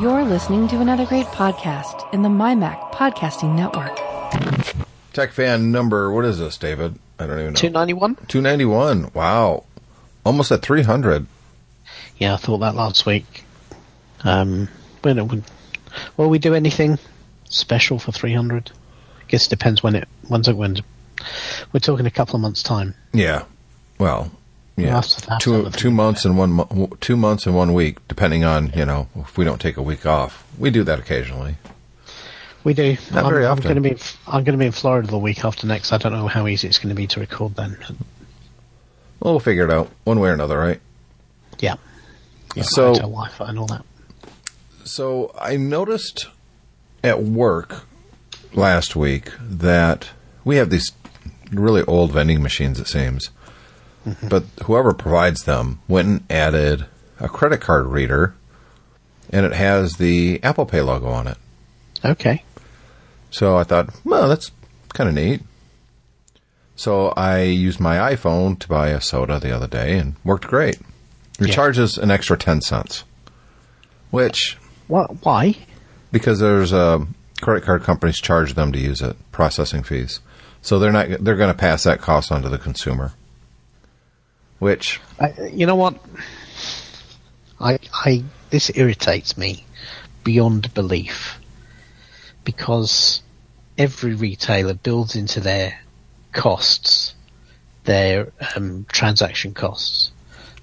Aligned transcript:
You're 0.00 0.24
listening 0.24 0.66
to 0.68 0.80
another 0.80 1.04
great 1.04 1.26
podcast 1.26 2.10
in 2.14 2.22
the 2.22 2.30
MyMac 2.30 2.92
Podcasting 2.92 3.54
Network. 3.54 3.98
Tech 5.12 5.30
fan 5.30 5.72
number, 5.72 6.10
what 6.10 6.24
is 6.24 6.38
this, 6.38 6.56
David? 6.56 6.98
I 7.18 7.26
don't 7.26 7.38
even 7.38 7.52
know. 7.52 7.58
291? 7.58 8.14
291. 8.26 9.10
Wow. 9.12 9.64
Almost 10.24 10.52
at 10.52 10.62
300. 10.62 11.26
Yeah, 12.16 12.32
I 12.32 12.36
thought 12.38 12.60
that 12.60 12.74
last 12.74 13.04
week. 13.04 13.44
Um, 14.24 14.70
when 15.02 15.18
it 15.18 15.26
would, 15.26 15.44
will 16.16 16.30
we 16.30 16.38
do 16.38 16.54
anything 16.54 16.98
special 17.50 17.98
for 17.98 18.10
300? 18.10 18.72
I 19.20 19.24
guess 19.28 19.48
it 19.48 19.50
depends 19.50 19.82
when 19.82 19.96
it, 19.96 20.08
when's 20.26 20.48
it, 20.48 20.56
when 20.56 20.78
we're 21.74 21.80
talking 21.80 22.06
a 22.06 22.10
couple 22.10 22.36
of 22.36 22.40
months 22.40 22.62
time. 22.62 22.94
Yeah. 23.12 23.44
Well, 23.98 24.32
yeah. 24.76 25.00
Two 25.40 25.68
two 25.70 25.90
months 25.90 26.24
and 26.24 26.38
one 26.38 26.52
mo- 26.52 26.90
two 27.00 27.16
months 27.16 27.46
and 27.46 27.54
one 27.54 27.72
week, 27.74 27.98
depending 28.08 28.44
on 28.44 28.72
you 28.74 28.84
know 28.84 29.08
if 29.16 29.36
we 29.36 29.44
don't 29.44 29.60
take 29.60 29.76
a 29.76 29.82
week 29.82 30.06
off. 30.06 30.46
We 30.58 30.70
do 30.70 30.82
that 30.84 30.98
occasionally. 30.98 31.56
We 32.64 32.74
do. 32.74 32.96
Not 33.12 33.24
I'm, 33.24 33.30
very 33.30 33.46
I'm 33.46 33.52
often. 33.52 33.62
going 33.64 33.82
to 33.82 33.94
be, 33.94 34.02
I'm 34.26 34.44
going 34.44 34.52
to 34.52 34.58
be 34.58 34.66
in 34.66 34.72
Florida 34.72 35.08
the 35.08 35.18
week 35.18 35.44
after 35.44 35.66
next. 35.66 35.92
I 35.92 35.98
don't 35.98 36.12
know 36.12 36.28
how 36.28 36.46
easy 36.46 36.68
it's 36.68 36.78
going 36.78 36.90
to 36.90 36.94
be 36.94 37.06
to 37.08 37.20
record 37.20 37.54
then. 37.56 37.76
Well, 39.20 39.32
we'll 39.34 39.40
figure 39.40 39.64
it 39.64 39.70
out 39.70 39.90
one 40.04 40.20
way 40.20 40.28
or 40.28 40.34
another, 40.34 40.58
right? 40.58 40.80
Yeah. 41.58 41.76
Yeah, 42.54 42.62
So- 42.64 42.94
Wi-Fi 42.94 43.48
and 43.48 43.58
all 43.58 43.66
that. 43.66 43.84
So 44.84 45.34
I 45.40 45.56
noticed 45.56 46.26
at 47.04 47.22
work 47.22 47.84
last 48.52 48.94
week 48.96 49.30
that 49.40 50.10
we 50.44 50.56
have 50.56 50.68
these 50.70 50.90
really 51.52 51.82
old 51.84 52.12
vending 52.12 52.42
machines, 52.42 52.78
it 52.80 52.88
seems. 52.88 53.30
But 54.28 54.44
whoever 54.64 54.92
provides 54.94 55.44
them 55.44 55.80
went 55.88 56.08
and 56.08 56.22
added 56.30 56.86
a 57.18 57.28
credit 57.28 57.60
card 57.60 57.86
reader, 57.86 58.34
and 59.30 59.44
it 59.46 59.52
has 59.52 59.96
the 59.96 60.40
Apple 60.42 60.66
Pay 60.66 60.80
logo 60.80 61.08
on 61.08 61.26
it. 61.26 61.36
Okay. 62.04 62.42
So 63.30 63.56
I 63.56 63.64
thought, 63.64 63.90
well, 64.04 64.28
that's 64.28 64.50
kind 64.94 65.08
of 65.08 65.14
neat. 65.14 65.42
So 66.76 67.08
I 67.10 67.42
used 67.42 67.78
my 67.78 67.96
iPhone 68.14 68.58
to 68.60 68.68
buy 68.68 68.88
a 68.88 69.00
soda 69.00 69.38
the 69.38 69.54
other 69.54 69.66
day 69.66 69.98
and 69.98 70.14
worked 70.24 70.46
great. 70.46 70.76
It 71.38 71.48
Yeah. 71.48 71.54
charges 71.54 71.98
an 71.98 72.10
extra 72.10 72.36
10 72.38 72.60
cents, 72.62 73.04
which 74.10 74.56
What? 74.88 75.24
Why? 75.24 75.56
because 76.10 76.40
there's 76.40 76.72
a 76.72 77.06
credit 77.40 77.64
card 77.64 77.82
companies 77.84 78.18
charge 78.18 78.54
them 78.54 78.72
to 78.72 78.78
use 78.78 79.00
it, 79.02 79.16
processing 79.30 79.82
fees. 79.82 80.20
So 80.62 80.78
they're 80.78 80.90
not 80.92 81.08
they're 81.24 81.36
going 81.36 81.52
to 81.52 81.58
pass 81.58 81.84
that 81.84 82.00
cost 82.00 82.32
on 82.32 82.42
to 82.42 82.48
the 82.48 82.58
consumer. 82.58 83.12
Which 84.60 85.00
I, 85.18 85.34
you 85.52 85.66
know 85.66 85.74
what? 85.74 85.98
I, 87.58 87.78
I, 87.92 88.24
this 88.50 88.70
irritates 88.74 89.36
me 89.36 89.66
beyond 90.22 90.72
belief 90.72 91.38
because 92.44 93.22
every 93.76 94.14
retailer 94.14 94.74
builds 94.74 95.16
into 95.16 95.40
their 95.40 95.78
costs 96.32 97.14
their 97.84 98.32
um, 98.54 98.86
transaction 98.88 99.54
costs. 99.54 100.12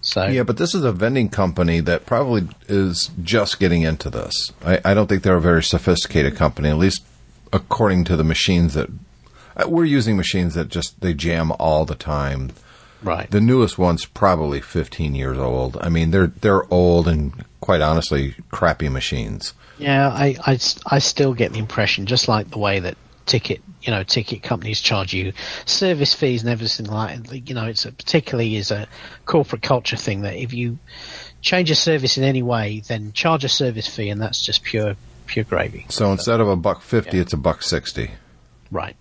So 0.02 0.28
yeah, 0.28 0.44
but 0.44 0.58
this 0.58 0.74
is 0.74 0.84
a 0.84 0.92
vending 0.92 1.30
company 1.30 1.80
that 1.82 2.06
probably 2.06 2.48
is 2.70 3.12
just 3.22 3.60
getting 3.60 3.82
into 3.82 4.10
this. 4.10 4.52
I, 4.64 4.80
I 4.86 4.94
don't 4.94 5.08
think 5.08 5.24
they're 5.24 5.36
a 5.36 5.42
very 5.42 5.64
sophisticated 5.64 6.36
company, 6.36 6.70
at 6.70 6.78
least 6.78 7.04
according 7.52 8.06
to 8.06 8.16
the 8.16 8.24
machines 8.24 8.74
that 8.76 8.90
uh, 9.58 9.68
we're 9.68 9.86
using. 9.86 10.16
Machines 10.16 10.54
that 10.54 10.70
just 10.70 11.02
they 11.02 11.14
jam 11.14 11.52
all 11.60 11.84
the 11.84 11.96
time. 11.96 12.52
Right, 13.04 13.30
The 13.30 13.42
newest 13.42 13.78
one's 13.78 14.06
probably 14.06 14.62
15 14.62 15.16
years 15.16 15.38
old. 15.38 15.78
I 15.82 15.90
mean, 15.90 16.12
they're 16.12 16.28
they're 16.28 16.72
old 16.74 17.08
and 17.08 17.46
quite 17.62 17.82
honestly 17.82 18.36
crappy 18.52 18.90
machines. 18.90 19.54
Yeah, 19.78 20.10
I, 20.10 20.36
I, 20.46 20.60
I 20.88 21.00
still 21.00 21.34
get 21.34 21.54
the 21.54 21.60
impression, 21.60 22.08
just 22.08 22.28
like 22.28 22.50
the 22.50 22.58
way 22.58 22.80
that 22.80 22.98
ticket, 23.28 23.62
you 23.84 23.92
know, 23.92 24.02
ticket 24.04 24.42
companies 24.42 24.82
charge 24.82 25.14
you 25.14 25.34
service 25.66 26.14
fees 26.14 26.42
and 26.42 26.50
everything 26.50 26.88
like, 26.88 27.48
you 27.48 27.54
know, 27.54 27.66
it's 27.66 27.86
a, 27.86 27.92
particularly 27.92 28.56
is 28.56 28.72
a 28.72 28.88
corporate 29.26 29.62
culture 29.62 29.98
thing 29.98 30.22
that 30.22 30.36
if 30.36 30.54
you 30.54 30.80
change 31.42 31.70
a 31.70 31.76
service 31.76 32.18
in 32.18 32.24
any 32.24 32.42
way, 32.42 32.82
then 32.88 33.14
charge 33.14 33.44
a 33.44 33.50
service 33.50 33.88
fee, 33.88 34.10
and 34.10 34.20
that's 34.20 34.44
just 34.44 34.64
pure, 34.64 34.96
pure 35.28 35.46
gravy. 35.46 35.86
So 35.90 36.12
instead 36.12 36.40
of 36.40 36.48
a 36.48 36.56
buck 36.56 36.82
fifty, 36.82 37.18
Yeah. 37.18 37.24
it's 37.24 37.34
a 37.34 37.38
buck 37.38 37.62
sixty. 37.62 38.12
Right. 38.72 38.96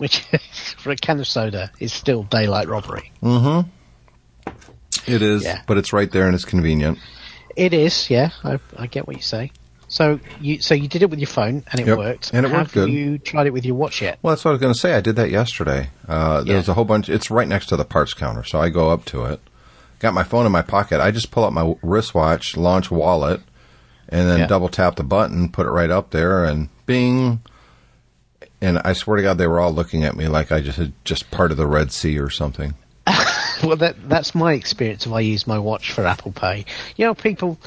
Which, 0.00 0.20
for 0.78 0.90
a 0.92 0.96
can 0.96 1.20
of 1.20 1.26
soda, 1.26 1.70
is 1.78 1.92
still 1.92 2.22
daylight 2.22 2.68
robbery. 2.68 3.12
Mhm. 3.22 3.66
It 5.06 5.20
is, 5.20 5.44
Yeah. 5.44 5.60
but 5.66 5.76
it's 5.76 5.92
right 5.92 6.10
there 6.10 6.24
and 6.24 6.34
it's 6.34 6.46
convenient. 6.46 6.98
It 7.54 7.74
is, 7.74 8.08
yeah. 8.08 8.30
I, 8.42 8.58
I 8.78 8.86
get 8.86 9.06
what 9.06 9.16
you 9.16 9.22
say. 9.22 9.50
So 9.88 10.18
you, 10.40 10.62
so 10.62 10.72
you 10.72 10.88
did 10.88 11.02
it 11.02 11.10
with 11.10 11.18
your 11.18 11.26
phone 11.26 11.64
and 11.70 11.80
it 11.80 11.86
Yep, 11.86 11.98
worked. 11.98 12.30
and 12.32 12.46
it 12.46 12.48
worked 12.50 12.58
Have 12.58 12.72
good. 12.72 12.88
you 12.90 13.18
tried 13.18 13.46
it 13.46 13.52
with 13.52 13.66
your 13.66 13.74
watch 13.74 14.00
yet? 14.00 14.18
Well, 14.22 14.32
that's 14.34 14.42
what 14.42 14.52
I 14.52 14.52
was 14.52 14.60
going 14.62 14.72
to 14.72 14.78
say. 14.80 14.94
I 14.94 15.02
did 15.02 15.16
that 15.16 15.28
yesterday. 15.30 15.90
Uh, 16.08 16.44
there's 16.44 16.66
Yeah. 16.68 16.72
a 16.72 16.74
whole 16.74 16.86
bunch. 16.86 17.10
It's 17.10 17.30
right 17.30 17.46
next 17.48 17.66
to 17.66 17.76
the 17.76 17.84
parts 17.84 18.14
counter, 18.14 18.42
so 18.42 18.58
I 18.58 18.70
go 18.70 18.88
up 18.88 19.04
to 19.06 19.26
it. 19.26 19.40
Got 19.98 20.14
my 20.14 20.22
phone 20.22 20.46
in 20.46 20.52
my 20.52 20.62
pocket. 20.62 21.00
I 21.02 21.10
just 21.10 21.30
pull 21.30 21.44
out 21.44 21.52
my 21.52 21.74
wristwatch, 21.82 22.56
launch 22.56 22.90
wallet, 22.90 23.42
and 24.08 24.30
then 24.30 24.38
Yeah. 24.40 24.46
double 24.46 24.70
tap 24.70 24.96
the 24.96 25.04
button, 25.04 25.50
put 25.50 25.66
it 25.66 25.70
right 25.70 25.90
up 25.90 26.10
there, 26.10 26.42
and 26.44 26.70
bing. 26.86 27.40
And 28.60 28.78
I 28.78 28.92
swear 28.92 29.16
to 29.16 29.22
God, 29.22 29.38
they 29.38 29.46
were 29.46 29.60
all 29.60 29.72
looking 29.72 30.04
at 30.04 30.16
me 30.16 30.28
like 30.28 30.52
I 30.52 30.60
just 30.60 30.78
had 30.78 30.92
just 31.04 31.30
part 31.30 31.50
of 31.50 31.56
the 31.56 31.66
Red 31.66 31.92
Sea 31.92 32.18
or 32.18 32.30
something. 32.30 32.74
Well, 33.62 33.76
that 33.76 34.08
that's 34.08 34.34
my 34.34 34.54
experience 34.54 35.04
if 35.04 35.12
I 35.12 35.20
use 35.20 35.46
my 35.46 35.58
watch 35.58 35.92
for 35.92 36.06
Apple 36.06 36.32
Pay. 36.32 36.64
You 36.96 37.04
know, 37.04 37.14
people, 37.14 37.58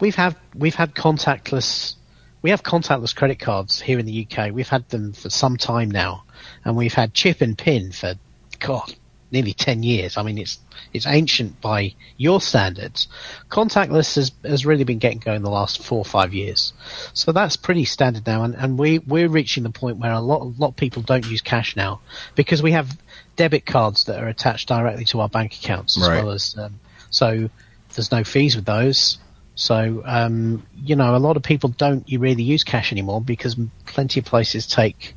we've 0.00 0.14
had 0.14 0.36
we've 0.54 0.74
had 0.74 0.94
contactless, 0.94 1.96
we 2.40 2.48
have 2.48 2.62
contactless 2.62 3.14
credit 3.14 3.40
cards 3.40 3.78
here 3.78 3.98
in 3.98 4.06
the 4.06 4.26
UK. 4.26 4.52
We've 4.52 4.68
had 4.68 4.88
them 4.88 5.12
for 5.12 5.28
some 5.28 5.58
time 5.58 5.90
now, 5.90 6.24
and 6.64 6.76
we've 6.76 6.94
had 6.94 7.12
chip 7.12 7.42
and 7.42 7.58
pin 7.58 7.92
for, 7.92 8.14
God, 8.58 8.94
nearly 9.34 9.52
ten 9.52 9.82
years. 9.82 10.16
I 10.16 10.22
mean, 10.22 10.38
it's 10.38 10.58
it's 10.94 11.06
ancient 11.06 11.60
by 11.60 11.94
your 12.16 12.40
standards. 12.40 13.08
Contactless 13.50 14.14
has 14.16 14.32
has 14.42 14.64
really 14.64 14.84
been 14.84 14.98
getting 14.98 15.18
going 15.18 15.42
the 15.42 15.50
last 15.50 15.82
four 15.84 15.98
or 15.98 16.04
five 16.06 16.32
years, 16.32 16.72
so 17.12 17.32
that's 17.32 17.56
pretty 17.56 17.84
standard 17.84 18.26
now. 18.26 18.44
And, 18.44 18.54
and 18.54 18.78
we 18.78 19.00
we're 19.00 19.28
reaching 19.28 19.62
the 19.64 19.70
point 19.70 19.98
where 19.98 20.12
a 20.12 20.20
lot 20.20 20.40
a 20.40 20.44
lot 20.58 20.68
of 20.68 20.76
people 20.76 21.02
don't 21.02 21.26
use 21.26 21.42
cash 21.42 21.76
now 21.76 22.00
because 22.34 22.62
we 22.62 22.72
have 22.72 22.88
debit 23.36 23.66
cards 23.66 24.04
that 24.04 24.22
are 24.22 24.28
attached 24.28 24.68
directly 24.68 25.04
to 25.06 25.20
our 25.20 25.28
bank 25.28 25.52
accounts 25.54 25.98
as 26.00 26.08
Right. 26.08 26.22
well 26.22 26.30
as 26.30 26.56
um, 26.56 26.78
so 27.10 27.50
there's 27.94 28.10
no 28.12 28.24
fees 28.24 28.56
with 28.56 28.64
those. 28.64 29.18
So 29.56 30.02
um, 30.04 30.66
you 30.76 30.96
know, 30.96 31.14
a 31.14 31.18
lot 31.18 31.36
of 31.36 31.42
people 31.42 31.68
don't 31.70 32.08
you 32.08 32.18
really 32.20 32.42
use 32.42 32.64
cash 32.64 32.92
anymore 32.92 33.20
because 33.20 33.56
plenty 33.86 34.20
of 34.20 34.26
places 34.26 34.66
take 34.66 35.14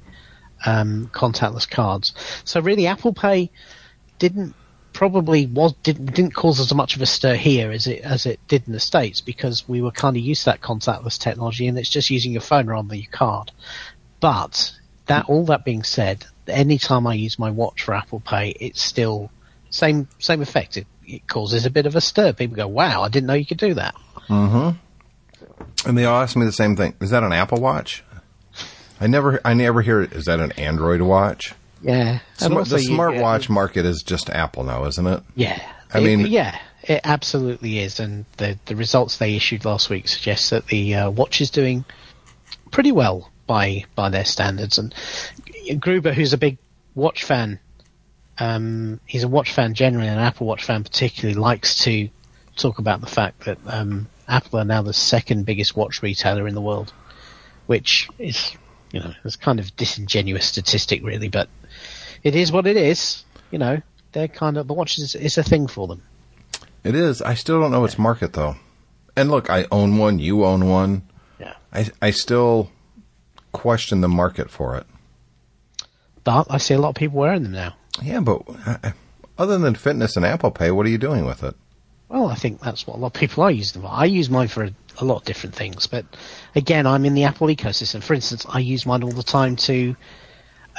um, 0.66 1.10
contactless 1.14 1.70
cards. 1.70 2.14
So 2.44 2.60
really, 2.62 2.88
Apple 2.88 3.14
Pay 3.14 3.52
didn't 4.20 4.56
probably 4.94 5.46
was 5.46 5.74
didn't 5.84 6.08
didn't 6.14 6.34
cause 6.34 6.60
as 6.60 6.74
much 6.74 6.96
of 6.96 7.02
a 7.02 7.06
stir 7.06 7.36
here 7.36 7.72
as 7.72 7.86
it 7.86 8.02
as 8.02 8.26
it 8.26 8.40
did 8.48 8.64
in 8.66 8.74
the 8.74 8.80
states 8.80 9.22
because 9.22 9.68
we 9.68 9.82
were 9.82 9.92
kind 9.92 10.18
of 10.18 10.24
used 10.24 10.42
to 10.42 10.46
that 10.46 10.62
contactless 10.62 11.20
technology 11.20 11.68
and 11.68 11.78
it's 11.78 11.90
just 11.90 12.10
using 12.10 12.32
your 12.32 12.42
phone 12.42 12.68
rather 12.68 12.88
than 12.88 12.98
your 12.98 13.12
card. 13.12 13.52
But 14.20 14.74
that 15.06 15.26
all 15.30 15.46
that 15.46 15.64
being 15.64 15.84
said, 15.84 16.26
anytime 16.48 17.06
I 17.06 17.14
use 17.14 17.38
my 17.38 17.52
watch 17.52 17.84
for 17.84 17.94
Apple 17.94 18.20
Pay, 18.20 18.56
it's 18.60 18.82
still 18.82 19.30
same 19.70 20.08
same 20.20 20.42
effect. 20.42 20.78
It, 20.78 20.88
it 21.06 21.28
causes 21.28 21.66
a 21.66 21.70
bit 21.70 21.86
of 21.86 21.96
a 21.96 22.02
stir. 22.02 22.34
People 22.34 22.56
go, 22.56 22.68
"Wow, 22.68 23.04
I 23.04 23.10
didn't 23.10 23.28
know 23.28 23.34
you 23.34 23.46
could 23.46 23.60
do 23.60 23.76
that." 23.76 23.96
Mm-hmm. 24.28 25.88
And 25.88 25.98
they 25.98 26.06
all 26.06 26.22
ask 26.22 26.36
me 26.36 26.46
the 26.46 26.52
same 26.52 26.76
thing: 26.76 26.96
Is 27.02 27.12
that 27.12 27.24
an 27.24 27.34
Apple 27.34 27.60
Watch? 27.60 28.04
I 29.00 29.08
never, 29.08 29.40
I 29.46 29.54
never 29.54 29.82
hear. 29.82 30.02
Is 30.02 30.26
that 30.26 30.40
an 30.40 30.54
Android 30.54 31.02
watch? 31.02 31.54
Yeah, 31.88 32.20
Smart, 32.36 32.68
the 32.68 32.78
smartwatch 32.78 33.48
market 33.50 33.86
is 33.86 34.04
just 34.04 34.30
Apple 34.30 34.64
now, 34.66 34.86
isn't 34.86 35.08
it? 35.08 35.24
Yeah, 35.36 35.62
I 35.94 36.00
It- 36.00 36.04
mean- 36.04 36.28
yeah, 36.28 36.60
it 36.84 37.00
absolutely 37.06 37.80
is, 37.80 38.00
and 38.02 38.26
the 38.36 38.60
the 38.66 38.76
results 38.76 39.18
they 39.18 39.36
issued 39.36 39.64
last 39.66 39.90
week 39.90 40.08
suggest 40.10 40.50
that 40.50 40.68
the 40.68 40.96
uh, 40.96 41.10
watch 41.10 41.40
is 41.40 41.50
doing 41.50 41.86
pretty 42.72 42.92
well 42.92 43.32
by 43.48 43.86
by 43.96 44.10
their 44.10 44.26
standards. 44.26 44.78
And 44.78 44.94
Gruber, 45.80 46.12
who's 46.14 46.34
a 46.34 46.38
big 46.38 46.58
watch 46.94 47.24
fan, 47.24 47.60
um, 48.38 49.00
he's 49.06 49.24
a 49.24 49.28
watch 49.30 49.54
fan 49.54 49.74
generally, 49.74 50.08
and 50.08 50.20
an 50.20 50.26
Apple 50.26 50.46
Watch 50.46 50.66
fan 50.66 50.84
particularly, 50.84 51.40
likes 51.40 51.84
to 51.86 52.10
talk 52.58 52.80
about 52.80 53.00
the 53.00 53.08
fact 53.08 53.46
that 53.46 53.60
um, 53.66 54.08
Apple 54.28 54.60
are 54.60 54.66
now 54.66 54.82
the 54.82 54.92
second 54.94 55.46
biggest 55.46 55.76
watch 55.78 56.02
retailer 56.04 56.48
in 56.50 56.54
the 56.56 56.62
world, 56.62 56.92
which 57.66 58.10
is 58.20 58.52
you 58.92 59.00
know 59.00 59.14
it's 59.24 59.38
kind 59.38 59.60
of 59.62 59.74
disingenuous 59.78 60.46
statistic 60.46 61.02
really, 61.04 61.30
but 61.30 61.48
it 62.28 62.36
is 62.36 62.52
what 62.52 62.68
it 62.68 62.76
is. 62.76 63.24
You 63.52 63.60
know, 63.60 63.82
they're 64.12 64.28
kind 64.28 64.58
of 64.58 64.68
the 64.68 64.74
watch 64.74 65.00
is, 65.00 65.16
is 65.16 65.38
a 65.38 65.44
thing 65.44 65.68
for 65.68 65.88
them. 65.88 66.02
It 66.84 66.94
is. 66.94 67.22
I 67.22 67.36
still 67.36 67.62
don't 67.62 67.72
know 67.72 67.86
its 67.86 67.98
market 67.98 68.34
though. 68.34 68.58
And 69.16 69.32
look, 69.32 69.50
I 69.50 69.66
own 69.72 69.98
one. 69.98 70.20
You 70.20 70.44
own 70.44 70.68
one. 70.68 71.04
Yeah. 71.40 71.54
I 71.72 71.90
I 72.02 72.12
still 72.12 72.70
question 73.54 74.02
the 74.02 74.10
market 74.10 74.52
for 74.52 74.76
it. 74.76 74.86
But 76.26 76.48
I 76.50 76.58
see 76.58 76.74
a 76.74 76.80
lot 76.80 76.90
of 76.90 76.96
people 76.96 77.20
wearing 77.20 77.44
them 77.44 77.54
now. 77.54 77.76
Yeah, 78.04 78.20
but 78.20 78.42
uh, 78.66 78.92
other 79.38 79.58
than 79.58 79.76
fitness 79.76 80.18
and 80.18 80.26
Apple 80.26 80.52
Pay, 80.52 80.72
what 80.72 80.86
are 80.86 80.90
you 80.90 80.98
doing 80.98 81.26
with 81.26 81.44
it? 81.44 81.56
Well, 82.10 82.28
I 82.28 82.36
think 82.36 82.60
that's 82.60 82.86
what 82.86 82.98
a 82.98 83.00
lot 83.00 83.08
of 83.08 83.14
people 83.14 83.44
are 83.44 83.52
using 83.52 83.82
them 83.82 83.90
for. 83.90 83.96
I 83.96 84.06
use 84.06 84.30
mine 84.30 84.50
for 84.50 84.70
a 84.98 85.06
lot 85.06 85.18
of 85.18 85.24
different 85.24 85.56
things. 85.56 85.88
But 85.88 86.06
again, 86.56 86.86
I'm 86.86 87.06
in 87.06 87.14
the 87.14 87.24
Apple 87.24 87.48
ecosystem. 87.48 88.04
For 88.04 88.14
instance, 88.14 88.46
I 88.48 88.60
use 88.60 88.86
mine 88.86 89.04
all 89.04 89.12
the 89.12 89.24
time 89.24 89.56
to 89.68 89.96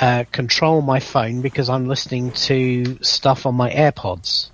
uh, 0.01 0.25
control 0.31 0.81
my 0.81 1.01
phone 1.01 1.41
because 1.41 1.69
I'm 1.69 1.87
listening 1.89 2.33
to 2.33 2.99
stuff 3.03 3.47
on 3.47 3.55
my 3.55 3.71
AirPods. 3.71 4.51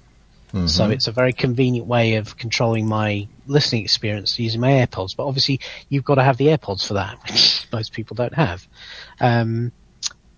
Mm-hmm. 0.55 0.69
So 0.69 0.88
it's 0.91 1.08
a 1.08 1.12
very 1.12 1.32
convenient 1.32 1.87
way 1.87 2.14
of 2.14 2.37
controlling 2.37 2.87
my 2.87 3.26
listening 3.46 3.82
experience 3.82 4.38
using 4.38 4.61
my 4.61 4.70
AirPods. 4.70 5.17
But 5.17 5.26
obviously, 5.26 5.61
you've 5.88 6.05
got 6.05 6.14
to 6.14 6.23
have 6.23 6.37
the 6.37 6.46
AirPods 6.46 6.87
for 6.87 6.94
that, 6.94 7.19
which 7.29 7.67
most 7.73 7.93
people 7.93 8.14
don't 8.14 8.35
have. 8.35 8.67
Um, 9.20 9.73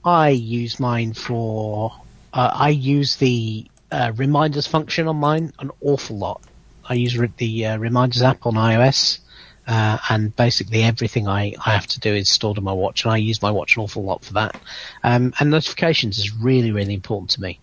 I 0.04 0.30
use 0.30 0.80
mine 0.80 1.12
for. 1.12 1.92
Uh, 2.32 2.50
I 2.52 2.70
use 2.70 3.16
the 3.16 3.66
uh, 3.90 4.12
reminders 4.16 4.66
function 4.66 5.08
on 5.08 5.16
mine 5.16 5.52
an 5.58 5.70
awful 5.80 6.18
lot. 6.18 6.42
I 6.84 6.94
use 6.94 7.16
re- 7.16 7.32
the 7.36 7.66
uh, 7.66 7.78
reminders 7.78 8.22
app 8.22 8.46
on 8.46 8.54
iOS, 8.54 9.18
uh, 9.66 9.98
and 10.08 10.34
basically 10.36 10.82
everything 10.82 11.26
I, 11.26 11.54
I 11.64 11.70
have 11.70 11.86
to 11.88 12.00
do 12.00 12.14
is 12.14 12.30
stored 12.30 12.58
on 12.58 12.64
my 12.64 12.72
watch, 12.72 13.04
and 13.04 13.12
I 13.12 13.16
use 13.16 13.42
my 13.42 13.50
watch 13.50 13.76
an 13.76 13.82
awful 13.82 14.04
lot 14.04 14.24
for 14.24 14.34
that. 14.34 14.60
Um, 15.02 15.34
and 15.40 15.50
notifications 15.50 16.18
is 16.18 16.34
really, 16.34 16.70
really 16.70 16.94
important 16.94 17.30
to 17.30 17.40
me. 17.40 17.60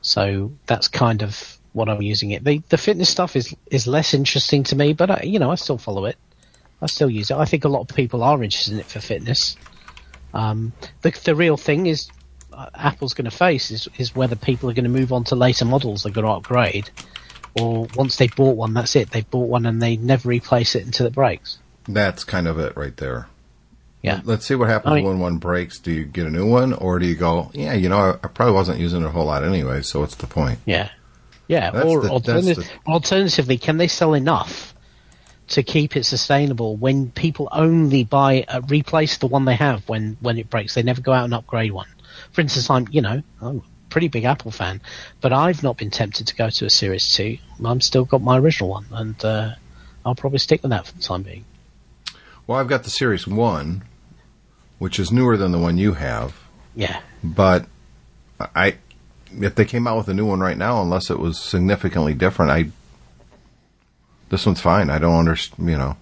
So 0.00 0.52
that's 0.66 0.88
kind 0.88 1.22
of 1.22 1.58
what 1.72 1.88
I'm 1.88 2.02
using 2.02 2.30
it. 2.30 2.44
The 2.44 2.62
the 2.68 2.78
fitness 2.78 3.10
stuff 3.10 3.36
is 3.36 3.54
is 3.70 3.86
less 3.86 4.14
interesting 4.14 4.62
to 4.64 4.76
me, 4.76 4.92
but 4.92 5.10
I, 5.10 5.22
you 5.24 5.38
know 5.38 5.50
I 5.50 5.56
still 5.56 5.78
follow 5.78 6.06
it. 6.06 6.16
I 6.82 6.86
still 6.86 7.10
use 7.10 7.30
it. 7.30 7.36
I 7.36 7.44
think 7.44 7.64
a 7.64 7.68
lot 7.68 7.82
of 7.82 7.94
people 7.94 8.22
are 8.22 8.42
interested 8.42 8.74
in 8.74 8.80
it 8.80 8.86
for 8.86 9.00
fitness. 9.00 9.56
Um, 10.32 10.72
the 11.02 11.10
the 11.24 11.34
real 11.34 11.56
thing 11.56 11.86
is 11.86 12.10
uh, 12.52 12.70
Apple's 12.74 13.14
going 13.14 13.26
to 13.26 13.30
face 13.30 13.70
is 13.70 13.88
is 13.98 14.14
whether 14.14 14.36
people 14.36 14.70
are 14.70 14.74
going 14.74 14.84
to 14.84 14.90
move 14.90 15.12
on 15.12 15.24
to 15.24 15.36
later 15.36 15.64
models 15.64 16.02
they're 16.02 16.12
going 16.12 16.26
to 16.26 16.32
upgrade, 16.32 16.90
or 17.54 17.88
once 17.94 18.16
they 18.16 18.28
bought 18.28 18.56
one, 18.56 18.74
that's 18.74 18.96
it. 18.96 19.10
They 19.10 19.22
bought 19.22 19.48
one 19.48 19.66
and 19.66 19.80
they 19.80 19.96
never 19.96 20.28
replace 20.28 20.74
it 20.74 20.84
until 20.84 21.06
it 21.06 21.12
breaks. 21.12 21.58
That's 21.88 22.24
kind 22.24 22.46
of 22.46 22.58
it 22.58 22.76
right 22.76 22.96
there. 22.96 23.28
Yeah. 24.02 24.20
Let's 24.24 24.46
see 24.46 24.54
what 24.54 24.68
happens 24.68 24.92
I 24.92 24.94
mean- 24.96 25.04
when 25.04 25.18
one 25.18 25.38
breaks. 25.38 25.78
Do 25.78 25.92
you 25.92 26.04
get 26.04 26.26
a 26.26 26.30
new 26.30 26.48
one, 26.48 26.72
or 26.72 26.98
do 26.98 27.06
you 27.06 27.16
go, 27.16 27.50
yeah, 27.52 27.74
you 27.74 27.88
know, 27.88 27.98
I, 27.98 28.10
I 28.12 28.28
probably 28.28 28.54
wasn't 28.54 28.78
using 28.80 29.02
it 29.02 29.06
a 29.06 29.10
whole 29.10 29.26
lot 29.26 29.44
anyway, 29.44 29.82
so 29.82 30.00
what's 30.00 30.14
the 30.14 30.26
point? 30.26 30.58
Yeah. 30.64 30.90
Yeah. 31.48 31.70
That's 31.70 31.86
or 31.86 32.02
the- 32.02 32.10
alternative, 32.10 32.56
that's 32.64 32.86
alternatively, 32.86 33.58
can 33.58 33.76
they 33.76 33.88
sell 33.88 34.14
enough 34.14 34.74
to 35.48 35.62
keep 35.62 35.96
it 35.96 36.04
sustainable 36.06 36.76
when 36.76 37.10
people 37.10 37.48
only 37.50 38.04
buy, 38.04 38.44
uh, 38.48 38.60
replace 38.68 39.18
the 39.18 39.26
one 39.26 39.44
they 39.44 39.56
have 39.56 39.86
when, 39.88 40.16
when 40.20 40.38
it 40.38 40.48
breaks? 40.48 40.74
They 40.74 40.82
never 40.82 41.00
go 41.02 41.12
out 41.12 41.24
and 41.24 41.34
upgrade 41.34 41.72
one. 41.72 41.88
For 42.32 42.40
instance, 42.40 42.70
I'm, 42.70 42.86
you 42.90 43.02
know, 43.02 43.22
I'm 43.42 43.58
a 43.58 43.62
pretty 43.90 44.08
big 44.08 44.24
Apple 44.24 44.50
fan, 44.50 44.80
but 45.20 45.32
I've 45.32 45.62
not 45.62 45.76
been 45.76 45.90
tempted 45.90 46.26
to 46.28 46.34
go 46.36 46.48
to 46.48 46.64
a 46.64 46.70
Series 46.70 47.12
2. 47.14 47.36
I'm 47.64 47.80
still 47.80 48.04
got 48.06 48.22
my 48.22 48.38
original 48.38 48.70
one 48.70 48.86
and, 48.92 49.24
uh, 49.24 49.50
I'll 50.06 50.14
probably 50.14 50.38
stick 50.38 50.62
with 50.62 50.70
that 50.70 50.86
for 50.86 50.94
the 50.96 51.02
time 51.02 51.22
being. 51.22 51.44
Well, 52.46 52.58
I've 52.58 52.68
got 52.68 52.84
the 52.84 52.90
Series 52.90 53.26
1, 53.26 53.82
which 54.78 54.98
is 54.98 55.12
newer 55.12 55.36
than 55.36 55.52
the 55.52 55.58
one 55.58 55.76
you 55.76 55.92
have, 55.94 56.34
Yeah. 56.74 57.00
but 57.22 57.66
I, 58.54 58.76
if 59.38 59.54
they 59.54 59.64
came 59.66 59.86
out 59.86 59.98
with 59.98 60.08
a 60.08 60.14
new 60.14 60.24
one 60.26 60.40
right 60.40 60.56
now, 60.56 60.80
unless 60.80 61.10
it 61.10 61.18
was 61.18 61.38
significantly 61.38 62.14
different, 62.14 62.50
I, 62.50 62.70
this 64.30 64.46
one's 64.46 64.60
fine. 64.60 64.88
I 64.90 64.98
don't 64.98 65.16
understand, 65.18 65.68
you 65.68 65.76
know. 65.76 65.96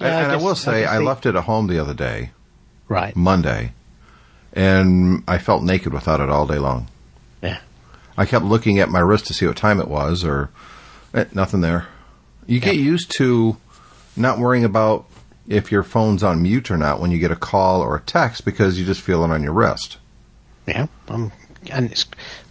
Yeah, 0.00 0.06
I 0.06 0.10
and 0.22 0.32
I 0.32 0.34
guess- 0.34 0.42
will 0.42 0.54
say, 0.56 0.80
guess 0.82 0.90
I 0.90 0.98
left 0.98 1.24
it 1.26 1.36
at 1.36 1.44
home 1.44 1.66
the 1.68 1.78
other 1.78 1.94
day, 1.94 2.30
Right. 2.88 3.14
Monday, 3.14 3.72
and 4.52 5.22
I 5.28 5.38
felt 5.38 5.62
naked 5.62 5.92
without 5.94 6.20
it 6.20 6.28
all 6.28 6.46
day 6.46 6.58
long. 6.58 6.88
I 8.16 8.26
kept 8.26 8.44
looking 8.44 8.78
at 8.78 8.88
my 8.88 9.00
wrist 9.00 9.26
to 9.26 9.34
see 9.34 9.46
what 9.46 9.56
time 9.56 9.80
it 9.80 9.88
was, 9.88 10.24
or 10.24 10.50
eh, 11.14 11.24
nothing 11.32 11.60
there. 11.60 11.86
You 12.46 12.60
get 12.60 12.76
Yeah. 12.76 12.82
used 12.82 13.10
to 13.18 13.56
not 14.16 14.38
worrying 14.38 14.64
about 14.64 15.06
if 15.48 15.70
your 15.72 15.82
phone's 15.82 16.22
on 16.22 16.42
mute 16.42 16.70
or 16.70 16.76
not 16.76 17.00
when 17.00 17.10
you 17.10 17.18
get 17.18 17.30
a 17.30 17.36
call 17.36 17.80
or 17.82 17.96
a 17.96 18.00
text 18.00 18.44
because 18.44 18.78
you 18.78 18.84
just 18.84 19.00
feel 19.00 19.24
it 19.24 19.30
on 19.30 19.42
your 19.42 19.52
wrist. 19.52 19.98
Yeah, 20.66 20.86
um, 21.08 21.32
and 21.70 21.90
it's 21.90 22.06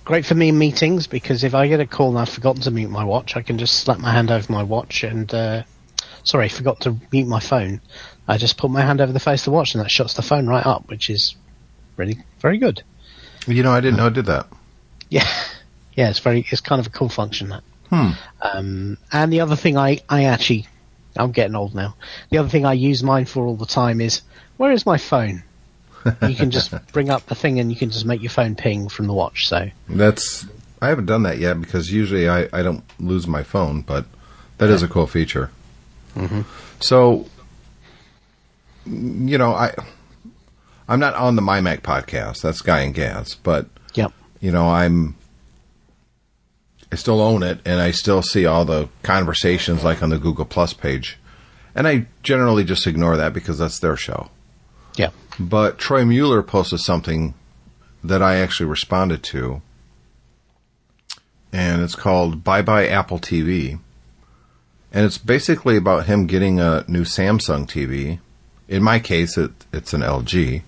great 0.05 0.25
for 0.25 0.35
me 0.35 0.49
in 0.49 0.57
meetings 0.57 1.07
because 1.07 1.43
if 1.43 1.55
I 1.55 1.67
get 1.67 1.79
a 1.79 1.87
call 1.87 2.09
and 2.09 2.19
I've 2.19 2.29
forgotten 2.29 2.61
to 2.63 2.71
mute 2.71 2.89
my 2.89 3.03
watch, 3.03 3.35
I 3.35 3.41
can 3.41 3.57
just 3.57 3.75
slap 3.79 3.99
my 3.99 4.11
hand 4.11 4.29
over 4.29 4.51
my 4.51 4.61
watch 4.63 5.03
and, 5.03 5.33
uh, 5.33 5.63
sorry, 6.23 6.49
forgot 6.49 6.81
to 6.81 6.97
mute 7.11 7.27
my 7.27 7.39
phone. 7.39 7.81
I 8.27 8.37
just 8.37 8.57
put 8.57 8.69
my 8.69 8.81
hand 8.81 9.01
over 9.01 9.11
the 9.11 9.19
face 9.19 9.41
of 9.41 9.45
the 9.45 9.51
watch 9.51 9.73
and 9.73 9.83
that 9.83 9.89
shuts 9.89 10.13
the 10.13 10.21
phone 10.21 10.45
right 10.47 10.65
up, 10.65 10.87
which 10.89 11.09
is 11.09 11.35
really 11.97 12.17
very 12.39 12.57
good. 12.59 12.83
You 13.47 13.63
know, 13.63 13.71
I 13.71 13.81
didn't 13.81 13.97
know 13.97 14.05
I 14.07 14.09
did 14.09 14.27
that. 14.27 14.47
Yeah, 15.09 15.27
yeah, 15.95 16.09
it's 16.09 16.19
very, 16.19 16.45
it's 16.49 16.61
kind 16.61 16.79
of 16.79 16.87
a 16.87 16.89
cool 16.89 17.09
function 17.09 17.49
that. 17.49 17.63
Hmm. 17.89 18.09
Um, 18.41 18.97
and 19.11 19.31
the 19.31 19.41
other 19.41 19.55
thing 19.55 19.77
I, 19.77 19.99
I 20.09 20.25
actually, 20.25 20.67
I'm 21.15 21.31
getting 21.31 21.55
old 21.55 21.75
now. 21.75 21.95
The 22.29 22.39
other 22.39 22.49
thing 22.49 22.65
I 22.65 22.73
use 22.73 23.03
mine 23.03 23.25
for 23.25 23.45
all 23.45 23.55
the 23.55 23.65
time 23.65 24.01
is, 24.01 24.21
where 24.57 24.71
is 24.71 24.85
my 24.85 24.97
phone? 24.97 25.43
you 26.27 26.35
can 26.35 26.51
just 26.51 26.73
bring 26.91 27.09
up 27.09 27.25
the 27.27 27.35
thing 27.35 27.59
and 27.59 27.71
you 27.71 27.77
can 27.77 27.89
just 27.89 28.05
make 28.05 28.21
your 28.21 28.29
phone 28.29 28.55
ping 28.55 28.89
from 28.89 29.07
the 29.07 29.13
watch. 29.13 29.47
So 29.47 29.69
That's 29.87 30.45
I 30.81 30.89
haven't 30.89 31.05
done 31.05 31.23
that 31.23 31.37
yet 31.37 31.61
because 31.61 31.93
usually 31.93 32.27
I, 32.27 32.49
I 32.51 32.61
don't 32.61 32.83
lose 32.99 33.25
my 33.25 33.41
phone, 33.43 33.81
but 33.81 34.05
that 34.57 34.69
is 34.69 34.83
a 34.83 34.87
cool 34.87 35.07
feature. 35.07 35.49
So, 36.81 37.25
you 38.85 39.37
know, 39.37 39.53
I 39.53 39.73
I'm 40.89 40.99
not 40.99 41.13
on 41.15 41.37
the 41.37 41.41
MyMac 41.41 41.81
podcast. 41.81 42.41
That's 42.41 42.61
Guy 42.61 42.81
and 42.81 42.93
Gaz, 42.93 43.35
but 43.35 43.67
Yep. 43.93 44.11
you 44.41 44.51
know, 44.51 44.67
I'm 44.69 45.15
I 46.93 46.95
still 46.95 47.21
own 47.21 47.41
it 47.41 47.59
and 47.65 47.81
I 47.81 47.89
still 47.89 48.21
see 48.21 48.45
all 48.45 48.65
the 48.65 48.87
conversations 49.01 49.83
like 49.83 50.03
on 50.03 50.11
the 50.11 50.19
Google 50.19 50.45
Plus 50.45 50.73
page. 50.73 51.17
And 51.73 51.87
I 51.87 52.05
generally 52.21 52.63
just 52.63 52.85
ignore 52.85 53.17
that 53.17 53.33
because 53.33 53.57
that's 53.57 53.79
their 53.79 53.97
show. 53.97 54.29
Yep. 54.97 55.11
But 55.39 55.79
Troy 55.79 56.05
Mueller 56.05 56.43
posted 56.43 56.81
something 56.81 57.33
that 58.03 58.21
I 58.21 58.35
actually 58.35 58.67
responded 58.67 59.23
to. 59.23 59.63
And 61.51 61.81
it's 61.81 61.95
called 61.95 62.43
Bye 62.43 62.61
Bye 62.61 62.87
Apple 62.87 63.17
TV. 63.17 63.79
And 64.91 65.03
it's 65.03 65.17
basically 65.17 65.77
about 65.77 66.05
him 66.05 66.27
getting 66.27 66.59
a 66.59 66.85
new 66.87 67.05
Samsung 67.05 67.65
TV. 67.65 68.19
In 68.67 68.83
my 68.83 68.99
case, 68.99 69.35
it, 69.35 69.49
it's 69.73 69.93
an 69.93 70.01
LG. 70.01 70.61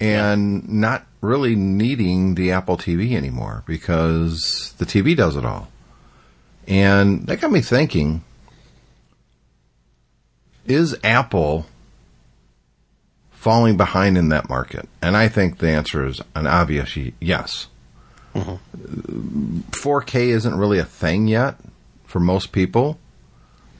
And 0.00 0.68
not 0.68 1.06
really 1.24 1.56
needing 1.56 2.34
the 2.34 2.52
Apple 2.52 2.76
TV 2.76 3.16
anymore 3.16 3.62
because 3.66 4.74
the 4.78 4.84
TV 4.84 5.16
does 5.16 5.36
it 5.36 5.44
all. 5.44 5.68
And 6.66 7.26
that 7.26 7.40
got 7.40 7.50
me 7.50 7.60
thinking 7.60 8.22
is 10.66 10.96
Apple 11.04 11.66
falling 13.30 13.76
behind 13.76 14.16
in 14.16 14.30
that 14.30 14.48
market? 14.48 14.88
And 15.02 15.16
I 15.16 15.28
think 15.28 15.58
the 15.58 15.68
answer 15.68 16.06
is 16.06 16.20
an 16.34 16.46
obvious 16.46 16.96
yes. 17.20 17.68
Mm-hmm. 18.34 19.58
4K 19.70 20.28
isn't 20.28 20.56
really 20.56 20.78
a 20.78 20.84
thing 20.84 21.28
yet 21.28 21.56
for 22.04 22.20
most 22.20 22.52
people, 22.52 22.98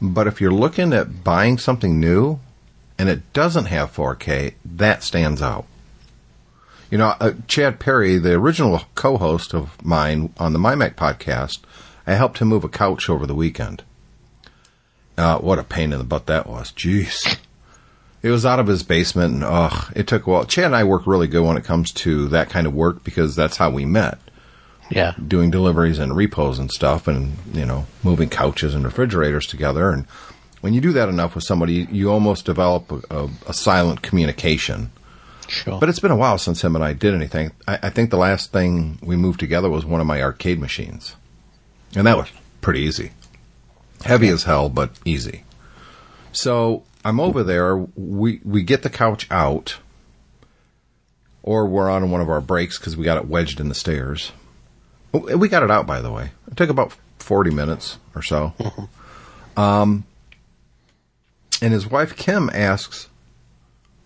but 0.03 0.27
if 0.27 0.41
you're 0.41 0.51
looking 0.51 0.93
at 0.93 1.25
buying 1.25 1.57
something 1.57 1.99
new 1.99 2.41
and 2.99 3.09
it 3.09 3.33
doesn't 3.33 3.65
have 3.67 3.95
4K, 3.95 4.55
that 4.65 5.03
stands 5.03 5.41
out. 5.41 5.67
You 6.95 6.99
know, 6.99 7.17
uh, 7.19 7.33
Chad 7.49 7.81
Perry, 7.81 8.19
the 8.19 8.35
original 8.35 8.83
co-host 8.95 9.53
of 9.53 9.85
mine 9.85 10.33
on 10.39 10.53
the 10.53 10.61
MyMac 10.61 10.95
podcast, 10.95 11.59
I 12.07 12.15
helped 12.15 12.39
him 12.39 12.47
move 12.47 12.63
a 12.63 12.69
couch 12.69 13.11
over 13.11 13.27
the 13.27 13.35
weekend. 13.35 13.83
Uh, 15.19 15.39
what 15.41 15.59
a 15.59 15.65
pain 15.65 15.93
in 15.93 15.99
the 15.99 16.05
butt 16.05 16.27
that 16.27 16.47
was. 16.47 16.71
Jeez. 16.71 17.37
It 18.23 18.31
was 18.31 18.47
out 18.47 18.61
of 18.61 18.69
his 18.69 18.85
basement, 18.85 19.35
and 19.35 19.43
ugh, 19.43 19.93
it 19.97 20.07
took 20.07 20.25
a 20.25 20.31
while. 20.31 20.45
Chad 20.45 20.67
and 20.67 20.77
I 20.77 20.85
work 20.85 21.05
really 21.05 21.27
good 21.27 21.45
when 21.45 21.57
it 21.57 21.65
comes 21.65 21.91
to 21.95 22.29
that 22.29 22.49
kind 22.49 22.65
of 22.65 22.73
work 22.77 23.03
because 23.03 23.35
that's 23.35 23.57
how 23.57 23.71
we 23.71 23.85
met, 23.85 24.19
Yeah. 24.89 25.15
doing 25.27 25.51
deliveries 25.51 25.99
and 25.99 26.15
repos 26.15 26.61
and 26.61 26.71
stuff, 26.71 27.09
and 27.09 27.37
you 27.53 27.67
know, 27.67 27.87
moving 28.05 28.29
couches 28.29 28.73
and 28.73 28.85
refrigerators 28.85 29.47
together. 29.47 29.91
And 29.91 30.07
when 30.61 30.75
you 30.75 30.81
do 30.81 30.93
that 30.93 31.09
enough 31.09 31.35
with 31.35 31.43
somebody, 31.43 31.89
you 31.91 32.13
almost 32.13 32.45
develop 32.45 32.93
a, 32.93 33.01
a, 33.25 33.31
a 33.49 33.53
silent 33.53 34.03
communication. 34.03 34.93
Sure. 35.49 35.79
But 35.79 35.89
it's 35.89 36.01
been 36.01 36.11
a 36.11 36.17
while 36.17 36.39
since 36.39 36.63
him 36.63 36.75
and 36.75 36.85
I 36.85 36.93
did 36.93 37.15
anything. 37.15 37.53
I, 37.67 37.79
I 37.85 37.91
think 37.91 38.11
the 38.11 38.17
last 38.17 38.53
thing 38.53 38.99
we 39.03 39.17
moved 39.17 39.41
together 39.41 39.71
was 39.71 39.85
one 39.85 40.01
of 40.01 40.07
my 40.07 40.23
arcade 40.23 40.59
machines, 40.59 41.17
and 41.95 42.07
that 42.07 42.17
was 42.17 42.29
pretty 42.61 42.81
easy. 42.81 43.13
Heavy 44.05 44.29
as 44.29 44.45
hell, 44.45 44.69
but 44.69 44.91
easy. 45.05 45.45
So 46.33 46.85
I'm 47.05 47.21
over 47.21 47.43
there. 47.43 47.77
We 47.77 48.41
we 48.45 48.63
get 48.63 48.83
the 48.83 48.91
couch 48.91 49.27
out, 49.31 49.79
or 51.43 51.67
we're 51.67 51.91
on 51.91 52.11
one 52.11 52.21
of 52.21 52.29
our 52.29 52.41
breaks 52.41 52.79
because 52.79 52.97
we 52.97 53.05
got 53.05 53.19
it 53.19 53.29
wedged 53.29 53.61
in 53.61 53.69
the 53.69 53.75
stairs. 53.75 54.33
We 55.13 55.49
got 55.49 55.63
it 55.63 55.71
out, 55.71 55.87
by 55.87 56.01
the 56.01 56.11
way. 56.11 56.33
It 56.51 56.57
took 56.57 56.71
about 56.71 56.97
40 57.19 57.51
minutes 57.51 57.99
or 58.17 58.23
so. 58.23 58.53
um, 59.57 60.05
and 61.63 61.73
his 61.73 61.87
wife 61.87 62.17
Kim 62.17 62.51
asks 62.53 63.09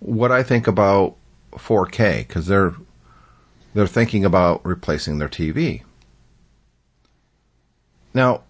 what 0.01 0.31
I 0.31 0.43
think 0.43 0.67
about 0.67 1.17
4K 1.53 2.27
because 2.27 2.47
they're 2.47 2.75
they're 3.75 3.87
thinking 3.87 4.25
about 4.25 4.65
replacing 4.65 5.19
their 5.19 5.29
TV. 5.29 5.83
Now, 8.15 8.43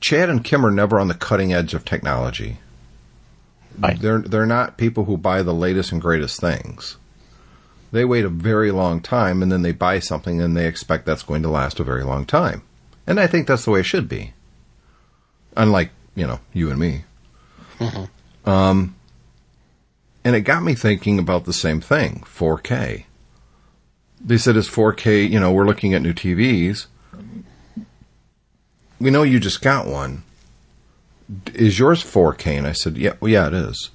Chad 0.00 0.28
and 0.28 0.44
Kim 0.44 0.64
are 0.64 0.70
never 0.70 1.00
on 1.00 1.08
the 1.08 1.14
cutting 1.14 1.52
edge 1.52 1.74
of 1.74 1.84
technology. 1.84 2.58
Right. 3.78 4.00
They're 4.00 4.20
they're 4.20 4.46
not 4.46 4.78
people 4.78 5.04
who 5.04 5.16
buy 5.16 5.42
the 5.42 5.54
latest 5.54 5.92
and 5.92 6.00
greatest 6.00 6.40
things. 6.40 6.96
They 7.92 8.04
wait 8.04 8.24
a 8.24 8.30
very 8.30 8.70
long 8.70 9.00
time 9.00 9.42
and 9.42 9.50
then 9.50 9.62
they 9.62 9.72
buy 9.72 10.00
something 10.00 10.40
and 10.40 10.56
they 10.56 10.66
expect 10.66 11.06
that's 11.06 11.22
going 11.22 11.42
to 11.42 11.48
last 11.48 11.78
a 11.80 11.84
very 11.84 12.02
long 12.02 12.26
time. 12.26 12.62
And 13.06 13.20
I 13.20 13.26
think 13.26 13.46
that's 13.46 13.64
the 13.64 13.70
way 13.70 13.80
it 13.80 13.84
should 13.86 14.08
be. 14.08 14.32
Unlike, 15.56 15.90
you 16.14 16.26
know, 16.26 16.40
you 16.52 16.70
and 16.70 16.78
me. 16.78 17.04
Um 18.44 18.95
and 20.26 20.36
it 20.36 20.42
got 20.42 20.62
me 20.62 20.74
thinking 20.74 21.18
about 21.18 21.44
the 21.44 21.52
same 21.52 21.80
thing, 21.80 22.22
4K. 22.26 23.04
They 24.20 24.36
said 24.36 24.56
it's 24.56 24.68
4K, 24.68 25.30
you 25.30 25.40
know, 25.40 25.52
we're 25.52 25.66
looking 25.66 25.94
at 25.94 26.02
new 26.02 26.12
TVs. 26.12 26.86
We 28.98 29.10
know 29.10 29.22
you 29.22 29.40
just 29.40 29.62
got 29.62 29.86
one 29.86 30.24
is 31.54 31.78
yours 31.78 32.02
4K? 32.02 32.58
And 32.58 32.66
I 32.66 32.72
said, 32.72 32.96
yeah, 32.96 33.14
well, 33.20 33.30
yeah, 33.30 33.48
it 33.48 33.54
is. 33.54 33.90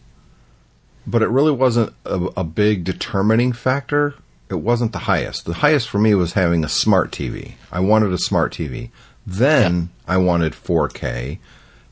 But 1.07 1.21
it 1.21 1.29
really 1.29 1.51
wasn't 1.51 1.93
a, 2.05 2.29
a, 2.37 2.43
big 2.43 2.83
determining 2.83 3.53
factor. 3.53 4.15
It 4.49 4.55
wasn't 4.55 4.91
the 4.91 4.99
highest. 4.99 5.45
The 5.45 5.55
highest 5.55 5.89
for 5.89 5.97
me 5.97 6.13
was 6.13 6.33
having 6.33 6.63
a 6.63 6.69
smart 6.69 7.11
TV. 7.11 7.53
I 7.71 7.79
wanted 7.79 8.11
a 8.11 8.17
smart 8.17 8.53
TV. 8.53 8.89
Then 9.25 9.89
I 10.07 10.17
wanted 10.17 10.53
4K. 10.53 11.39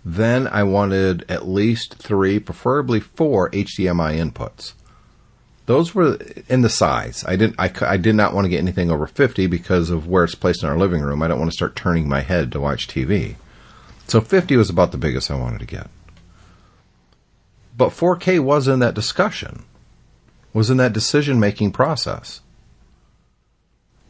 Then 0.09 0.47
I 0.47 0.63
wanted 0.63 1.23
at 1.29 1.47
least 1.47 1.93
three, 1.93 2.39
preferably 2.39 2.99
four 2.99 3.51
HDMI 3.51 4.17
inputs. 4.17 4.73
Those 5.67 5.93
were 5.93 6.17
in 6.47 6.63
the 6.63 6.69
size. 6.69 7.23
I 7.27 7.35
didn't. 7.35 7.59
I, 7.59 7.71
I 7.81 7.97
did 7.97 8.15
not 8.15 8.33
want 8.33 8.45
to 8.45 8.49
get 8.49 8.57
anything 8.57 8.89
over 8.89 9.05
50 9.05 9.45
because 9.45 9.91
of 9.91 10.07
where 10.07 10.23
it's 10.23 10.33
placed 10.33 10.63
in 10.63 10.69
our 10.69 10.79
living 10.79 11.03
room. 11.03 11.21
I 11.21 11.27
don't 11.27 11.37
want 11.37 11.51
to 11.51 11.55
start 11.55 11.75
turning 11.75 12.09
my 12.09 12.21
head 12.21 12.51
to 12.53 12.59
watch 12.59 12.87
TV. 12.87 13.35
So 14.07 14.19
50 14.19 14.57
was 14.57 14.71
about 14.71 14.91
the 14.91 14.97
biggest 14.97 15.29
I 15.29 15.35
wanted 15.35 15.59
to 15.59 15.67
get. 15.67 15.91
But 17.77 17.89
4K 17.89 18.39
was 18.39 18.67
in 18.67 18.79
that 18.79 18.95
discussion, 18.95 19.63
was 20.55 20.71
in 20.71 20.77
that 20.77 20.91
decision 20.91 21.39
making 21.39 21.71
process. 21.71 22.41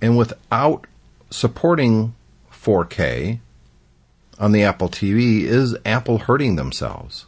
And 0.01 0.17
without 0.17 0.87
supporting 1.29 2.15
4K 2.53 3.41
on 4.39 4.51
the 4.51 4.63
Apple 4.63 4.89
TV, 4.89 5.41
is 5.41 5.75
Apple 5.85 6.19
hurting 6.19 6.55
themselves? 6.55 7.25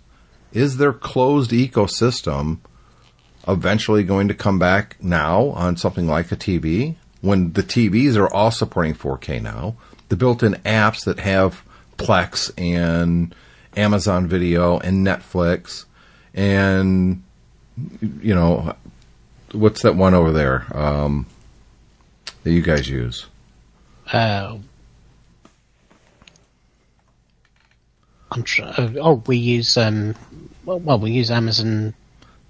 Is 0.53 0.77
their 0.77 0.93
closed 0.93 1.51
ecosystem 1.51 2.59
eventually 3.47 4.03
going 4.03 4.27
to 4.27 4.33
come 4.33 4.59
back 4.59 4.95
now 5.01 5.49
on 5.49 5.77
something 5.77 6.07
like 6.07 6.31
a 6.31 6.35
TV? 6.35 6.95
When 7.21 7.53
the 7.53 7.63
TVs 7.63 8.17
are 8.17 8.31
all 8.33 8.51
supporting 8.51 8.95
4K 8.95 9.41
now, 9.41 9.75
the 10.09 10.15
built 10.15 10.41
in 10.41 10.53
apps 10.65 11.05
that 11.05 11.19
have 11.19 11.63
Plex 11.97 12.51
and 12.57 13.35
Amazon 13.77 14.27
Video 14.27 14.79
and 14.79 15.05
Netflix 15.05 15.85
and 16.33 17.23
you 18.21 18.35
know 18.35 18.75
what's 19.51 19.81
that 19.81 19.95
one 19.95 20.13
over 20.13 20.31
there 20.31 20.65
um, 20.77 21.25
that 22.43 22.51
you 22.51 22.61
guys 22.61 22.89
use? 22.89 23.27
Uh, 24.11 24.57
tr- 28.43 28.63
uh, 28.63 28.89
oh, 29.01 29.23
we 29.27 29.37
use 29.37 29.77
um, 29.77 30.15
well, 30.65 30.79
well, 30.79 30.99
we 30.99 31.11
use 31.11 31.29
Amazon. 31.31 31.93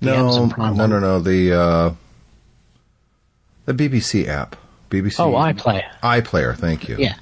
No, 0.01 0.13
Amazon 0.15 0.49
Prime 0.49 0.77
no, 0.77 0.85
no, 0.87 0.99
no. 0.99 1.19
The 1.19 1.53
uh, 1.53 1.93
the 3.65 3.73
BBC 3.73 4.27
app, 4.27 4.55
BBC. 4.89 5.19
Oh, 5.19 5.33
iPlayer. 5.33 5.89
iPlayer. 6.01 6.55
Thank 6.57 6.87
you. 6.89 6.97
Yeah. 6.97 7.15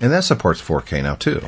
and 0.00 0.12
that 0.12 0.24
supports 0.24 0.60
4K 0.60 1.02
now 1.02 1.14
too. 1.14 1.42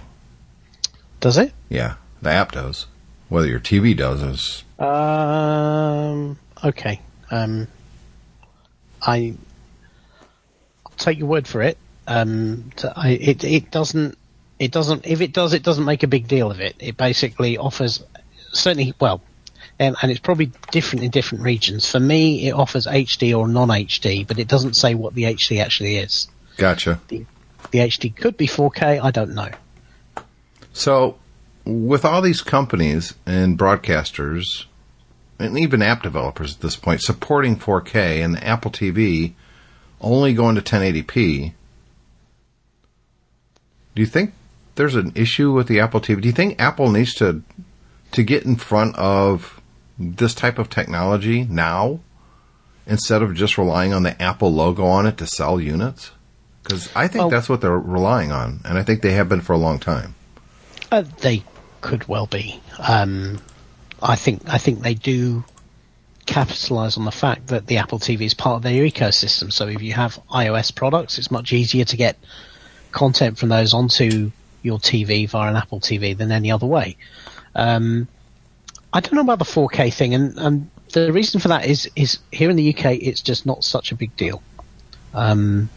Does 1.21 1.39
it? 1.39 1.53
Yeah, 1.69 1.95
the 2.23 2.31
app 2.31 2.53
does. 2.53 2.87
Whether 3.29 3.49
your 3.49 3.61
TV 3.61 3.97
does 3.97 4.23
is 4.23 4.65
Um. 4.79 6.39
Okay. 6.65 7.01
Um. 7.31 7.69
I. 9.03 9.35
I'll 10.85 10.93
take 10.97 11.19
your 11.19 11.29
word 11.29 11.47
for 11.49 11.63
it. 11.63 11.79
Um. 12.07 12.71
I, 12.95 13.11
it 13.11 13.45
it 13.45 13.71
doesn't. 13.71 14.17
It 14.59 14.73
doesn't. 14.73 15.07
If 15.07 15.21
it 15.21 15.33
does, 15.33 15.53
it 15.53 15.63
doesn't 15.63 15.85
make 15.85 16.03
a 16.03 16.07
big 16.07 16.29
deal 16.29 16.51
of 16.51 16.61
it. 16.61 16.77
It 16.79 16.97
basically 16.97 17.59
offers 17.59 18.03
certainly 18.53 18.95
well. 18.99 19.21
And, 19.79 19.95
and 20.01 20.11
it's 20.11 20.21
probably 20.21 20.51
different 20.71 21.05
in 21.05 21.11
different 21.11 21.45
regions. 21.45 21.91
For 21.91 22.01
me, 22.01 22.49
it 22.49 22.53
offers 22.53 22.87
HD 22.87 23.37
or 23.37 23.47
non-HD, 23.47 24.27
but 24.27 24.39
it 24.39 24.49
doesn't 24.49 24.75
say 24.75 24.95
what 24.95 25.15
the 25.15 25.25
HD 25.25 25.63
actually 25.63 25.97
is. 25.99 26.29
gotcha. 26.57 26.99
The 27.09 27.27
HD 27.73 28.17
could 28.17 28.39
be 28.39 28.47
4K. 28.47 29.03
I 29.03 29.11
don't 29.11 29.35
know. 29.35 29.51
So, 30.73 31.19
with 31.67 32.07
all 32.07 32.23
these 32.23 32.41
companies 32.41 33.15
and 33.27 33.59
broadcasters, 33.59 34.65
and 35.39 35.59
even 35.59 35.83
app 35.83 36.03
developers 36.03 36.55
at 36.55 36.61
this 36.61 36.77
point 36.77 37.03
supporting 37.03 37.57
4K 37.57 38.25
and 38.25 38.35
the 38.35 38.47
Apple 38.47 38.71
TV 38.71 39.35
only 40.01 40.33
going 40.33 40.55
to 40.55 40.63
1080p, 40.63 41.53
do 43.95 44.03
you 44.03 44.07
think 44.07 44.33
there's 44.77 44.95
an 44.95 45.13
issue 45.15 45.53
with 45.53 45.67
the 45.69 45.81
Apple 45.81 46.01
TV? 46.01 46.21
Do 46.21 46.29
you 46.29 46.35
think 46.35 46.61
Apple 46.61 46.91
needs 46.91 47.15
to 47.15 47.43
to 48.13 48.23
get 48.23 48.45
in 48.45 48.57
front 48.57 48.97
of 48.97 49.61
this 49.99 50.35
type 50.35 50.59
of 50.59 50.71
technology 50.71 51.45
now 51.45 52.01
instead 52.87 53.23
of 53.23 53.35
just 53.35 53.59
relying 53.59 53.93
on 53.93 54.05
the 54.05 54.21
Apple 54.23 54.53
logo 54.53 54.85
on 54.85 55.07
it 55.07 55.17
to 55.19 55.27
sell 55.27 55.61
units? 55.61 56.13
Because 56.63 56.89
I 56.95 57.09
think 57.09 57.23
Well- 57.23 57.31
that's 57.31 57.49
what 57.49 57.61
they're 57.61 57.79
relying 57.79 58.33
on, 58.33 58.61
and 58.65 58.79
I 58.79 58.83
think 58.83 59.03
they 59.03 59.13
have 59.13 59.29
been 59.29 59.41
for 59.41 59.53
a 59.53 59.59
long 59.59 59.79
time. 59.79 60.15
Uh, 60.91 61.03
they 61.21 61.43
could 61.81 62.07
well 62.09 62.27
be. 62.27 62.61
Um, 62.79 63.39
I 64.03 64.17
think 64.17 64.43
I 64.49 64.59
think 64.59 64.83
they 64.83 64.95
do 64.95 65.45
capitalize 66.27 66.97
on 66.97 67.05
the 67.05 67.13
fact 67.13 67.49
that 67.49 67.67
the 67.67 67.79
Apple 67.79 67.99
TV 67.99 68.23
is 68.23 68.35
part 68.35 68.57
of 68.57 68.63
their 68.63 68.85
ecosystem. 68.85 69.53
So 69.53 69.69
if 69.69 69.81
you 69.81 69.93
have 69.93 70.19
iOS 70.31 70.75
products, 70.75 71.19
it's 71.19 71.31
much 71.31 71.53
easier 71.53 71.85
to 71.85 71.97
get 71.97 72.19
content 72.93 73.39
from 73.39 73.49
those 73.49 73.73
onto 73.73 74.33
your 74.67 74.79
TV 74.79 75.29
via 75.29 75.51
an 75.51 75.57
Apple 75.57 75.81
TV 75.81 76.17
than 76.17 76.31
any 76.33 76.51
other 76.51 76.67
way. 76.67 76.97
Um, 77.55 78.09
I 78.93 79.01
don't 79.01 79.15
know 79.15 79.23
about 79.23 79.39
the 79.39 79.45
4K 79.45 79.93
thing, 79.93 80.15
and, 80.15 80.37
and 80.37 80.71
the 80.93 81.13
reason 81.13 81.41
for 81.41 81.49
that 81.49 81.67
is 81.67 81.91
is 81.97 82.19
here 82.33 82.51
in 82.51 82.57
the 82.57 82.75
UK, 82.75 82.97
it's 83.01 83.23
just 83.23 83.47
not 83.47 83.65
such 83.65 83.93
a 83.93 83.95
big 83.95 84.15
deal. 84.17 84.43
Um, 85.15 85.71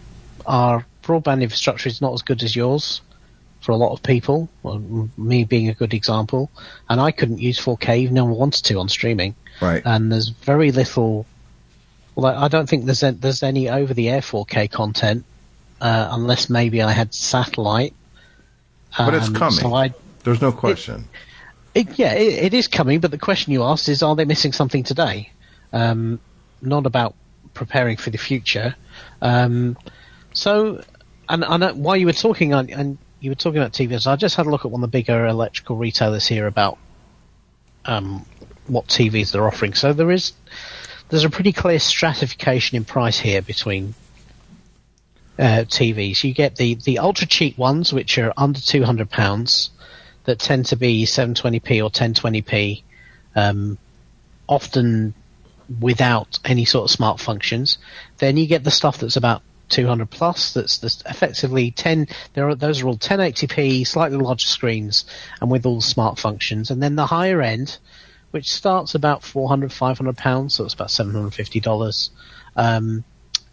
our 0.45 0.85
broadband 1.03 1.41
infrastructure 1.41 1.87
is 1.87 2.01
not 2.01 2.13
as 2.13 2.21
good 2.21 2.43
as 2.43 2.55
yours 2.55 3.01
for 3.61 3.71
a 3.73 3.75
lot 3.75 3.91
of 3.91 4.01
people, 4.01 4.47
well, 4.63 5.09
me 5.17 5.43
being 5.43 5.67
a 5.67 5.73
good 5.73 5.93
example, 5.93 6.49
and 6.89 7.01
I 7.01 7.11
couldn't 7.11 7.39
use 7.39 7.59
4K 7.59 7.99
even 7.99 8.15
though 8.15 8.27
I 8.27 8.31
wanted 8.31 8.63
to 8.65 8.79
on 8.79 8.89
streaming. 8.89 9.35
Right. 9.61 9.81
And 9.85 10.11
there's 10.11 10.29
very 10.29 10.71
little. 10.71 11.25
Well, 12.15 12.35
I 12.35 12.47
don't 12.47 12.67
think 12.67 12.85
there's 12.85 13.01
there's 13.01 13.43
any 13.43 13.69
over-the-air 13.69 14.21
4K 14.21 14.71
content 14.71 15.25
uh, 15.81 16.09
unless 16.11 16.49
maybe 16.49 16.81
I 16.81 16.91
had 16.91 17.13
satellite. 17.13 17.93
But 18.97 19.13
it's 19.13 19.27
Um, 19.27 19.33
coming. 19.35 19.59
So 19.59 19.73
I, 19.73 19.93
There's 20.23 20.41
no 20.41 20.51
question. 20.51 21.07
it, 21.75 21.97
yeah, 21.97 22.13
it, 22.13 22.45
it 22.45 22.53
is 22.53 22.67
coming. 22.67 22.99
But 22.99 23.11
the 23.11 23.17
question 23.17 23.53
you 23.53 23.63
asked 23.63 23.89
is, 23.89 24.03
are 24.03 24.15
they 24.15 24.25
missing 24.25 24.51
something 24.51 24.83
today? 24.83 25.31
Um, 25.71 26.19
not 26.61 26.85
about 26.85 27.15
preparing 27.53 27.97
for 27.97 28.09
the 28.09 28.17
future. 28.17 28.75
Um, 29.21 29.77
so, 30.33 30.83
and, 31.27 31.43
and 31.43 31.63
uh, 31.63 31.73
while 31.73 31.95
you 31.97 32.05
were 32.05 32.13
talking, 32.13 32.53
on, 32.53 32.69
and 32.69 32.97
you 33.19 33.31
were 33.31 33.35
talking 33.35 33.59
about 33.59 33.73
TVs, 33.73 34.07
I 34.07 34.15
just 34.15 34.35
had 34.35 34.45
a 34.45 34.49
look 34.49 34.65
at 34.65 34.71
one 34.71 34.83
of 34.83 34.91
the 34.91 34.97
bigger 34.97 35.27
electrical 35.27 35.77
retailers 35.77 36.25
here 36.27 36.47
about 36.47 36.77
um, 37.85 38.25
what 38.67 38.87
TVs 38.87 39.31
they're 39.31 39.47
offering. 39.47 39.73
So 39.73 39.93
there 39.93 40.11
is 40.11 40.33
there's 41.09 41.23
a 41.23 41.29
pretty 41.29 41.53
clear 41.53 41.79
stratification 41.79 42.77
in 42.77 42.85
price 42.85 43.19
here 43.19 43.41
between 43.41 43.95
uh, 45.39 45.63
TVs. 45.63 46.23
You 46.23 46.33
get 46.33 46.57
the 46.57 46.75
the 46.75 46.99
ultra 46.99 47.25
cheap 47.25 47.57
ones, 47.57 47.93
which 47.93 48.17
are 48.17 48.33
under 48.37 48.59
two 48.59 48.83
hundred 48.83 49.09
pounds, 49.09 49.71
that 50.25 50.39
tend 50.39 50.67
to 50.67 50.75
be 50.75 51.05
720p 51.05 51.83
or 51.83 51.89
1020p, 51.89 52.83
um, 53.35 53.77
often 54.47 55.13
without 55.79 56.39
any 56.45 56.65
sort 56.65 56.85
of 56.85 56.91
smart 56.91 57.19
functions. 57.19 57.79
Then 58.17 58.37
you 58.37 58.45
get 58.45 58.63
the 58.63 58.71
stuff 58.71 58.99
that's 58.99 59.15
about 59.15 59.41
200 59.69 60.09
plus. 60.09 60.53
That's, 60.53 60.77
that's 60.79 61.01
effectively 61.05 61.71
10. 61.71 62.07
There 62.33 62.47
are 62.49 62.55
those 62.55 62.81
are 62.81 62.87
all 62.87 62.97
1080p, 62.97 63.87
slightly 63.87 64.17
larger 64.17 64.45
screens, 64.47 65.05
and 65.41 65.49
with 65.49 65.65
all 65.65 65.81
smart 65.81 66.19
functions. 66.19 66.69
And 66.69 66.81
then 66.81 66.95
the 66.95 67.05
higher 67.05 67.41
end, 67.41 67.77
which 68.31 68.51
starts 68.51 68.95
about 68.95 69.23
400, 69.23 69.71
500 69.71 70.17
pounds, 70.17 70.55
so 70.55 70.65
it's 70.65 70.73
about 70.73 70.91
750 70.91 71.59
dollars, 71.59 72.11
um, 72.55 73.03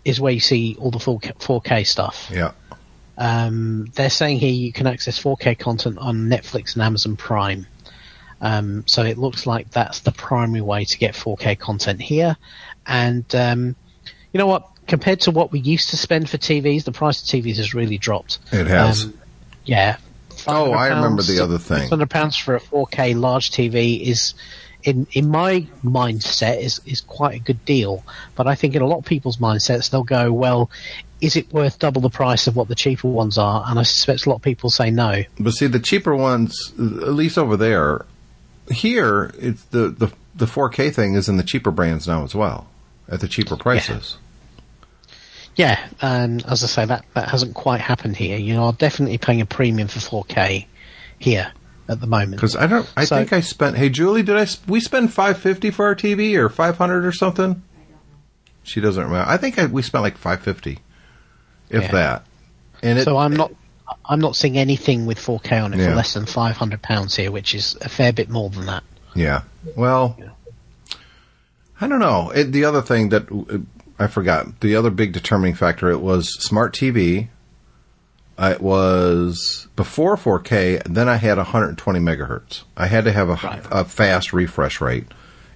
is 0.07 0.21
where 0.21 0.33
you 0.33 0.41
see 0.41 0.77
all 0.79 0.91
the 0.91 0.99
full 0.99 1.19
4K 1.21 1.87
stuff. 1.87 2.31
Yeah. 2.33 2.53
Um, 3.19 3.87
they're 3.95 4.11
saying 4.11 4.39
here 4.39 4.53
you 4.53 4.73
can 4.73 4.87
access 4.87 5.21
4K 5.21 5.59
content 5.59 5.99
on 5.99 6.29
Netflix 6.29 6.75
and 6.75 6.83
Amazon 6.83 7.17
Prime. 7.17 7.67
Um, 8.41 8.85
so 8.87 9.03
it 9.03 9.19
looks 9.19 9.47
like 9.47 9.71
that's 9.71 10.01
the 10.01 10.13
primary 10.13 10.61
way 10.61 10.85
to 10.85 10.99
get 10.99 11.15
4K 11.15 11.59
content 11.59 12.01
here. 12.01 12.37
And 12.87 13.25
um, 13.35 13.75
you 14.33 14.39
know 14.39 14.47
what? 14.47 14.69
Compared 14.87 15.21
to 15.23 15.33
what 15.33 15.51
we 15.51 15.59
used 15.59 15.91
to 15.91 15.97
spend 15.97 16.31
for 16.31 16.39
TVs, 16.39 16.85
the 16.85 16.93
price 16.93 17.21
of 17.23 17.29
TVs 17.29 17.57
has 17.57 17.75
really 17.75 17.99
dropped. 17.99 18.39
It 18.53 18.69
has. 18.69 19.05
Um, 19.05 19.19
yeah, 19.65 19.97
Oh, 20.47 20.73
I 20.73 20.89
remember 20.89 21.23
the 21.23 21.41
other 21.41 21.59
thing. 21.59 21.89
Hundred 21.89 22.11
pounds 22.11 22.37
for 22.37 22.55
a 22.55 22.61
4K 22.61 23.19
large 23.19 23.51
TV 23.51 24.01
is, 24.01 24.35
in 24.87 25.07
in 25.13 25.29
my 25.29 25.67
mindset, 25.85 26.61
is 26.61 26.81
is 26.87 27.01
quite 27.01 27.35
a 27.35 27.39
good 27.41 27.63
deal. 27.65 28.05
But 28.37 28.47
I 28.47 28.55
think 28.55 28.75
in 28.75 28.83
a 28.83 28.87
lot 28.87 28.99
of 28.99 29.05
people's 29.05 29.39
mindsets, 29.39 29.91
they'll 29.91 30.05
go, 30.05 30.33
well, 30.33 30.71
is 31.21 31.37
it 31.37 31.53
worth 31.53 31.79
double 31.79 32.01
the 32.01 32.11
price 32.11 32.47
of 32.47 32.57
what 32.57 32.69
the 32.69 32.75
cheaper 32.75 33.09
ones 33.09 33.37
are? 33.37 33.65
And 33.67 33.79
I 33.79 33.83
suspect 33.83 34.27
a 34.27 34.31
lot 34.31 34.37
of 34.37 34.43
people 34.43 34.71
say 34.71 34.91
no. 34.91 35.25
But 35.39 35.53
see, 35.53 35.67
the 35.67 35.81
cheaper 35.81 36.15
ones, 36.15 36.73
at 36.79 37.13
least 37.13 37.37
over 37.37 37.57
there, 37.57 38.07
here 38.71 39.35
it's 39.39 39.65
the 39.65 39.89
the 39.89 40.13
the 40.35 40.47
4K 40.47 40.95
thing 40.95 41.15
is 41.15 41.29
in 41.29 41.37
the 41.37 41.43
cheaper 41.43 41.71
brands 41.71 42.07
now 42.07 42.23
as 42.23 42.35
well, 42.35 42.69
at 43.09 43.21
the 43.21 43.29
cheaper 43.29 43.57
prices. 43.57 44.19
Yeah, 45.57 45.85
and 46.01 46.45
as 46.47 46.63
I 46.63 46.67
say, 46.67 46.85
that 46.85 47.05
that 47.15 47.29
hasn't 47.29 47.55
quite 47.55 47.81
happened 47.81 48.17
here. 48.17 48.39
You 48.39 48.55
know, 48.55 48.69
I'm 48.69 48.77
definitely 48.77 49.19
paying 49.19 49.41
a 49.41 49.47
premium 49.47 49.89
for 49.89 49.99
4K 49.99 50.67
here 51.19 51.51
at 51.89 52.01
the 52.01 52.07
moment. 52.07 52.33
Because 52.33 52.57
I 52.57 52.67
don't, 52.67 52.91
I 52.97 53.05
So- 53.05 53.17
think 53.17 53.33
I 53.33 53.41
spent. 53.41 53.77
Hey, 53.77 53.89
Julie, 53.89 54.23
did 54.23 54.37
I 54.37 54.47
we 54.67 54.81
spend 54.81 55.13
550 55.13 55.71
for 55.71 55.87
our 55.87 55.95
TV 55.95 56.35
or 56.37 56.49
500 56.49 57.05
or 57.07 57.13
something? 57.13 57.63
She 58.63 58.81
doesn't 58.81 59.03
remember. 59.03 59.29
I 59.31 59.37
think 59.37 59.59
I, 59.59 59.67
we 59.67 59.83
spent 59.83 60.03
like 60.03 60.17
550, 60.19 60.81
if 61.71 61.83
Yeah. 61.83 61.91
that. 61.93 62.27
And 62.83 62.99
it, 62.99 63.05
So 63.05 63.17
I'm 63.17 63.35
not. 63.35 63.53
I'm 64.05 64.19
not 64.19 64.35
seeing 64.35 64.59
anything 64.59 65.07
with 65.07 65.17
4K 65.19 65.63
on 65.65 65.73
it 65.73 65.79
Yeah. 65.79 65.91
for 65.91 65.95
less 65.95 66.13
than 66.15 66.27
500 66.27 66.83
pounds 66.83 67.15
here, 67.15 67.31
which 67.31 67.55
is 67.55 67.77
a 67.81 67.89
fair 67.89 68.13
bit 68.13 68.29
more 68.29 68.51
than 68.51 68.67
that. 68.67 68.83
Yeah. 69.15 69.43
Well, 69.77 70.19
I 71.81 71.87
don't 71.87 72.01
know. 72.01 72.31
It, 72.31 72.51
the 72.53 72.65
other 72.65 72.83
thing 72.83 73.11
that 73.11 73.27
I 73.99 74.09
forgot, 74.09 74.61
the 74.61 74.75
other 74.75 74.91
big 74.91 75.13
determining 75.13 75.55
factor, 75.55 75.89
it 75.91 76.01
was 76.01 76.35
smart 76.43 76.75
TV. 76.75 77.29
It 78.39 78.61
was 78.61 79.67
before 79.77 80.17
4K. 80.17 80.83
Then 80.85 81.09
I 81.09 81.17
had 81.17 81.39
120 81.39 81.99
megahertz. 82.01 82.63
I 82.77 82.87
had 82.87 83.05
to 83.05 83.13
have 83.13 83.29
a, 83.31 83.35
Right. 83.43 83.63
a 83.71 83.85
fast 83.85 84.33
refresh 84.33 84.81
rate. 84.81 85.07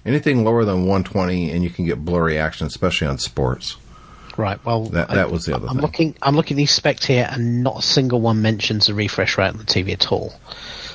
Anything 0.05 0.43
lower 0.43 0.65
than 0.65 0.85
120, 0.85 1.51
and 1.51 1.63
you 1.63 1.69
can 1.69 1.85
get 1.85 2.03
blurry 2.03 2.39
action, 2.39 2.65
especially 2.65 3.07
on 3.07 3.19
sports. 3.19 3.77
Right. 4.35 4.59
Well, 4.65 4.85
That- 4.85 5.09
that 5.09 5.29
was 5.29 5.45
the 5.45 5.55
other 5.55 5.67
I'm 5.67 5.75
thing. 5.75 5.81
looking. 5.81 6.15
I'm 6.23 6.35
looking 6.35 6.55
at 6.55 6.57
these 6.57 6.71
specs 6.71 7.05
here, 7.05 7.27
and 7.31 7.61
not 7.63 7.79
a 7.79 7.81
single 7.83 8.19
one 8.21 8.41
mentions 8.41 8.89
a 8.89 8.95
refresh 8.95 9.37
rate 9.37 9.49
on 9.49 9.57
the 9.57 9.63
TV 9.63 9.91
at 9.93 10.11
all. 10.11 10.33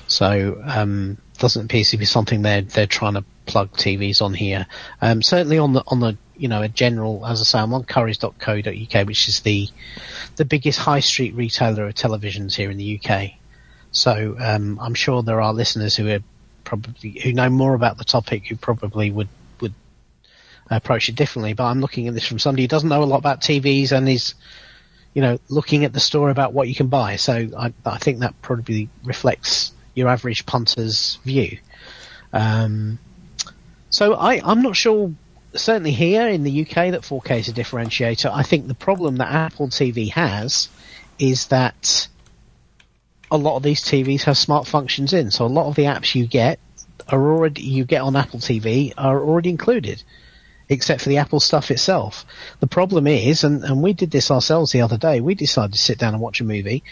So 0.09 0.61
um, 0.67 1.19
doesn't 1.39 1.67
appear 1.67 1.85
to 1.85 1.97
be 1.99 2.05
something 2.05 2.43
they're 2.43 2.63
they're 2.63 2.87
trying 2.87 3.15
to 3.15 3.25
plug 3.45 3.73
TVs 3.77 4.23
on 4.23 4.35
here. 4.35 4.67
Um, 5.03 5.23
certainly 5.23 5.59
on 5.59 5.73
the 5.75 5.83
on 5.87 6.01
the 6.01 6.17
you 6.37 6.49
know 6.49 6.63
a 6.63 6.69
general, 6.69 7.25
as 7.27 7.41
I 7.41 7.45
say, 7.45 7.59
I'm 7.59 7.75
on 7.75 7.85
currys.co.uk, 7.85 9.07
which 9.07 9.29
is 9.29 9.41
the 9.41 9.69
the 10.37 10.45
biggest 10.45 10.79
high 10.79 11.01
street 11.01 11.35
retailer 11.35 11.87
of 11.87 11.95
televisions 11.95 12.55
here 12.55 12.71
in 12.71 12.77
the 12.77 13.01
UK. 13.03 13.33
So 13.91 14.37
um, 14.39 14.79
I'm 14.81 14.95
sure 14.95 15.23
there 15.23 15.41
are 15.41 15.55
listeners 15.55 15.97
who 15.97 16.09
are 16.11 16.21
probably 16.65 17.21
who 17.23 17.33
know 17.33 17.49
more 17.49 17.75
about 17.75 17.97
the 17.97 18.05
topic 18.05 18.47
who 18.47 18.57
probably 18.57 19.11
would 19.11 19.29
would 19.61 19.75
approach 20.71 21.09
it 21.09 21.15
differently. 21.15 21.55
But 21.55 21.65
I'm 21.65 21.81
looking 21.81 22.09
at 22.09 22.15
this 22.15 22.27
from 22.27 22.39
somebody 22.39 22.65
who 22.65 22.69
doesn't 22.69 22.89
know 22.89 23.03
a 23.03 23.05
lot 23.05 23.19
about 23.19 23.41
TVs 23.41 23.93
and 23.93 24.09
is, 24.09 24.35
you 25.15 25.23
know, 25.23 25.39
looking 25.49 25.85
at 25.85 25.93
the 25.93 26.01
store 26.01 26.31
about 26.31 26.53
what 26.53 26.69
you 26.69 26.75
can 26.75 26.89
buy. 26.89 27.17
So 27.17 27.49
I, 27.57 27.73
I 27.85 27.99
think 27.99 28.19
that 28.21 28.41
probably 28.43 28.91
reflects 29.05 29.73
your 29.95 30.09
average 30.09 30.45
punter's 30.45 31.19
view. 31.25 31.59
Um, 32.33 32.99
so 33.89 34.15
I, 34.15 34.41
I'm 34.45 34.61
not 34.61 34.77
sure. 34.77 35.13
Certainly 35.57 35.93
here 35.93 36.29
in 36.29 36.43
the 36.43 36.63
UK, 36.63 36.93
that 36.93 37.03
4K 37.03 37.39
is 37.39 37.49
a 37.49 37.53
differentiator. 37.53 38.31
I 38.33 38.43
think 38.43 38.67
the 38.67 38.75
problem 38.75 39.17
that 39.17 39.33
Apple 39.33 39.69
TV 39.69 40.11
has 40.11 40.69
is 41.19 41.47
that 41.49 42.09
a 43.31 43.37
lot 43.37 43.57
of 43.57 43.63
these 43.63 43.83
TVs 43.83 44.23
have 44.23 44.39
smart 44.39 44.67
functions 44.67 45.13
in. 45.13 45.31
So 45.31 45.45
a 45.45 45.49
lot 45.49 45.67
of 45.67 45.75
the 45.75 45.85
apps 45.85 46.15
you 46.15 46.27
get 46.27 46.59
are 47.09 47.33
already 47.33 47.63
you 47.63 47.85
get 47.85 48.03
on 48.03 48.17
Apple 48.17 48.41
TV 48.41 48.93
are 48.97 49.21
already 49.21 49.51
included 49.51 50.03
except 50.69 51.01
for 51.01 51.09
the 51.09 51.19
Apple 51.19 51.41
stuff 51.41 51.71
itself. 51.71 52.25
The 52.61 52.67
problem 52.67 53.07
is, 53.07 53.45
and, 53.45 53.63
and 53.63 53.83
we 53.83 53.93
did 53.93 54.11
this 54.11 54.31
ourselves 54.31 54.73
the 54.73 54.83
other 54.83 54.99
day, 54.99 55.21
we 55.21 55.35
decided 55.35 55.73
to 55.73 55.79
sit 55.79 55.99
down 55.99 56.15
and 56.15 56.23
watch 56.23 56.41
a 56.41 56.45
movie. 56.45 56.83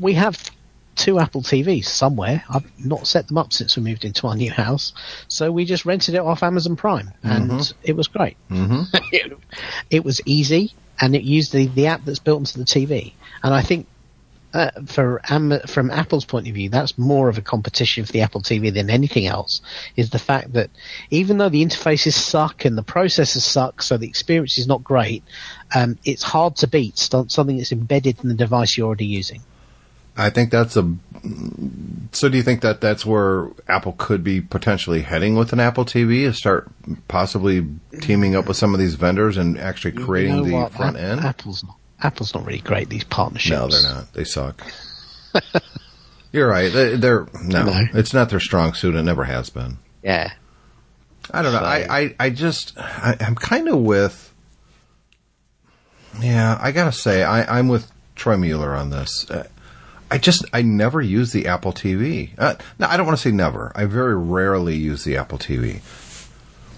We 0.00 0.14
have 0.14 0.50
two 0.96 1.18
Apple 1.18 1.42
TVs 1.42 1.86
somewhere. 1.86 2.44
I've 2.48 2.70
not 2.84 3.06
set 3.06 3.28
them 3.28 3.38
up 3.38 3.52
since 3.52 3.76
we 3.76 3.82
moved 3.82 4.04
into 4.04 4.26
our 4.26 4.36
new 4.36 4.50
house. 4.50 4.92
So 5.28 5.50
we 5.50 5.64
just 5.64 5.84
rented 5.84 6.14
it 6.14 6.20
off 6.20 6.42
Amazon 6.42 6.76
Prime 6.76 7.10
and 7.22 7.72
it 7.82 7.96
was 7.96 8.08
great. 8.08 8.36
Mm-hmm. 8.50 8.96
it, 9.12 9.38
it 9.90 10.04
was 10.04 10.20
easy 10.26 10.74
and 11.00 11.16
it 11.16 11.22
used 11.22 11.52
the, 11.52 11.66
the 11.66 11.86
app 11.86 12.04
that's 12.04 12.18
built 12.18 12.40
into 12.40 12.58
the 12.58 12.64
TV. 12.64 13.12
And 13.42 13.54
I 13.54 13.62
think 13.62 13.86
uh, 14.54 14.70
for 14.86 15.20
Am- 15.30 15.60
from 15.66 15.90
Apple's 15.90 16.24
point 16.24 16.46
of 16.46 16.54
view, 16.54 16.68
that's 16.68 16.98
more 16.98 17.28
of 17.28 17.38
a 17.38 17.42
competition 17.42 18.04
for 18.04 18.12
the 18.12 18.20
Apple 18.20 18.42
TV 18.42 18.72
than 18.72 18.90
anything 18.90 19.26
else. 19.26 19.62
Is 19.96 20.10
the 20.10 20.18
fact 20.18 20.52
that 20.52 20.70
even 21.10 21.38
though 21.38 21.48
the 21.48 21.64
interfaces 21.64 22.12
suck 22.12 22.64
and 22.64 22.76
the 22.76 22.82
processors 22.82 23.40
suck, 23.40 23.82
so 23.82 23.96
the 23.96 24.08
experience 24.08 24.58
is 24.58 24.66
not 24.66 24.84
great, 24.84 25.24
um, 25.74 25.98
it's 26.04 26.22
hard 26.22 26.56
to 26.56 26.66
beat 26.66 26.98
st- 26.98 27.32
something 27.32 27.56
that's 27.56 27.72
embedded 27.72 28.22
in 28.22 28.28
the 28.28 28.34
device 28.34 28.76
you're 28.76 28.86
already 28.86 29.06
using. 29.06 29.40
I 30.16 30.30
think 30.30 30.50
that's 30.50 30.76
a. 30.76 30.92
So, 32.12 32.28
do 32.28 32.36
you 32.36 32.42
think 32.42 32.60
that 32.62 32.80
that's 32.80 33.06
where 33.06 33.48
Apple 33.68 33.92
could 33.96 34.22
be 34.24 34.40
potentially 34.40 35.02
heading 35.02 35.36
with 35.36 35.52
an 35.52 35.60
Apple 35.60 35.84
TV? 35.84 36.22
Is 36.22 36.36
start 36.36 36.70
possibly 37.08 37.66
teaming 38.00 38.34
up 38.36 38.46
with 38.46 38.56
some 38.56 38.74
of 38.74 38.80
these 38.80 38.94
vendors 38.94 39.36
and 39.36 39.58
actually 39.58 39.92
creating 39.92 40.34
You 40.36 40.40
know 40.42 40.46
the 40.48 40.54
what? 40.54 40.72
front 40.72 40.96
end? 40.98 41.20
Apple's 41.20 41.64
not. 41.64 41.76
Apple's 42.02 42.34
not 42.34 42.44
really 42.44 42.58
great. 42.58 42.88
These 42.90 43.04
partnerships. 43.04 43.50
No, 43.52 43.68
they're 43.68 43.94
not. 43.94 44.12
They 44.12 44.24
suck. 44.24 44.60
You're 46.32 46.48
right. 46.48 46.72
They, 46.72 46.96
they're 46.96 47.26
no, 47.42 47.64
No. 47.66 47.84
it's 47.94 48.12
not 48.12 48.28
their 48.30 48.40
strong 48.40 48.74
suit. 48.74 48.94
It 48.94 49.02
never 49.02 49.24
has 49.24 49.48
been. 49.50 49.78
Yeah. 50.02 50.32
I 51.30 51.42
don't 51.42 51.52
know. 51.52 51.60
So- 51.60 51.64
I, 51.64 51.86
I, 52.00 52.14
I 52.18 52.30
just, 52.30 52.76
I, 52.76 53.16
I'm 53.20 53.36
kind 53.36 53.68
of 53.68 53.78
with. 53.78 54.34
Yeah, 56.20 56.58
I 56.60 56.72
gotta 56.72 56.92
say, 56.92 57.22
I, 57.22 57.58
I'm 57.58 57.68
with 57.68 57.90
Troy 58.16 58.36
Mueller 58.36 58.74
on 58.74 58.90
this. 58.90 59.30
Uh, 59.30 59.46
I 60.12 60.18
just, 60.18 60.44
I 60.52 60.62
never 60.62 61.00
use 61.00 61.32
the 61.32 61.46
Apple 61.48 61.72
TV. 61.72 62.30
Uh, 62.38 62.54
no, 62.78 62.86
I 62.86 62.96
don't 62.96 63.06
want 63.06 63.18
to 63.18 63.22
say 63.22 63.32
never. 63.32 63.72
I 63.74 63.86
very 63.86 64.14
rarely 64.16 64.76
use 64.76 65.04
the 65.04 65.16
Apple 65.16 65.38
TV. 65.38 65.80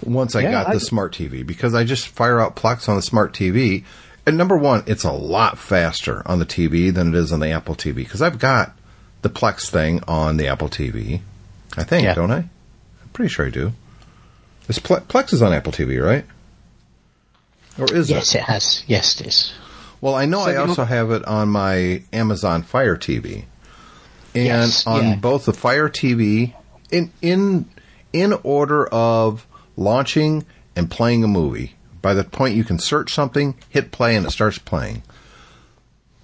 Once 0.03 0.35
I 0.35 0.41
Yeah, 0.41 0.51
got 0.51 0.67
I- 0.69 0.73
the 0.75 0.79
smart 0.79 1.13
TV, 1.13 1.45
because 1.45 1.73
I 1.75 1.83
just 1.83 2.07
fire 2.07 2.39
out 2.39 2.55
Plex 2.55 2.87
on 2.89 2.95
the 2.95 3.01
smart 3.01 3.33
TV. 3.33 3.83
And 4.25 4.37
number 4.37 4.57
one, 4.57 4.83
it's 4.87 5.03
a 5.03 5.11
lot 5.11 5.57
faster 5.59 6.23
on 6.25 6.39
the 6.39 6.45
TV 6.45 6.93
than 6.93 7.09
it 7.09 7.15
is 7.15 7.31
on 7.31 7.39
the 7.41 7.49
Apple 7.51 7.75
TV. 7.75 7.95
Because 7.95 8.21
I've 8.21 8.39
got 8.39 8.75
the 9.21 9.29
Plex 9.29 9.69
thing 9.69 10.01
on 10.07 10.37
the 10.37 10.47
Apple 10.47 10.69
TV. 10.69 11.21
I 11.77 11.83
think, 11.83 12.05
Yeah. 12.05 12.13
don't 12.15 12.31
I? 12.31 12.37
I'm 12.37 13.09
pretty 13.13 13.29
sure 13.29 13.45
I 13.45 13.49
do. 13.49 13.73
This 14.67 14.79
Plex 14.79 15.31
is 15.33 15.41
on 15.41 15.53
Apple 15.53 15.71
TV, 15.73 15.99
right? 16.03 16.25
Or 17.77 17.85
is 17.93 18.09
Yes, 18.09 18.09
it? 18.09 18.13
Yes, 18.13 18.35
it 18.35 18.41
has. 18.41 18.83
Yes, 18.87 19.19
it 19.21 19.27
is. 19.27 19.53
Well, 20.01 20.15
I 20.15 20.25
know 20.25 20.43
So 20.45 20.51
I 20.51 20.55
also 20.57 20.81
look- 20.83 20.89
have 20.89 21.11
it 21.11 21.25
on 21.25 21.49
my 21.49 22.03
Amazon 22.13 22.63
Fire 22.63 22.95
TV, 22.95 23.45
and 24.33 24.45
Yes, 24.45 24.85
on 24.85 25.03
yeah. 25.07 25.15
both 25.15 25.45
the 25.45 25.53
Fire 25.53 25.89
TV 25.89 26.53
in 26.91 27.11
in 27.21 27.65
in 28.13 28.33
order 28.43 28.85
of 28.87 29.45
launching 29.77 30.45
and 30.75 30.89
playing 30.89 31.23
a 31.23 31.27
movie. 31.27 31.75
By 32.01 32.13
the 32.13 32.23
point 32.23 32.55
you 32.55 32.63
can 32.63 32.79
search 32.79 33.13
something, 33.13 33.55
hit 33.69 33.91
play, 33.91 34.15
and 34.15 34.25
it 34.25 34.31
starts 34.31 34.57
playing. 34.57 35.01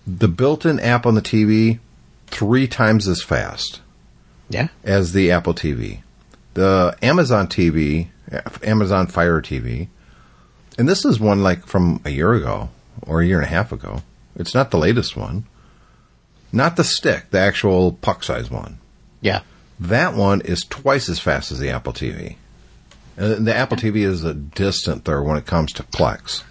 The 0.05 0.27
built-in 0.27 0.79
app 0.79 1.05
on 1.05 1.15
the 1.15 1.21
TV 1.21 1.79
three 2.27 2.67
times 2.67 3.07
as 3.07 3.21
fast 3.23 3.81
Yeah. 4.49 4.67
as 4.84 5.13
the 5.13 5.31
Apple 5.31 5.53
TV. 5.53 6.01
The 6.53 6.95
Amazon 7.01 7.47
TV, 7.47 8.07
Amazon 8.63 9.07
Fire 9.07 9.41
TV, 9.41 9.88
and 10.77 10.88
this 10.88 11.03
is 11.05 11.19
one 11.19 11.41
like 11.43 11.65
from 11.65 11.99
a 12.05 12.10
year 12.10 12.34
ago 12.34 12.69
or 13.06 13.22
a 13.22 13.26
year 13.26 13.38
and 13.38 13.46
a 13.46 13.50
half 13.50 13.72
ago. 13.72 14.02
It's 14.36 14.54
not 14.54 14.72
the 14.72 14.78
latest 14.78 15.16
one. 15.18 15.46
Not 16.52 16.76
the 16.76 16.84
stick, 16.84 17.32
the 17.32 17.40
actual 17.40 17.94
puck 17.94 18.24
size 18.24 18.50
one. 18.52 18.78
Yeah. 19.22 19.42
That 19.80 20.14
one 20.16 20.42
is 20.42 20.64
twice 20.70 21.10
as 21.10 21.20
fast 21.20 21.52
as 21.52 21.60
the 21.60 21.70
Apple 21.70 21.94
TV. 21.94 22.36
And 23.18 23.46
the 23.48 23.56
Apple 23.56 23.78
TV 23.78 23.98
is 23.98 24.24
a 24.24 24.34
distant 24.34 25.06
third 25.06 25.24
when 25.24 25.38
it 25.38 25.46
comes 25.46 25.74
to 25.74 25.84
Plex. 25.84 26.44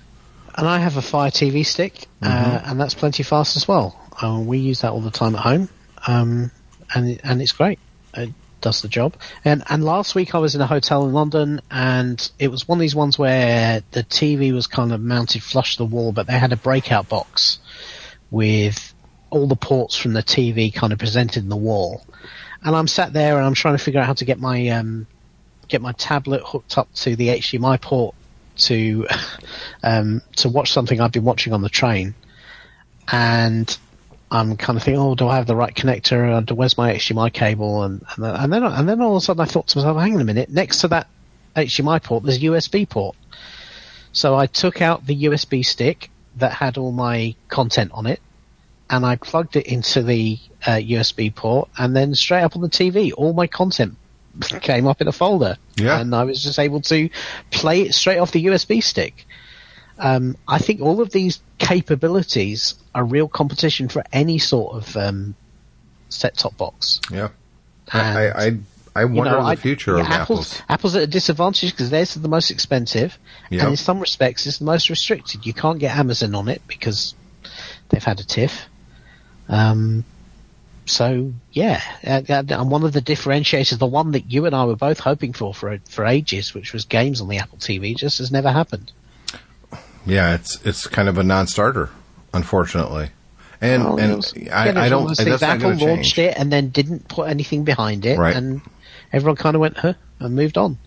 and 0.55 0.67
I 0.67 0.79
have 0.79 0.97
a 0.97 1.03
Fire 1.03 1.31
TV 1.31 1.65
stick, 1.65 2.07
uh, 2.23 2.61
and 2.65 2.79
that's 2.81 2.95
plenty 2.95 3.23
fast 3.23 3.57
as 3.57 3.67
well. 3.69 3.99
Uh, 4.23 4.41
we 4.45 4.59
use 4.59 4.83
that 4.83 4.93
all 4.93 5.01
the 5.01 5.11
time 5.11 5.35
at 5.35 5.41
home, 5.43 5.69
um, 6.07 6.51
and 6.95 7.21
and 7.25 7.41
it's 7.41 7.53
great. 7.53 7.79
It 8.15 8.31
does 8.61 8.83
the 8.83 8.88
job. 8.88 9.14
And 9.44 9.62
and 9.68 9.85
last 9.85 10.14
week 10.14 10.35
I 10.35 10.38
was 10.38 10.55
in 10.55 10.61
a 10.61 10.66
hotel 10.66 11.05
in 11.07 11.12
London, 11.12 11.61
and 11.70 12.31
it 12.38 12.49
was 12.49 12.66
one 12.66 12.79
of 12.79 12.81
these 12.81 12.94
ones 12.94 13.18
where 13.18 13.83
the 13.92 14.05
TV 14.05 14.53
was 14.53 14.66
kind 14.66 14.92
of 14.92 15.01
mounted 15.01 15.42
flush 15.42 15.77
to 15.77 15.85
the 15.85 15.87
wall, 15.87 16.12
but 16.12 16.27
they 16.27 16.38
had 16.38 16.53
a 16.53 16.57
breakout 16.57 17.09
box 17.09 17.59
with 18.31 18.94
all 19.31 19.46
the 19.46 19.57
ports 19.57 19.96
from 19.96 20.12
the 20.12 20.23
TV 20.23 20.73
kind 20.73 20.92
of 20.92 20.99
presented 20.99 21.42
in 21.42 21.49
the 21.49 21.57
wall. 21.57 22.05
And 22.62 22.77
I'm 22.77 22.88
sat 22.88 23.12
there 23.12 23.37
and 23.37 23.46
I'm 23.46 23.55
trying 23.55 23.77
to 23.77 23.83
figure 23.83 24.01
out 24.01 24.07
how 24.07 24.14
to 24.14 24.25
get 24.25 24.38
my 24.38 24.68
um, 24.68 25.07
get 25.68 25.81
my 25.81 25.92
tablet 25.92 26.42
hooked 26.44 26.77
up 26.77 26.92
to 26.94 27.16
the 27.16 27.29
HDMI 27.29 27.81
port 27.81 28.14
to 28.57 29.07
um, 29.83 30.23
to 30.37 30.49
watch 30.49 30.73
something 30.73 31.01
I've 31.01 31.12
been 31.12 31.25
watching 31.25 31.53
on 31.53 31.62
the 31.62 31.68
train, 31.68 32.14
and 33.11 33.77
I'm 34.31 34.57
kind 34.57 34.77
of 34.77 34.85
thinking, 34.85 35.01
oh, 35.01 35.14
do 35.14 35.27
I 35.27 35.37
have 35.37 35.47
the 35.47 35.57
right 35.57 35.75
connector? 35.75 36.51
Uh, 36.51 36.55
Where's 36.55 36.79
my 36.79 36.95
HDMI 36.95 37.33
cable? 37.33 37.83
And 37.83 38.05
and 38.14 38.25
then, 38.25 38.35
and 38.37 38.53
then 38.53 38.62
and 38.62 38.88
then 38.88 39.01
all 39.01 39.16
of 39.16 39.23
a 39.23 39.25
sudden 39.25 39.40
I 39.40 39.45
thought 39.45 39.69
to 39.69 39.79
myself, 39.79 39.99
hang 39.99 40.14
on 40.14 40.21
a 40.21 40.25
minute, 40.25 40.51
next 40.51 40.81
to 40.83 40.88
that 40.88 41.09
HDMI 41.57 42.03
port, 42.03 42.25
there's 42.25 42.37
a 42.37 42.40
USB 42.40 42.88
port. 42.88 43.16
So 44.12 44.35
I 44.35 44.47
took 44.47 44.83
out 44.83 45.07
the 45.07 45.25
USB 45.25 45.64
stick 45.64 46.11
that 46.37 46.53
had 46.53 46.79
all 46.79 46.93
my 46.93 47.35
content 47.49 47.90
on 47.93 48.07
it, 48.07 48.21
and 48.88 49.05
I 49.05 49.16
plugged 49.16 49.57
it 49.57 49.66
into 49.66 50.03
the 50.03 50.38
uh, 50.66 50.73
USB 50.73 51.35
port, 51.35 51.69
and 51.77 51.97
then 51.97 52.14
straight 52.14 52.43
up 52.43 52.57
on 52.57 52.62
the 52.62 52.69
TV, 52.69 53.12
all 53.16 53.33
my 53.33 53.47
content 53.47 53.97
came 54.61 54.87
up 54.87 55.01
in 55.01 55.09
a 55.09 55.12
folder. 55.12 55.57
Yeah. 55.77 56.01
And 56.01 56.14
I 56.14 56.25
was 56.25 56.43
just 56.43 56.59
able 56.59 56.81
to 56.83 57.09
play 57.51 57.83
it 57.83 57.95
straight 57.95 58.19
off 58.19 58.33
the 58.33 58.47
USB 58.47 58.83
stick. 58.83 59.27
Um, 60.01 60.37
I 60.49 60.59
think 60.59 60.81
all 60.81 61.01
of 61.03 61.11
these 61.11 61.41
capabilities 61.59 62.75
are 62.95 63.05
real 63.05 63.29
competition 63.29 63.89
for 63.89 64.03
any 64.13 64.39
sort 64.39 64.75
of 64.77 64.97
um, 64.97 65.35
set-top 66.09 66.57
box. 66.57 67.01
Yeah. 67.13 67.29
I, 67.93 68.01
I, 68.01 68.47
I, 68.47 68.59
I 68.97 69.01
You 69.03 69.09
wonder 69.13 69.31
know, 69.33 69.37
the 69.43 69.43
I- 69.51 69.57
future 69.57 69.97
yeah, 69.97 70.01
of 70.05 70.07
Apple's, 70.11 70.55
Apple's. 70.55 70.63
Apple's 70.69 70.97
at 70.97 71.03
a 71.03 71.07
disadvantage 71.07 71.71
because 71.73 71.91
theirs 71.91 72.17
is 72.17 72.23
the 72.23 72.29
most 72.29 72.51
expensive, 72.51 73.19
Yep. 73.51 73.61
and 73.63 73.71
in 73.73 73.77
some 73.77 74.01
respects, 74.01 74.47
it's 74.47 74.59
the 74.59 74.65
most 74.65 74.89
restricted. 74.91 75.45
You 75.45 75.53
can't 75.53 75.79
get 75.79 75.95
Amazon 75.97 76.35
on 76.35 76.49
it 76.49 76.63
because 76.67 77.15
they've 77.91 78.03
had 78.03 78.21
a 78.21 78.25
tiff. 78.25 78.67
Um, 79.49 80.05
so 80.87 81.33
yeah, 81.53 81.81
uh, 82.05 82.23
uh, 82.29 82.43
and 82.49 82.71
one 82.71 82.85
of 82.85 82.93
the 82.93 83.03
differentiators, 83.03 83.79
the 83.79 83.87
one 83.87 84.13
that 84.13 84.31
you 84.33 84.47
and 84.47 84.55
I 84.57 84.65
were 84.65 84.77
both 84.77 84.99
hoping 84.99 85.33
for 85.35 85.53
for 85.55 85.79
for 85.89 86.05
ages, 86.07 86.55
which 86.55 86.73
was 86.73 86.85
games 86.85 87.21
on 87.21 87.29
the 87.29 87.39
Apple 87.39 87.59
TV, 87.59 87.95
just 87.97 88.19
has 88.19 88.33
never 88.33 88.51
happened. 88.51 88.91
Yeah, 90.07 90.35
it's 90.35 90.61
it's 90.65 90.87
kind 90.87 91.09
of 91.09 91.19
a 91.19 91.23
non-starter, 91.23 91.91
unfortunately. 92.33 93.11
And 93.61 93.85
Well, 93.85 94.01
and 94.01 94.17
was- 94.17 94.33
I, 94.35 94.69
it's 94.69 94.79
I 94.79 94.89
don't. 94.89 95.03
of 95.03 95.09
those 95.09 95.17
That's 95.19 95.29
things, 95.29 95.41
not 95.43 95.63
Apple 95.73 95.87
launched 95.89 96.19
it 96.19 96.35
and 96.39 96.51
then 96.51 96.71
didn't 96.71 97.09
put 97.09 97.29
anything 97.29 97.65
behind 97.65 98.07
it, 98.07 98.19
Right. 98.19 98.35
and 98.35 98.63
everyone 99.13 99.37
kind 99.37 99.55
of 99.55 99.61
went, 99.61 99.77
huh, 99.77 99.95
and 100.19 100.35
moved 100.35 100.57
on. 100.57 100.79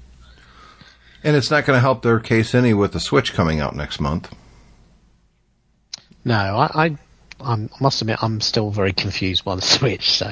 And 1.24 1.36
it's 1.36 1.52
not 1.52 1.66
going 1.66 1.78
to 1.78 1.82
help 1.82 2.02
their 2.02 2.20
case 2.20 2.54
any 2.56 2.74
with 2.74 2.92
the 2.94 3.00
Switch 3.00 3.34
coming 3.34 3.60
out 3.60 3.76
next 3.76 4.00
month. 4.02 4.34
No, 6.26 6.36
I, 6.36 6.86
I, 6.86 6.98
I'm, 7.42 7.70
I 7.74 7.78
must 7.84 8.02
admit, 8.02 8.18
I'm 8.22 8.42
still 8.42 8.72
very 8.72 8.92
confused 8.94 9.46
by 9.46 9.56
the 9.56 9.62
Switch. 9.78 10.12
So 10.12 10.32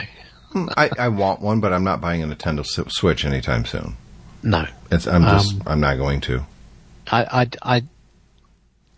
I, 0.55 0.89
I 0.97 1.07
want 1.09 1.41
one, 1.41 1.59
but 1.59 1.73
I'm 1.73 1.83
not 1.83 2.01
buying 2.01 2.23
a 2.23 2.27
Nintendo 2.27 2.65
Switch 2.65 3.23
anytime 3.25 3.65
soon. 3.65 3.95
no, 4.43 4.65
It's, 4.91 5.07
I'm 5.07 5.23
just. 5.23 5.53
Um, 5.53 5.63
I'm 5.65 5.79
not 5.79 5.97
going 5.97 6.21
to. 6.21 6.43
I, 7.11 7.23
I, 7.63 7.75
I, 7.77 7.83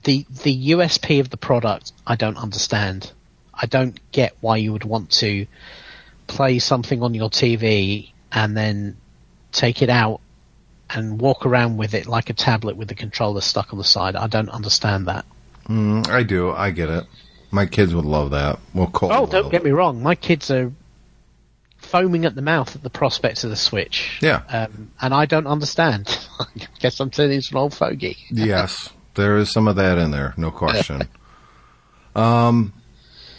the 0.04 0.26
the 0.44 0.72
USP 0.72 1.20
of 1.20 1.30
the 1.30 1.38
product, 1.38 1.92
I 2.06 2.16
don't 2.16 2.38
understand. 2.38 3.12
I 3.54 3.66
don't 3.66 4.00
get 4.12 4.36
why 4.42 4.58
you 4.58 4.74
would 4.74 4.84
want 4.84 5.12
to 5.12 5.46
play 6.28 6.60
something 6.60 7.04
on 7.04 7.14
your 7.14 7.30
TV 7.30 8.12
and 8.32 8.58
then 8.58 8.98
take 9.52 9.82
it 9.82 9.90
out 9.90 10.22
and 10.90 11.20
walk 11.20 11.46
around 11.46 11.78
with 11.78 11.94
it 11.94 12.08
like 12.08 12.30
a 12.30 12.34
tablet 12.34 12.76
with 12.76 12.88
the 12.88 12.96
controller 12.96 13.42
stuck 13.42 13.72
on 13.74 13.78
the 13.78 13.84
side. 13.84 14.16
I 14.16 14.28
don't 14.28 14.50
understand 14.50 15.08
that. 15.08 15.26
Mm, 15.68 16.08
I 16.10 16.24
do. 16.24 16.52
I 16.52 16.72
get 16.72 16.90
it. 16.90 17.06
My 17.52 17.66
kids 17.66 17.94
would 17.94 18.06
love 18.06 18.32
that. 18.32 18.60
Well, 18.74 18.88
Cole. 18.88 19.14
Oh, 19.14 19.26
don't 19.26 19.52
get 19.52 19.64
me 19.64 19.72
wrong. 19.72 20.02
My 20.02 20.16
kids 20.16 20.50
are 20.50 20.72
foaming 21.78 22.26
at 22.26 22.36
the 22.36 22.42
mouth 22.42 22.76
at 22.76 22.82
the 22.82 22.90
prospect 22.90 23.44
of 23.44 23.50
the 23.50 23.56
Switch. 23.56 24.20
Yeah. 24.22 24.42
Um, 24.50 24.92
and 25.00 25.14
I 25.14 25.26
don't 25.26 25.48
understand. 25.48 26.08
I 26.40 26.46
guess 26.80 27.00
I'm 27.00 27.12
turning 27.12 27.36
into 27.38 27.52
an 27.52 27.58
old 27.58 27.74
fogey. 27.74 28.18
Yes, 28.30 28.90
there 29.16 29.38
is 29.38 29.52
some 29.52 29.68
of 29.68 29.76
that 29.76 29.98
in 29.98 30.12
there, 30.12 30.34
no 30.38 30.52
question. 30.52 31.04
um, 32.16 32.74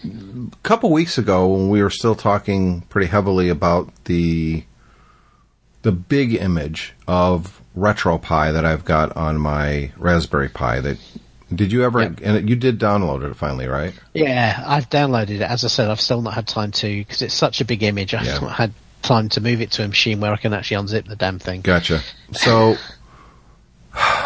a 0.05 0.57
couple 0.63 0.91
weeks 0.91 1.19
ago, 1.19 1.47
when 1.49 1.69
we 1.69 1.83
were 1.83 1.91
still 1.91 2.15
talking 2.15 2.83
pretty 2.83 3.07
heavily 3.09 3.49
about 3.49 3.93
the 4.05 4.65
the 5.83 5.93
big 5.93 6.35
image 6.35 6.95
of 7.07 7.61
RetroPie 7.77 8.53
that 8.55 8.65
I've 8.65 8.85
got 8.85 9.15
on 9.17 9.39
my 9.39 9.93
Raspberry 9.99 10.49
Pi, 10.49 10.81
that 10.81 10.99
did 11.55 11.73
you 11.73 11.85
ever? 11.85 12.01
Yep. 12.03 12.21
And 12.23 12.49
you 12.49 12.57
did 12.57 12.79
download 12.79 13.29
it 13.29 13.35
finally, 13.35 13.67
right? 13.67 13.93
Yeah, 14.13 14.63
I've 14.67 14.89
downloaded 14.91 15.31
it. 15.31 15.43
As 15.43 15.65
I 15.65 15.69
said, 15.69 15.91
I've 15.91 16.01
still 16.01 16.23
not 16.23 16.35
had 16.35 16.47
time 16.47 16.73
to 16.73 16.99
because 16.99 17.23
it's 17.23 17.35
such 17.35 17.61
a 17.61 17.65
big 17.65 17.83
image. 17.83 18.15
I've 18.15 18.25
Yeah. 18.27 18.39
not 18.39 18.53
had 18.53 18.73
time 19.03 19.29
to 19.31 19.41
move 19.41 19.61
it 19.61 19.71
to 19.73 19.85
a 19.85 19.89
machine 19.89 20.21
where 20.21 20.33
I 20.33 20.37
can 20.37 20.55
actually 20.55 20.83
unzip 20.83 21.07
the 21.07 21.17
damn 21.17 21.39
thing. 21.39 21.61
Gotcha. 21.61 22.01
So, 22.33 22.77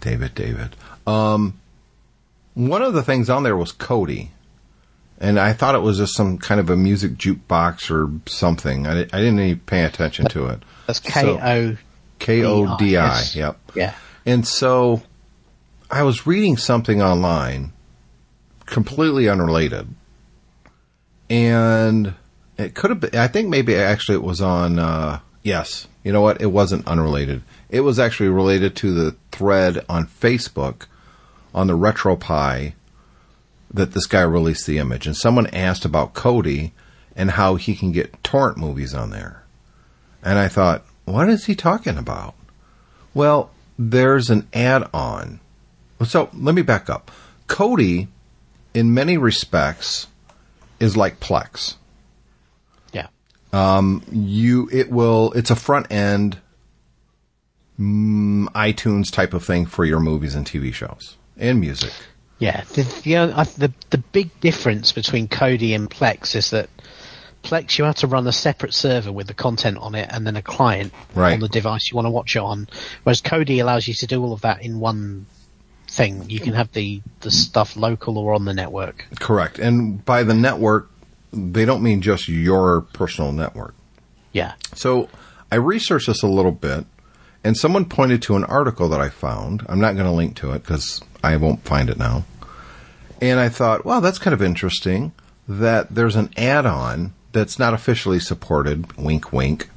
David, 0.00 0.34
David. 0.34 0.76
Um, 1.06 1.58
one 2.54 2.82
of 2.82 2.92
the 2.92 3.02
things 3.02 3.30
on 3.30 3.42
there 3.42 3.56
was 3.56 3.72
Kodi, 3.72 4.28
and 5.20 5.38
I 5.38 5.52
thought 5.52 5.74
it 5.74 5.82
was 5.82 5.98
just 5.98 6.14
some 6.14 6.38
kind 6.38 6.60
of 6.60 6.70
a 6.70 6.76
music 6.76 7.12
jukebox 7.12 7.90
or 7.90 8.10
something. 8.28 8.86
I, 8.86 9.00
I 9.00 9.04
didn't 9.04 9.40
even 9.40 9.60
pay 9.60 9.84
attention 9.84 10.26
to 10.26 10.46
it. 10.46 10.62
That's 10.86 11.00
K 11.00 11.28
O. 11.28 11.76
K 12.18 12.44
O 12.44 12.76
D 12.78 12.96
I. 12.96 13.22
Yep. 13.32 13.58
Yeah. 13.74 13.94
And 14.26 14.46
so, 14.46 15.02
I 15.90 16.02
was 16.02 16.26
reading 16.26 16.56
something 16.56 17.00
online, 17.00 17.72
completely 18.66 19.28
unrelated, 19.28 19.88
and 21.30 22.14
it 22.58 22.74
could 22.74 22.90
have 22.90 23.00
been. 23.00 23.16
I 23.16 23.28
think 23.28 23.48
maybe 23.48 23.74
actually 23.76 24.16
it 24.16 24.22
was 24.22 24.40
on. 24.40 24.78
Uh, 24.78 25.20
yes, 25.42 25.86
you 26.04 26.12
know 26.12 26.20
what? 26.20 26.42
It 26.42 26.46
wasn't 26.46 26.86
unrelated. 26.86 27.42
It 27.70 27.80
was 27.80 27.98
actually 27.98 28.30
related 28.30 28.74
to 28.76 28.92
the 28.92 29.16
thread 29.30 29.84
on 29.88 30.06
Facebook 30.06 30.86
on 31.54 31.66
the 31.66 31.76
RetroPie 31.76 32.72
that 33.72 33.92
this 33.92 34.06
guy 34.06 34.22
released 34.22 34.66
the 34.66 34.78
image, 34.78 35.06
and 35.06 35.16
someone 35.16 35.46
asked 35.48 35.84
about 35.84 36.14
Kodi 36.14 36.72
and 37.14 37.32
how 37.32 37.56
he 37.56 37.74
can 37.74 37.92
get 37.92 38.22
torrent 38.24 38.56
movies 38.56 38.94
on 38.94 39.10
there, 39.10 39.42
and 40.22 40.38
I 40.38 40.48
thought, 40.48 40.84
what 41.04 41.28
is 41.28 41.46
he 41.46 41.54
talking 41.54 41.98
about? 41.98 42.34
Well, 43.12 43.50
there's 43.78 44.30
an 44.30 44.46
add-on. 44.52 45.40
So 46.04 46.30
let 46.32 46.54
me 46.54 46.62
back 46.62 46.88
up. 46.88 47.10
Kodi, 47.46 48.08
in 48.72 48.94
many 48.94 49.16
respects, 49.18 50.06
is 50.78 50.96
like 50.96 51.18
Plex. 51.18 51.76
Yeah. 52.92 53.08
Um, 53.52 54.02
You, 54.10 54.68
it 54.72 54.90
will. 54.90 55.32
It's 55.32 55.50
a 55.50 55.56
front 55.56 55.90
end 55.90 56.38
mm, 57.78 58.46
iTunes 58.48 59.10
type 59.10 59.34
of 59.34 59.44
thing 59.44 59.66
for 59.66 59.84
your 59.84 60.00
movies 60.00 60.34
and 60.34 60.46
TV 60.46 60.72
shows 60.72 61.16
and 61.36 61.60
music. 61.60 61.92
Yeah. 62.38 62.62
The, 62.74 62.82
the, 63.04 63.16
uh, 63.16 63.44
the, 63.56 63.72
the 63.90 63.98
big 63.98 64.38
difference 64.40 64.92
between 64.92 65.28
Kodi 65.28 65.74
and 65.74 65.90
Plex 65.90 66.36
is 66.36 66.50
that 66.50 66.68
Plex 67.42 67.78
you 67.78 67.84
have 67.84 67.96
to 67.96 68.06
run 68.06 68.26
a 68.26 68.32
separate 68.32 68.74
server 68.74 69.10
with 69.12 69.26
the 69.28 69.34
content 69.34 69.78
on 69.78 69.94
it 69.94 70.08
and 70.12 70.26
then 70.26 70.36
a 70.36 70.42
client 70.42 70.92
Right. 71.14 71.34
on 71.34 71.40
the 71.40 71.48
device 71.48 71.90
you 71.90 71.96
want 71.96 72.06
to 72.06 72.10
watch 72.10 72.36
it 72.36 72.40
on. 72.42 72.68
Whereas 73.04 73.22
Kodi 73.22 73.60
allows 73.60 73.86
you 73.88 73.94
to 73.94 74.06
do 74.06 74.22
all 74.22 74.32
of 74.32 74.40
that 74.42 74.62
in 74.62 74.80
one 74.80 75.26
thing. 75.88 76.28
You 76.28 76.40
can 76.40 76.52
have 76.54 76.72
the, 76.72 77.00
the 77.20 77.30
stuff 77.30 77.76
local 77.76 78.18
or 78.18 78.34
on 78.34 78.44
the 78.44 78.54
network. 78.54 79.06
Correct. 79.20 79.58
And 79.58 80.04
by 80.04 80.22
the 80.22 80.34
network, 80.34 80.90
they 81.32 81.64
don't 81.64 81.82
mean 81.82 82.02
just 82.02 82.28
your 82.28 82.82
personal 82.82 83.32
network. 83.32 83.74
Yeah. 84.32 84.54
So 84.74 85.08
I 85.50 85.56
researched 85.56 86.06
this 86.08 86.22
a 86.22 86.28
little 86.28 86.52
bit, 86.52 86.84
and 87.44 87.56
someone 87.56 87.84
pointed 87.84 88.22
to 88.22 88.36
an 88.36 88.44
article 88.44 88.88
that 88.88 89.00
I 89.00 89.08
found. 89.08 89.64
I'm 89.68 89.80
not 89.80 89.94
going 89.94 90.06
to 90.06 90.12
link 90.12 90.36
to 90.36 90.52
it 90.52 90.62
because 90.62 91.00
I 91.22 91.36
won't 91.36 91.64
find 91.64 91.88
it 91.88 91.98
now. 91.98 92.24
And 93.20 93.40
I 93.40 93.48
thought, 93.48 93.84
wow, 93.84 94.00
that's 94.00 94.18
kind 94.18 94.34
of 94.34 94.42
interesting 94.42 95.12
that 95.48 95.94
there's 95.94 96.16
an 96.16 96.30
add 96.36 96.66
on 96.66 97.14
that's 97.32 97.58
not 97.58 97.74
officially 97.74 98.20
supported, 98.20 98.96
wink, 98.96 99.32
wink, 99.32 99.68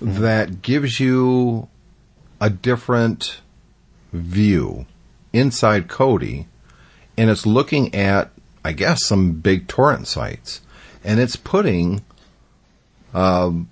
that 0.00 0.62
gives 0.62 1.00
you 1.00 1.68
a 2.40 2.50
different 2.50 3.40
view 4.12 4.86
inside 5.32 5.88
Kodi, 5.88 6.46
and 7.16 7.30
it's 7.30 7.46
looking 7.46 7.94
at, 7.94 8.30
I 8.64 8.72
guess, 8.72 9.06
some 9.06 9.32
big 9.32 9.68
torrent 9.68 10.06
sites, 10.08 10.60
and 11.04 11.20
it's 11.20 11.36
putting 11.36 12.04
um, 13.14 13.70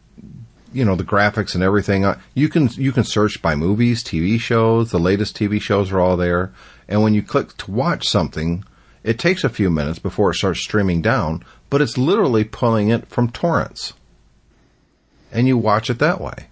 you 0.72 0.84
know 0.84 0.94
the 0.96 1.04
graphics 1.04 1.54
and 1.54 1.62
everything. 1.62 2.04
Uh, 2.04 2.18
You 2.34 2.48
can 2.48 2.68
you 2.74 2.92
can 2.92 3.04
search 3.04 3.40
by 3.42 3.54
movies, 3.54 4.02
TV 4.04 4.38
shows. 4.40 4.90
The 4.90 4.98
latest 4.98 5.36
TV 5.36 5.60
shows 5.60 5.90
are 5.92 6.00
all 6.00 6.16
there. 6.16 6.52
And 6.88 7.02
when 7.02 7.14
you 7.14 7.22
click 7.22 7.56
to 7.58 7.70
watch 7.70 8.06
something, 8.06 8.64
it 9.04 9.18
takes 9.18 9.44
a 9.44 9.48
few 9.48 9.70
minutes 9.70 9.98
before 9.98 10.30
it 10.30 10.36
starts 10.36 10.60
streaming 10.60 11.02
down. 11.02 11.44
But 11.70 11.80
it's 11.80 11.96
literally 11.96 12.44
pulling 12.44 12.88
it 12.88 13.06
from 13.08 13.30
torrents, 13.30 13.92
and 15.32 15.46
you 15.46 15.56
watch 15.56 15.88
it 15.90 15.98
that 16.00 16.20
way. 16.20 16.46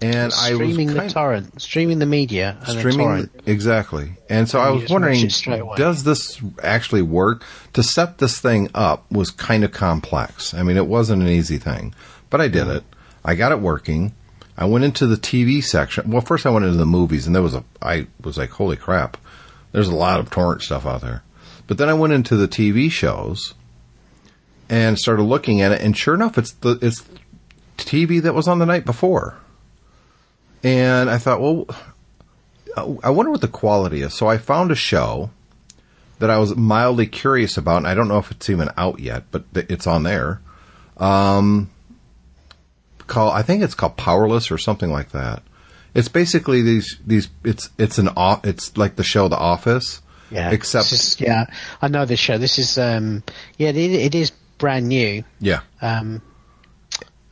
And 0.00 0.30
I 0.34 0.54
was 0.54 0.74
streaming 0.74 0.88
the 0.88 1.08
torrent, 1.08 1.60
streaming 1.60 1.98
the 2.00 2.06
media, 2.06 2.58
and 2.66 2.78
streaming 2.78 2.98
torrent. 3.06 3.30
exactly. 3.46 4.10
And 4.28 4.46
so 4.46 4.60
I 4.60 4.68
was 4.68 4.90
wondering, 4.90 5.24
it 5.24 5.32
straight 5.32 5.60
away. 5.60 5.76
does 5.76 6.04
this 6.04 6.38
actually 6.62 7.00
work? 7.00 7.42
To 7.72 7.82
set 7.82 8.18
this 8.18 8.38
thing 8.38 8.68
up 8.74 9.10
was 9.10 9.30
kind 9.30 9.64
of 9.64 9.72
complex. 9.72 10.52
I 10.52 10.62
mean, 10.62 10.76
it 10.76 10.86
wasn't 10.86 11.22
an 11.22 11.28
easy 11.28 11.56
thing, 11.56 11.94
but 12.28 12.42
I 12.42 12.48
did 12.48 12.68
it. 12.68 12.84
I 13.26 13.34
got 13.34 13.50
it 13.50 13.60
working. 13.60 14.14
I 14.56 14.64
went 14.64 14.84
into 14.84 15.06
the 15.06 15.16
TV 15.16 15.62
section. 15.62 16.10
Well, 16.10 16.22
first 16.22 16.46
I 16.46 16.50
went 16.50 16.64
into 16.64 16.78
the 16.78 16.86
movies, 16.86 17.26
and 17.26 17.34
there 17.34 17.42
was 17.42 17.54
a. 17.54 17.64
I 17.82 18.06
was 18.22 18.38
like, 18.38 18.50
holy 18.50 18.76
crap! 18.76 19.18
There's 19.72 19.88
a 19.88 19.94
lot 19.94 20.20
of 20.20 20.30
torrent 20.30 20.62
stuff 20.62 20.86
out 20.86 21.02
there. 21.02 21.24
But 21.66 21.76
then 21.76 21.88
I 21.88 21.94
went 21.94 22.12
into 22.12 22.36
the 22.36 22.46
TV 22.46 22.90
shows, 22.90 23.54
and 24.68 24.98
started 24.98 25.24
looking 25.24 25.60
at 25.60 25.72
it, 25.72 25.82
and 25.82 25.96
sure 25.96 26.14
enough, 26.14 26.38
it's 26.38 26.52
the 26.52 26.78
it's 26.80 27.04
TV 27.76 28.22
that 28.22 28.32
was 28.32 28.48
on 28.48 28.60
the 28.60 28.66
night 28.66 28.84
before. 28.84 29.36
And 30.62 31.10
I 31.10 31.18
thought, 31.18 31.40
well, 31.40 31.66
I 33.02 33.10
wonder 33.10 33.30
what 33.30 33.40
the 33.40 33.48
quality 33.48 34.02
is. 34.02 34.14
So 34.14 34.28
I 34.28 34.38
found 34.38 34.70
a 34.70 34.76
show 34.76 35.30
that 36.18 36.30
I 36.30 36.38
was 36.38 36.56
mildly 36.56 37.06
curious 37.06 37.56
about, 37.56 37.78
and 37.78 37.86
I 37.86 37.94
don't 37.94 38.08
know 38.08 38.18
if 38.18 38.30
it's 38.30 38.48
even 38.48 38.70
out 38.76 39.00
yet, 39.00 39.24
but 39.30 39.44
it's 39.52 39.86
on 39.86 40.04
there. 40.04 40.40
Um, 40.96 41.70
call 43.06 43.30
I 43.30 43.42
think 43.42 43.62
it's 43.62 43.74
called 43.74 43.96
Powerless 43.96 44.50
or 44.50 44.58
something 44.58 44.90
like 44.90 45.10
that. 45.10 45.42
It's 45.94 46.08
basically 46.08 46.62
these 46.62 46.98
these 47.06 47.28
it's 47.44 47.70
it's 47.78 47.98
an 47.98 48.08
off 48.08 48.44
it's 48.44 48.76
like 48.76 48.96
the 48.96 49.04
show 49.04 49.28
The 49.28 49.38
Office. 49.38 50.02
Yeah. 50.30 50.50
Except 50.50 50.90
is- 50.92 51.20
yeah, 51.20 51.46
I 51.80 51.88
know 51.88 52.04
this 52.04 52.18
show. 52.20 52.36
This 52.38 52.58
is 52.58 52.76
um, 52.78 53.22
yeah, 53.58 53.68
it, 53.68 53.76
it 53.76 54.14
is 54.14 54.32
brand 54.58 54.88
new. 54.88 55.22
yeah. 55.40 55.60
Um, 55.80 56.20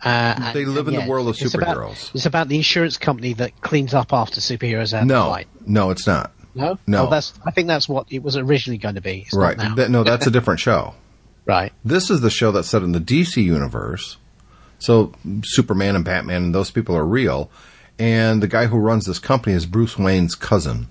uh, 0.03 0.53
They 0.53 0.63
and- 0.63 0.75
live 0.75 0.89
in 0.89 0.95
the 0.95 1.07
world 1.07 1.29
of 1.29 1.41
it's 1.41 1.55
about- 1.55 1.77
superheroes. 1.77 2.15
it's 2.15 2.27
about 2.27 2.49
the 2.49 2.57
insurance 2.57 2.97
company 2.99 3.33
that 3.35 3.61
cleans 3.63 3.95
up 3.95 4.13
after 4.13 4.41
superheroes 4.41 4.93
have 4.93 5.07
No, 5.07 5.37
no, 5.67 5.91
it's 5.91 6.07
not. 6.07 6.33
No, 6.55 6.79
No. 6.87 7.07
Oh, 7.07 7.11
that's. 7.11 7.33
I 7.45 7.51
think 7.51 7.67
that's 7.67 7.89
what 7.89 8.07
it 8.11 8.23
was 8.23 8.37
originally 8.37 8.79
going 8.79 8.95
to 8.95 9.01
be. 9.01 9.23
It's 9.23 9.35
not 9.35 9.43
right. 9.59 9.77
That- 9.77 9.91
no, 9.91 10.05
that's 10.05 10.27
a 10.27 10.31
different 10.31 10.61
show. 10.61 10.95
right. 11.47 11.73
This 11.85 12.11
is 12.11 12.21
the 12.21 12.31
show 12.31 12.53
that's 12.53 12.69
set 12.69 12.83
in 12.83 12.93
the 12.93 13.01
DC 13.01 13.43
universe. 13.43 14.19
So 14.79 15.13
Superman 15.45 15.97
and 15.97 16.05
Batman 16.05 16.43
and 16.45 16.55
those 16.55 16.71
people 16.71 16.97
are 16.97 17.07
real. 17.07 17.51
And 17.99 18.43
the 18.43 18.49
guy 18.49 18.67
who 18.67 18.77
runs 18.79 19.07
this 19.07 19.19
company 19.19 19.55
is 19.55 19.67
Bruce 19.67 19.97
Wayne's 19.99 20.35
cousin. 20.35 20.89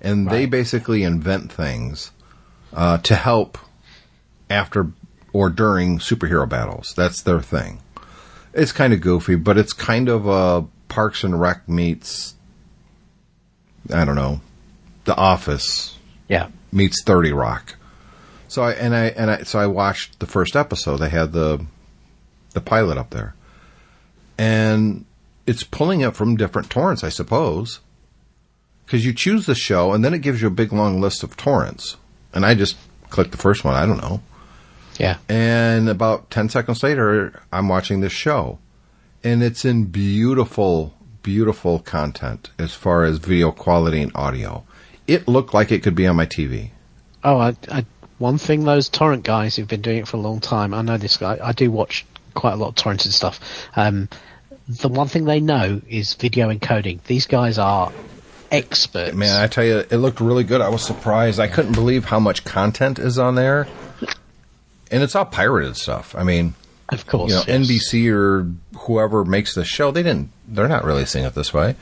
And 0.00 0.30
they 0.30 0.46
basically 0.46 1.02
invent 1.02 1.50
things 1.50 2.12
uh, 2.72 2.98
to 2.98 3.16
help 3.16 3.58
after 4.48 4.92
or 5.32 5.50
during 5.50 5.98
superhero 5.98 6.48
battles. 6.48 6.94
That's 6.96 7.20
their 7.22 7.40
thing. 7.42 7.80
It's 8.54 8.72
kind 8.72 8.92
of 8.92 9.00
goofy, 9.00 9.34
but 9.34 9.58
it's 9.58 9.72
kind 9.72 10.08
of 10.08 10.26
a 10.26 10.66
Parks 10.88 11.24
and 11.24 11.38
Rec 11.40 11.68
meets, 11.68 12.36
I 13.92 14.04
don't 14.04 14.14
know, 14.14 14.40
The 15.04 15.16
Office 15.16 15.98
Yeah. 16.28 16.48
meets 16.72 17.02
30 17.04 17.32
Rock. 17.32 17.74
So 18.48 18.62
I 18.62 18.72
and 18.72 18.94
I 18.94 19.06
and 19.06 19.30
I 19.30 19.42
so 19.42 19.58
I 19.58 19.66
watched 19.66 20.20
the 20.20 20.26
first 20.26 20.54
episode. 20.54 20.98
They 20.98 21.08
had 21.08 21.32
the 21.32 21.66
the 22.56 22.60
pilot 22.60 22.98
up 22.98 23.10
there. 23.10 23.36
And 24.36 25.04
it's 25.46 25.62
pulling 25.62 26.00
it 26.00 26.16
from 26.16 26.36
different 26.36 26.68
torrents, 26.70 27.04
I 27.04 27.10
suppose. 27.10 27.78
Cuz 28.88 29.04
you 29.04 29.12
choose 29.12 29.46
the 29.46 29.54
show 29.54 29.92
and 29.92 30.04
then 30.04 30.14
it 30.14 30.22
gives 30.22 30.42
you 30.42 30.48
a 30.48 30.58
big 30.62 30.72
long 30.72 31.00
list 31.00 31.22
of 31.22 31.36
torrents. 31.36 31.96
And 32.34 32.44
I 32.44 32.54
just 32.54 32.76
clicked 33.10 33.30
the 33.30 33.36
first 33.36 33.64
one, 33.64 33.74
I 33.74 33.86
don't 33.86 34.00
know. 34.00 34.20
Yeah. 34.98 35.18
And 35.28 35.88
about 35.88 36.30
10 36.30 36.48
seconds 36.48 36.82
later, 36.82 37.40
I'm 37.52 37.68
watching 37.68 38.00
this 38.00 38.12
show. 38.12 38.58
And 39.22 39.42
it's 39.42 39.64
in 39.64 39.84
beautiful, 39.84 40.94
beautiful 41.22 41.78
content 41.80 42.50
as 42.58 42.74
far 42.74 43.04
as 43.04 43.18
video 43.18 43.50
quality 43.52 44.02
and 44.02 44.12
audio. 44.14 44.64
It 45.06 45.28
looked 45.28 45.54
like 45.54 45.70
it 45.70 45.82
could 45.82 45.94
be 45.94 46.06
on 46.06 46.16
my 46.16 46.26
TV. 46.26 46.70
Oh, 47.22 47.38
I, 47.38 47.56
I, 47.70 47.84
one 48.18 48.38
thing 48.38 48.64
those 48.64 48.88
torrent 48.88 49.24
guys 49.24 49.56
who've 49.56 49.68
been 49.68 49.82
doing 49.82 49.98
it 49.98 50.08
for 50.08 50.16
a 50.16 50.20
long 50.20 50.40
time. 50.40 50.72
I 50.72 50.82
know 50.82 50.96
this 50.96 51.16
guy. 51.16 51.38
I 51.42 51.52
do 51.52 51.70
watch 51.70 52.06
quite 52.36 52.52
a 52.52 52.56
lot 52.56 52.68
of 52.68 52.74
torrented 52.76 53.12
stuff. 53.12 53.40
Um, 53.74 54.08
the 54.68 54.88
one 54.88 55.08
thing 55.08 55.24
they 55.24 55.40
know 55.40 55.80
is 55.88 56.14
video 56.14 56.52
encoding. 56.52 57.02
These 57.04 57.26
guys 57.26 57.58
are 57.58 57.92
experts. 58.50 59.16
Man, 59.16 59.40
I 59.40 59.46
tell 59.46 59.64
you, 59.64 59.78
it 59.78 59.96
looked 59.96 60.20
really 60.20 60.44
good. 60.44 60.60
I 60.60 60.68
was 60.68 60.82
surprised. 60.82 61.40
I 61.40 61.48
couldn't 61.48 61.72
believe 61.72 62.04
how 62.04 62.20
much 62.20 62.44
content 62.44 62.98
is 62.98 63.18
on 63.18 63.34
there. 63.34 63.66
And 64.90 65.02
it's 65.02 65.16
all 65.16 65.24
pirated 65.24 65.76
stuff. 65.76 66.14
I 66.16 66.22
mean, 66.22 66.54
of 66.90 67.06
course, 67.06 67.30
you 67.30 67.36
know, 67.36 67.44
yes. 67.46 67.68
NBC 67.68 68.12
or 68.12 68.48
whoever 68.78 69.24
makes 69.24 69.54
the 69.54 69.64
show, 69.64 69.90
they 69.90 70.04
didn't, 70.04 70.30
they're 70.46 70.68
not 70.68 70.84
releasing 70.84 71.24
it 71.24 71.34
this 71.34 71.52
way. 71.52 71.74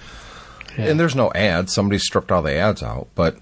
Yeah. 0.79 0.87
And 0.87 1.01
there's 1.01 1.15
no 1.15 1.31
ads. 1.35 1.75
Somebody 1.75 1.99
stripped 1.99 2.33
all 2.33 2.43
the 2.43 2.55
ads 2.55 2.83
out, 2.83 3.09
but 3.15 3.37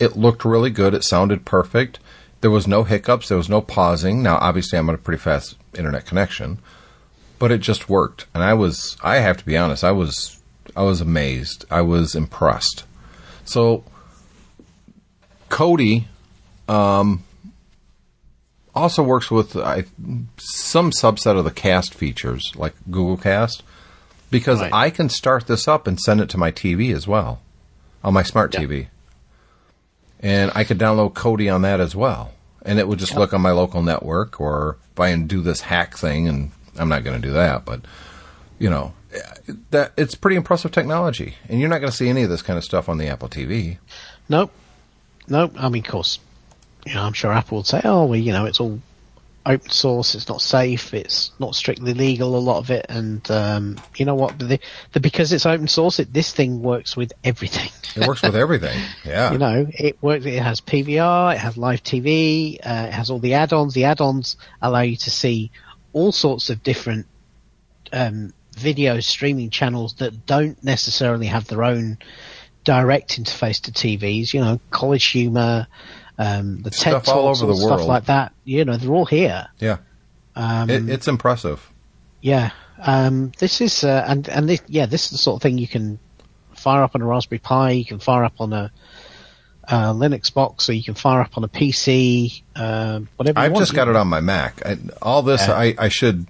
it 0.00 0.16
looked 0.16 0.44
really 0.44 0.70
good. 0.70 0.94
It 0.94 1.04
sounded 1.04 1.44
perfect. 1.44 1.98
There 2.40 2.50
was 2.50 2.66
no 2.68 2.84
hiccups. 2.84 3.28
There 3.28 3.36
was 3.36 3.48
no 3.48 3.60
pausing. 3.60 4.22
Now, 4.22 4.36
obviously, 4.40 4.78
I'm 4.78 4.88
on 4.88 4.94
a 4.94 4.98
pretty 4.98 5.18
fast 5.20 5.56
internet 5.76 6.06
connection, 6.06 6.58
but 7.38 7.50
it 7.50 7.58
just 7.58 7.88
worked. 7.88 8.26
And 8.34 8.42
I 8.42 8.54
was, 8.54 8.96
I 9.02 9.16
have 9.16 9.36
to 9.38 9.44
be 9.46 9.56
honest, 9.56 9.82
I 9.82 9.90
was, 9.92 10.40
I 10.76 10.82
was 10.82 11.00
amazed. 11.00 11.64
I 11.70 11.80
was 11.82 12.14
impressed. 12.14 12.84
So, 13.44 13.82
Kodi, 15.48 16.04
um, 16.68 17.24
also 18.74 19.02
works 19.02 19.30
with 19.30 19.56
I, 19.56 19.84
some 20.36 20.90
subset 20.92 21.36
of 21.38 21.44
the 21.44 21.50
cast 21.50 21.94
features, 21.94 22.52
like 22.54 22.74
Google 22.90 23.16
Cast, 23.16 23.62
because 24.30 24.60
Right. 24.60 24.72
I 24.72 24.90
can 24.90 25.08
start 25.08 25.46
this 25.46 25.66
up 25.66 25.86
and 25.86 25.98
send 25.98 26.20
it 26.20 26.28
to 26.30 26.38
my 26.38 26.52
TV 26.52 26.94
as 26.94 27.08
well, 27.08 27.40
on 28.04 28.14
my 28.14 28.22
smart 28.22 28.54
Yeah. 28.54 28.60
TV. 28.60 28.86
And 30.20 30.50
I 30.54 30.64
could 30.64 30.78
download 30.78 31.12
Kodi 31.12 31.52
on 31.52 31.62
that 31.62 31.80
as 31.80 31.94
well. 31.94 32.32
And 32.62 32.78
it 32.78 32.88
would 32.88 32.98
just 32.98 33.14
look 33.14 33.32
on 33.32 33.40
my 33.40 33.52
local 33.52 33.82
network, 33.82 34.40
or 34.40 34.76
if 34.92 35.00
I 35.00 35.14
do 35.16 35.40
this 35.40 35.60
hack 35.62 35.96
thing, 35.96 36.28
and 36.28 36.50
I'm 36.78 36.88
not 36.88 37.04
going 37.04 37.20
to 37.20 37.26
do 37.26 37.34
that, 37.34 37.64
but, 37.64 37.82
you 38.58 38.68
know, 38.68 38.94
that 39.70 39.92
it's 39.96 40.14
pretty 40.14 40.36
impressive 40.36 40.72
technology. 40.72 41.36
And 41.48 41.60
you're 41.60 41.68
not 41.68 41.78
going 41.78 41.90
to 41.90 41.96
see 41.96 42.08
any 42.08 42.24
of 42.24 42.30
this 42.30 42.42
kind 42.42 42.58
of 42.58 42.64
stuff 42.64 42.88
on 42.88 42.98
the 42.98 43.06
Apple 43.06 43.28
TV. 43.28 43.78
Nope. 44.28 44.52
Nope. 45.28 45.52
I 45.56 45.68
mean, 45.68 45.84
of 45.84 45.90
course, 45.90 46.18
you 46.84 46.94
know, 46.94 47.02
I'm 47.02 47.12
sure 47.12 47.32
Apple 47.32 47.58
would 47.58 47.66
say, 47.66 47.80
oh, 47.84 48.06
well, 48.06 48.18
you 48.18 48.32
know, 48.32 48.44
it's 48.44 48.60
all 48.60 48.80
open 49.46 49.70
source, 49.70 50.14
it's 50.14 50.28
not 50.28 50.40
safe, 50.40 50.92
it's 50.94 51.32
not 51.38 51.54
strictly 51.54 51.94
legal, 51.94 52.36
a 52.36 52.38
lot 52.38 52.58
of 52.58 52.70
it. 52.70 52.86
And, 52.88 53.28
um, 53.30 53.76
you 53.96 54.04
know 54.04 54.14
what? 54.14 54.38
The, 54.38 54.60
the, 54.92 55.00
because 55.00 55.32
it's 55.32 55.46
open 55.46 55.68
source, 55.68 55.98
it, 55.98 56.12
this 56.12 56.32
thing 56.32 56.62
works 56.62 56.96
with 56.96 57.12
everything. 57.24 57.70
It 57.96 58.06
works 58.06 58.22
with 58.22 58.36
everything. 58.36 58.78
Yeah. 59.04 59.32
you 59.32 59.38
know, 59.38 59.66
it 59.70 60.02
works, 60.02 60.26
it 60.26 60.42
has 60.42 60.60
PVR, 60.60 61.34
it 61.34 61.38
has 61.38 61.56
live 61.56 61.82
TV, 61.82 62.56
uh, 62.56 62.86
it 62.88 62.92
has 62.92 63.10
all 63.10 63.18
the 63.18 63.34
add-ons. 63.34 63.74
The 63.74 63.84
add-ons 63.84 64.36
allow 64.60 64.80
you 64.80 64.96
to 64.96 65.10
see 65.10 65.50
all 65.92 66.12
sorts 66.12 66.50
of 66.50 66.62
different, 66.62 67.06
um, 67.92 68.34
video 68.52 69.00
streaming 69.00 69.50
channels 69.50 69.94
that 69.94 70.26
don't 70.26 70.62
necessarily 70.62 71.26
have 71.26 71.46
their 71.46 71.62
own 71.62 71.98
direct 72.64 73.18
interface 73.18 73.62
to 73.62 73.72
TVs, 73.72 74.34
you 74.34 74.40
know, 74.40 74.60
college 74.70 75.06
humor, 75.06 75.66
um, 76.18 76.62
the 76.62 76.70
TED 76.70 77.02
Stuff 77.04 77.08
all 77.08 77.26
Talks, 77.28 77.42
over 77.42 77.52
the 77.52 77.56
stuff 77.58 77.70
world. 77.78 77.88
like 77.88 78.04
that. 78.06 78.32
You 78.44 78.64
know, 78.64 78.76
they're 78.76 78.90
all 78.90 79.06
here. 79.06 79.46
yeah. 79.58 79.78
Um, 80.36 80.70
It, 80.70 80.88
it's 80.88 81.08
impressive. 81.08 81.68
yeah. 82.20 82.50
Um, 82.80 83.32
this 83.40 83.60
is, 83.60 83.82
uh, 83.82 84.04
and, 84.06 84.28
and 84.28 84.48
this, 84.48 84.60
yeah, 84.68 84.86
this 84.86 85.06
is 85.06 85.10
the 85.10 85.18
sort 85.18 85.36
of 85.36 85.42
thing 85.42 85.58
you 85.58 85.66
can 85.66 85.98
fire 86.54 86.84
up 86.84 86.94
on 86.94 87.02
a 87.02 87.06
Raspberry 87.06 87.40
Pi, 87.40 87.70
you 87.72 87.84
can 87.84 87.98
fire 87.98 88.22
up 88.22 88.34
on 88.40 88.52
a, 88.52 88.70
uh, 89.66 89.92
Linux 89.92 90.32
box, 90.32 90.68
or 90.68 90.74
you 90.74 90.84
can 90.84 90.94
fire 90.94 91.20
up 91.20 91.36
on 91.36 91.42
a 91.42 91.48
PC, 91.48 92.42
uh, 92.54 93.00
whatever 93.16 93.40
you 93.40 93.44
I've 93.46 93.52
want. 93.52 93.62
just 93.62 93.74
got 93.74 93.88
it 93.88 93.96
on 93.96 94.06
my 94.06 94.20
Mac. 94.20 94.64
I, 94.64 94.78
all 95.02 95.22
this, 95.22 95.46
Yeah. 95.48 95.54
I, 95.54 95.74
I 95.76 95.88
should 95.88 96.26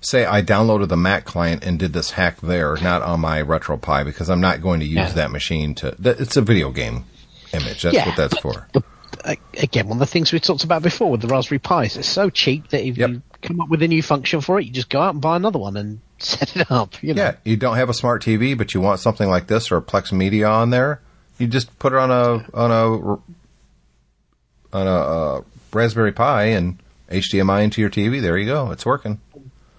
say 0.00 0.26
I 0.26 0.42
downloaded 0.42 0.88
the 0.88 0.96
Mac 0.96 1.24
client 1.24 1.64
and 1.64 1.78
did 1.78 1.92
this 1.92 2.10
hack 2.10 2.40
there, 2.40 2.76
not 2.82 3.02
on 3.02 3.20
my 3.20 3.40
RetroPie, 3.42 4.04
because 4.04 4.28
I'm 4.28 4.40
not 4.40 4.60
going 4.62 4.80
to 4.80 4.86
use 4.86 4.96
Yeah. 4.96 5.12
that 5.12 5.30
machine 5.30 5.76
to. 5.76 5.94
That, 6.00 6.18
it's 6.20 6.36
a 6.36 6.42
video 6.42 6.70
game 6.72 7.04
image. 7.52 7.82
That's 7.82 7.94
Yeah, 7.94 8.06
what 8.08 8.16
that's 8.16 8.38
for. 8.40 8.66
The, 8.72 8.82
again, 9.56 9.88
one 9.88 9.96
of 9.96 10.00
the 10.00 10.06
things 10.06 10.32
we 10.32 10.40
talked 10.40 10.64
about 10.64 10.82
before 10.82 11.10
with 11.10 11.20
the 11.20 11.28
Raspberry 11.28 11.58
Pis, 11.58 11.96
it's 11.96 12.08
so 12.08 12.30
cheap 12.30 12.68
that 12.68 12.86
if 12.86 12.96
Yep. 12.98 13.10
you 13.10 13.22
come 13.42 13.60
up 13.60 13.68
with 13.68 13.82
a 13.82 13.88
new 13.88 14.02
function 14.02 14.40
for 14.40 14.58
it, 14.58 14.64
you 14.66 14.72
just 14.72 14.88
go 14.88 15.00
out 15.00 15.14
and 15.14 15.20
buy 15.22 15.36
another 15.36 15.58
one 15.58 15.76
and 15.76 16.00
set 16.18 16.56
it 16.56 16.70
up. 16.70 17.02
You 17.02 17.14
know? 17.14 17.22
Yeah, 17.22 17.34
you 17.44 17.56
don't 17.56 17.76
have 17.76 17.88
a 17.88 17.94
smart 17.94 18.22
TV, 18.22 18.56
but 18.56 18.74
you 18.74 18.80
want 18.80 19.00
something 19.00 19.28
like 19.28 19.46
this 19.46 19.70
or 19.70 19.76
a 19.76 19.82
Plex 19.82 20.12
Media 20.12 20.48
on 20.48 20.70
there. 20.70 21.00
You 21.38 21.46
just 21.46 21.78
put 21.78 21.92
it 21.92 21.98
on 21.98 22.10
a 22.10 22.46
on 22.54 22.70
a 22.70 23.18
on 24.76 24.86
a 24.86 24.90
uh, 24.90 25.40
Raspberry 25.72 26.12
Pi 26.12 26.44
and 26.44 26.78
HDMI 27.10 27.64
into 27.64 27.80
your 27.80 27.90
TV. 27.90 28.20
There 28.22 28.38
you 28.38 28.46
go. 28.46 28.70
It's 28.70 28.86
working. 28.86 29.20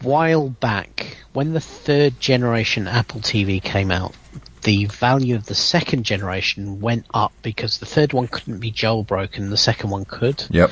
while 0.02 0.50
back, 0.50 1.17
when 1.34 1.54
the 1.54 1.60
third 1.62 2.19
generation 2.19 2.88
Apple 2.88 3.21
TV 3.21 3.62
came 3.63 3.91
out, 3.91 4.13
the 4.65 4.86
value 4.86 5.36
of 5.36 5.45
the 5.45 5.56
second 5.56 6.04
generation 6.04 6.82
went 6.82 7.06
up 7.13 7.32
because 7.43 7.78
the 7.78 7.86
third 7.86 8.13
one 8.13 8.28
couldn't 8.28 8.60
be 8.60 8.71
jailbroken, 8.71 9.49
the 9.49 9.58
second 9.58 9.91
one 9.91 10.06
could. 10.06 10.43
Yep. 10.49 10.71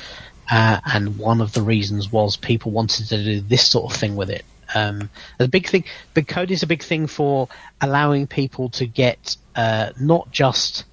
Uh, 0.52 0.80
and 0.92 1.18
one 1.18 1.40
of 1.40 1.54
the 1.54 1.62
reasons 1.62 2.12
was 2.12 2.36
people 2.36 2.72
wanted 2.72 3.08
to 3.08 3.24
do 3.24 3.40
this 3.40 3.70
sort 3.70 3.94
of 3.94 3.98
thing 3.98 4.16
with 4.16 4.30
it. 4.30 4.44
Um, 4.76 5.10
the 5.38 5.48
big 5.48 5.68
thing, 5.68 5.84
Big 6.16 6.28
Code 6.28 6.50
is 6.50 6.64
a 6.64 6.68
big 6.68 6.82
thing 6.82 7.06
for 7.06 7.48
allowing 7.80 8.26
people 8.26 8.70
to 8.70 8.88
get 8.88 9.38
uh, 9.56 9.92
not 10.00 10.32
just 10.32 10.86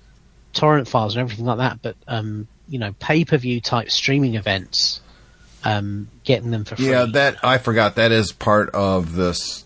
torrent 0.52 0.86
files 0.86 1.16
and 1.16 1.22
everything 1.22 1.46
like 1.46 1.58
that, 1.58 1.80
but 1.80 1.96
um, 2.06 2.46
you 2.68 2.78
know, 2.78 2.94
pay-per-view 3.00 3.62
type 3.62 3.90
streaming 3.90 4.34
events, 4.34 5.00
um, 5.64 6.08
getting 6.24 6.50
them 6.50 6.64
for 6.64 6.76
free. 6.76 6.90
Yeah, 6.90 7.06
that 7.12 7.42
I 7.42 7.56
forgot. 7.56 7.94
That 7.94 8.12
is 8.12 8.32
part 8.32 8.70
of 8.70 9.14
this 9.14 9.64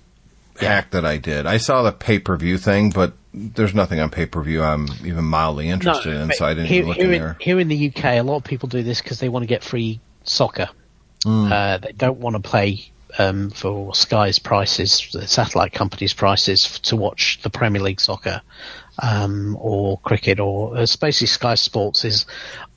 hack 0.61 0.93
that 0.93 1.05
I 1.05 1.17
did. 1.17 1.47
I 1.47 1.57
saw 1.57 1.83
the 1.83 1.91
pay 1.93 2.21
per 2.21 2.37
view 2.37 2.59
thing, 2.59 2.91
but 2.91 3.15
there's 3.35 3.75
nothing 3.75 3.99
on 4.01 4.11
pay 4.11 4.27
per 4.27 4.41
view 4.43 4.63
I'm 4.63 4.89
even 5.05 5.25
mildly 5.25 5.69
interested 5.69 6.15
in, 6.15 6.29
but 6.29 6.37
so 6.37 6.47
I 6.47 6.55
didn't 6.55 6.69
here, 6.69 6.85
look 6.85 6.97
here 6.97 7.07
in 7.07 7.15
in, 7.15 7.21
there. 7.21 7.37
here 7.41 7.59
in 7.59 7.69
the 7.69 7.89
UK, 7.89 8.05
a 8.05 8.23
lot 8.23 8.37
of 8.37 8.45
people 8.45 8.69
do 8.69 8.83
this 8.83 9.03
because 9.03 9.19
they 9.19 9.29
want 9.29 9.43
to 9.43 9.49
get 9.49 9.65
free 9.65 10.01
soccer. 10.23 10.69
Uh, 11.27 11.79
they 11.79 11.93
don't 11.93 12.19
want 12.19 12.37
to 12.37 12.51
pay 12.51 12.91
um, 13.19 13.51
for 13.51 13.95
Sky's 13.95 14.39
prices, 14.39 15.09
the 15.13 15.27
satellite 15.27 15.73
company's 15.73 16.13
prices, 16.13 16.79
to 16.81 16.97
watch 16.97 17.41
the 17.43 17.51
Premier 17.51 17.83
League 17.83 18.01
soccer 18.01 18.43
um, 19.03 19.57
or 19.61 19.99
cricket, 19.99 20.39
or 20.39 20.77
uh, 20.77 20.87
basically 21.01 21.27
Sky 21.27 21.55
Sports 21.55 22.05
is 22.05 22.27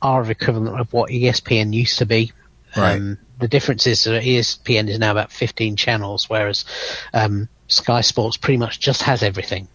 our 0.01 0.29
equivalent 0.29 0.79
of 0.79 0.93
what 0.93 1.11
ESPN 1.11 1.73
used 1.73 1.99
to 1.99 2.05
be. 2.05 2.31
Right. 2.75 2.95
Um, 2.95 3.17
the 3.39 3.47
difference 3.47 3.85
is 3.85 4.03
that 4.05 4.23
ESPN 4.23 4.89
is 4.89 4.99
now 4.99 5.11
about 5.11 5.31
15 5.31 5.75
channels, 5.75 6.29
whereas 6.29 6.65
um, 7.13 7.49
Sky 7.67 8.01
Sports 8.01 8.37
pretty 8.37 8.57
much 8.57 8.79
just 8.79 9.03
has 9.03 9.23
everything. 9.23 9.67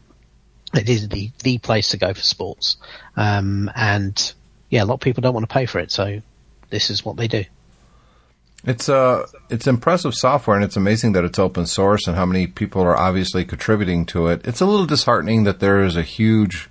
It 0.74 0.88
is 0.88 1.08
the, 1.08 1.30
the 1.42 1.58
place 1.58 1.88
to 1.90 1.98
go 1.98 2.14
for 2.14 2.22
sports. 2.22 2.76
Um, 3.16 3.70
and 3.74 4.32
yeah, 4.70 4.82
a 4.82 4.86
lot 4.86 4.94
of 4.94 5.00
people 5.00 5.20
don't 5.20 5.34
want 5.34 5.48
to 5.48 5.52
pay 5.52 5.66
for 5.66 5.78
it, 5.78 5.90
so 5.90 6.22
this 6.70 6.90
is 6.90 7.04
what 7.04 7.16
they 7.16 7.28
do. 7.28 7.44
It's 8.64 8.88
uh, 8.88 9.26
it's 9.50 9.66
impressive 9.66 10.14
software, 10.14 10.56
and 10.56 10.64
it's 10.64 10.76
amazing 10.76 11.12
that 11.12 11.24
it's 11.24 11.38
open 11.38 11.66
source 11.66 12.06
and 12.06 12.16
how 12.16 12.24
many 12.24 12.46
people 12.46 12.80
are 12.82 12.96
obviously 12.96 13.44
contributing 13.44 14.06
to 14.06 14.28
it. 14.28 14.46
It's 14.46 14.60
a 14.60 14.66
little 14.66 14.86
disheartening 14.86 15.44
that 15.44 15.58
there 15.58 15.82
is 15.82 15.96
a 15.96 16.02
huge 16.02 16.70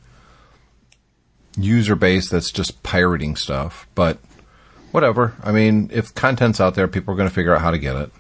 user 1.58 1.96
base 1.96 2.30
that's 2.30 2.52
just 2.52 2.82
pirating 2.82 3.36
stuff, 3.36 3.88
but 3.94 4.20
whatever. 4.92 5.36
I 5.44 5.52
mean, 5.52 5.90
if 5.92 6.16
content's 6.16 6.62
out 6.62 6.76
there, 6.76 6.88
people 6.88 7.14
are 7.14 7.18
going 7.18 7.30
to 7.30 7.36
figure 7.36 7.54
out 7.54 7.62
how 7.62 7.72
to 7.72 7.78
get 7.78 7.96
it. 7.98 8.12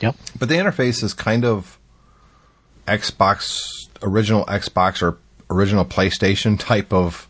Yep. 0.00 0.16
But 0.38 0.48
the 0.48 0.54
interface 0.54 1.02
is 1.02 1.12
kind 1.12 1.44
of 1.44 1.78
Xbox, 2.88 3.79
original 4.02 4.44
Xbox 4.46 5.02
or 5.02 5.18
original 5.50 5.84
PlayStation 5.84 6.58
type 6.58 6.92
of 6.92 7.26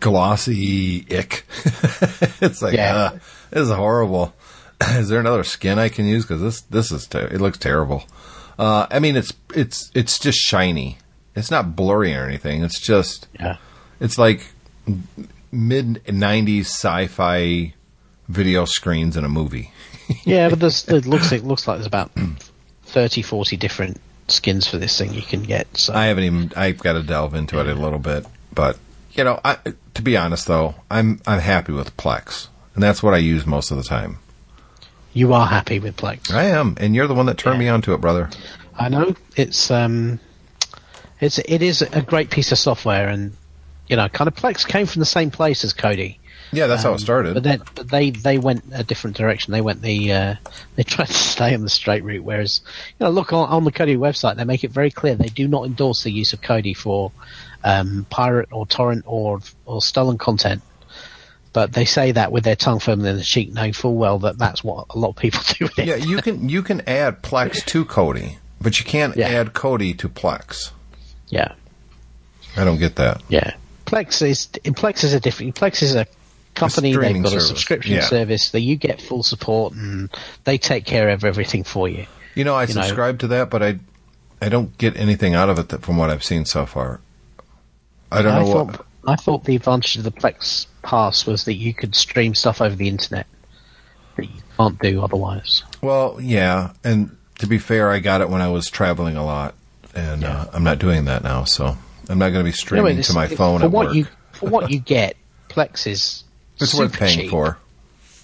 glossy 0.00 1.04
ick. 1.10 1.44
it's 2.40 2.62
like, 2.62 2.74
Yeah. 2.74 2.96
uh, 2.96 3.10
this 3.50 3.62
is 3.68 3.70
horrible. 3.70 4.34
is 4.80 5.08
there 5.08 5.20
another 5.20 5.44
skin 5.44 5.78
I 5.78 5.88
can 5.88 6.06
use? 6.06 6.24
Because 6.24 6.42
this 6.42 6.60
this 6.62 6.92
is 6.92 7.06
ter- 7.06 7.26
it 7.26 7.40
looks 7.40 7.58
terrible. 7.58 8.04
Uh, 8.58 8.86
I 8.90 8.98
mean, 9.00 9.16
it's 9.16 9.32
it's 9.54 9.90
it's 9.94 10.18
just 10.18 10.38
shiny. 10.38 10.98
It's 11.34 11.50
not 11.50 11.76
blurry 11.76 12.14
or 12.14 12.24
anything. 12.24 12.62
It's 12.62 12.80
just 12.80 13.26
Yeah. 13.38 13.56
it's 14.00 14.18
like 14.18 14.46
mid 15.52 16.02
'90s 16.04 16.60
sci-fi 16.66 17.74
video 18.28 18.64
screens 18.64 19.16
in 19.16 19.24
a 19.24 19.28
movie. 19.28 19.72
Yeah, 20.24 20.50
but 20.50 20.60
there's, 20.60 20.86
it 20.86 21.04
looks 21.04 21.32
it 21.32 21.42
looks 21.44 21.66
like 21.66 21.78
there's 21.78 21.86
about 21.88 22.12
30, 22.84 23.22
40 23.22 23.56
different 23.56 24.00
skins 24.28 24.66
for 24.66 24.78
this 24.78 24.96
thing 24.98 25.14
you 25.14 25.22
can 25.22 25.42
get. 25.42 25.66
So 25.76 25.94
I 25.94 26.06
haven't 26.06 26.24
even. 26.24 26.52
I've 26.56 26.78
got 26.78 26.94
to 26.94 27.02
delve 27.02 27.34
into 27.34 27.58
it 27.60 27.66
a 27.66 27.74
little 27.74 27.98
bit, 27.98 28.26
but 28.52 28.78
you 29.12 29.24
know, 29.24 29.40
I, 29.44 29.58
to 29.94 30.02
be 30.02 30.16
honest 30.16 30.46
though, 30.46 30.74
I'm 30.90 31.20
I'm 31.26 31.40
happy 31.40 31.72
with 31.72 31.96
Plex, 31.96 32.48
and 32.74 32.82
that's 32.82 33.02
what 33.02 33.14
I 33.14 33.18
use 33.18 33.46
most 33.46 33.70
of 33.70 33.76
the 33.76 33.82
time. 33.84 34.18
you 35.12 35.32
are 35.32 35.46
happy 35.46 35.78
with 35.78 35.96
Plex. 35.96 36.30
I 36.30 36.44
am, 36.44 36.76
and 36.78 36.94
you're 36.94 37.06
the 37.06 37.14
one 37.14 37.26
that 37.26 37.38
turned 37.38 37.58
me 37.58 37.68
onto 37.68 37.94
it, 37.94 38.00
brother. 38.00 38.28
I 38.78 38.88
know 38.90 39.14
it's 39.36 39.70
um, 39.70 40.20
it's 41.20 41.38
it 41.38 41.62
is 41.62 41.82
a 41.82 42.02
great 42.02 42.30
piece 42.30 42.52
of 42.52 42.58
software, 42.58 43.08
and 43.08 43.32
you 43.88 43.96
know, 43.96 44.08
kind 44.08 44.28
of 44.28 44.34
Plex 44.34 44.66
came 44.66 44.86
from 44.86 45.00
the 45.00 45.06
same 45.06 45.30
place 45.30 45.64
as 45.64 45.72
Kodi. 45.72 46.18
Yeah, 46.52 46.66
that's 46.68 46.82
how 46.84 46.90
it 46.90 46.94
Um, 46.94 46.98
started. 47.00 47.34
But 47.34 47.42
then, 47.42 47.62
but 47.74 47.88
they 47.90 48.10
they 48.10 48.38
went 48.38 48.64
a 48.72 48.84
different 48.84 49.16
direction. 49.16 49.52
They 49.52 49.60
went 49.60 49.82
the 49.82 50.12
uh, 50.12 50.34
they 50.76 50.82
tried 50.84 51.08
to 51.08 51.12
stay 51.12 51.54
on 51.54 51.62
the 51.62 51.68
straight 51.68 52.04
route. 52.04 52.22
Whereas, 52.24 52.60
you 52.98 53.04
know, 53.04 53.10
look 53.10 53.32
on, 53.32 53.48
on 53.48 53.64
the 53.64 53.72
Kodi 53.72 53.96
website, 53.96 54.36
they 54.36 54.44
make 54.44 54.62
it 54.64 54.70
very 54.70 54.90
clear 54.90 55.14
they 55.14 55.28
do 55.28 55.48
not 55.48 55.66
endorse 55.66 56.02
the 56.04 56.10
use 56.10 56.32
of 56.32 56.40
Kodi 56.40 56.76
for 56.76 57.10
um, 57.64 58.06
pirate 58.10 58.48
or 58.52 58.64
torrent 58.66 59.04
or 59.06 59.40
or 59.64 59.82
stolen 59.82 60.18
content. 60.18 60.62
But 61.52 61.72
they 61.72 61.86
say 61.86 62.12
that 62.12 62.32
with 62.32 62.44
their 62.44 62.54
tongue 62.56 62.80
firmly 62.80 63.08
in 63.10 63.16
the 63.16 63.22
cheek, 63.22 63.52
knowing 63.52 63.72
full 63.72 63.96
well 63.96 64.18
that 64.20 64.36
that's 64.38 64.62
what 64.62 64.86
a 64.90 64.98
lot 64.98 65.08
of 65.10 65.16
people 65.16 65.40
do 65.58 65.64
with 65.64 65.78
it. 65.78 65.86
yeah, 65.86 65.96
you 65.96 66.18
can 66.22 66.48
you 66.48 66.62
can 66.62 66.82
add 66.88 67.22
Plex 67.22 67.64
to 67.66 67.84
Kodi, 67.84 68.36
but 68.60 68.78
you 68.78 68.84
can't 68.84 69.16
Yeah. 69.16 69.28
add 69.28 69.52
Kodi 69.54 69.96
to 69.98 70.08
Plex. 70.08 70.70
yeah. 71.28 71.54
I 72.58 72.64
don't 72.64 72.78
get 72.78 72.96
that. 72.96 73.22
Yeah. 73.28 73.54
Plex 73.84 74.20
is 74.26 74.48
Plex 74.64 75.04
is 75.04 75.12
a 75.12 75.20
different 75.20 75.54
Plex 75.54 75.82
is 75.82 75.94
a 75.94 76.06
company. 76.56 76.96
They've 76.96 77.22
got 77.22 77.34
a 77.34 77.40
subscription 77.40 77.94
Yeah. 77.96 78.00
service 78.02 78.50
that 78.50 78.60
you 78.60 78.76
get 78.76 79.00
full 79.00 79.22
support 79.22 79.74
and 79.74 80.10
they 80.44 80.58
take 80.58 80.84
care 80.84 81.10
of 81.10 81.24
everything 81.24 81.62
for 81.64 81.88
you. 81.88 82.06
You 82.34 82.44
know, 82.44 82.54
I 82.54 82.62
You 82.64 82.74
know- 82.74 82.82
subscribe 82.82 83.18
to 83.20 83.28
that, 83.28 83.50
but 83.50 83.62
I 83.62 83.78
I 84.42 84.48
don't 84.50 84.76
get 84.76 84.96
anything 84.98 85.34
out 85.34 85.48
of 85.48 85.58
it 85.58 85.70
that, 85.70 85.82
from 85.82 85.96
what 85.96 86.10
I've 86.10 86.22
seen 86.24 86.44
so 86.44 86.66
far. 86.66 87.00
I 88.12 88.20
don't 88.22 88.32
I 88.34 88.40
know 88.40 88.52
thought 88.52 88.66
what. 88.66 88.86
I 89.08 89.16
thought 89.16 89.44
the 89.44 89.56
advantage 89.56 89.96
of 89.96 90.04
the 90.04 90.10
Plex 90.10 90.66
Pass 90.82 91.24
was 91.26 91.44
that 91.44 91.54
you 91.54 91.72
could 91.72 91.94
stream 91.94 92.34
stuff 92.34 92.60
over 92.60 92.74
the 92.74 92.88
internet 92.88 93.26
that 94.16 94.24
you 94.24 94.42
can't 94.56 94.78
do 94.80 95.02
otherwise. 95.02 95.62
Well, 95.80 96.18
yeah, 96.20 96.72
and 96.84 97.16
to 97.38 97.46
be 97.46 97.58
fair, 97.58 97.90
I 97.90 97.98
got 98.00 98.20
it 98.20 98.28
when 98.28 98.40
I 98.42 98.48
was 98.48 98.68
traveling 98.68 99.16
a 99.16 99.24
lot, 99.24 99.54
and 99.94 100.24
uh, 100.24 100.46
I'm 100.52 100.64
not 100.64 100.78
doing 100.80 101.04
that 101.06 101.22
now, 101.24 101.44
so 101.44 101.76
I'm 102.08 102.18
not 102.18 102.30
going 102.30 102.44
to 102.44 102.50
be 102.50 102.52
streaming 102.52 102.86
Anyway, 102.86 103.02
to 103.02 103.08
this- 103.08 103.14
my 103.14 103.26
phone 103.28 103.60
for 103.60 103.66
at 103.66 103.70
what 103.70 103.86
work. 103.86 103.94
you 103.94 104.06
for 104.32 104.48
what 104.50 104.70
you 104.70 104.78
get. 104.80 105.16
Plex 105.48 105.86
is 105.86 106.24
it's 106.60 106.74
worth 106.74 106.92
paying 106.92 107.20
cheap. 107.20 107.30
for. 107.30 107.58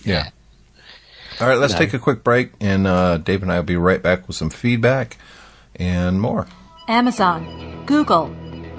Yeah. 0.04 0.30
All 1.40 1.48
right, 1.48 1.58
let's 1.58 1.72
No. 1.72 1.78
take 1.80 1.94
a 1.94 1.98
quick 1.98 2.22
break, 2.22 2.52
and 2.60 2.86
uh, 2.86 3.18
Dave 3.18 3.42
and 3.42 3.50
I 3.50 3.56
will 3.56 3.62
be 3.64 3.76
right 3.76 4.02
back 4.02 4.26
with 4.28 4.36
some 4.36 4.50
feedback 4.50 5.16
and 5.76 6.20
more. 6.20 6.46
Amazon, 6.88 7.84
Google, 7.86 8.34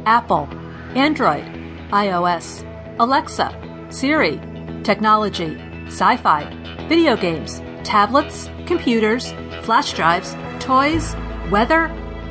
Apple, 0.06 0.48
Android, 0.96 1.44
iOS, 1.92 2.64
Alexa, 3.00 3.88
Siri, 3.90 4.40
technology, 4.84 5.58
sci 5.88 6.18
fi, 6.18 6.86
video 6.88 7.16
games, 7.16 7.62
tablets, 7.84 8.50
computers, 8.66 9.34
flash 9.64 9.94
drives, 9.94 10.36
toys, 10.60 11.16
weather, 11.50 11.86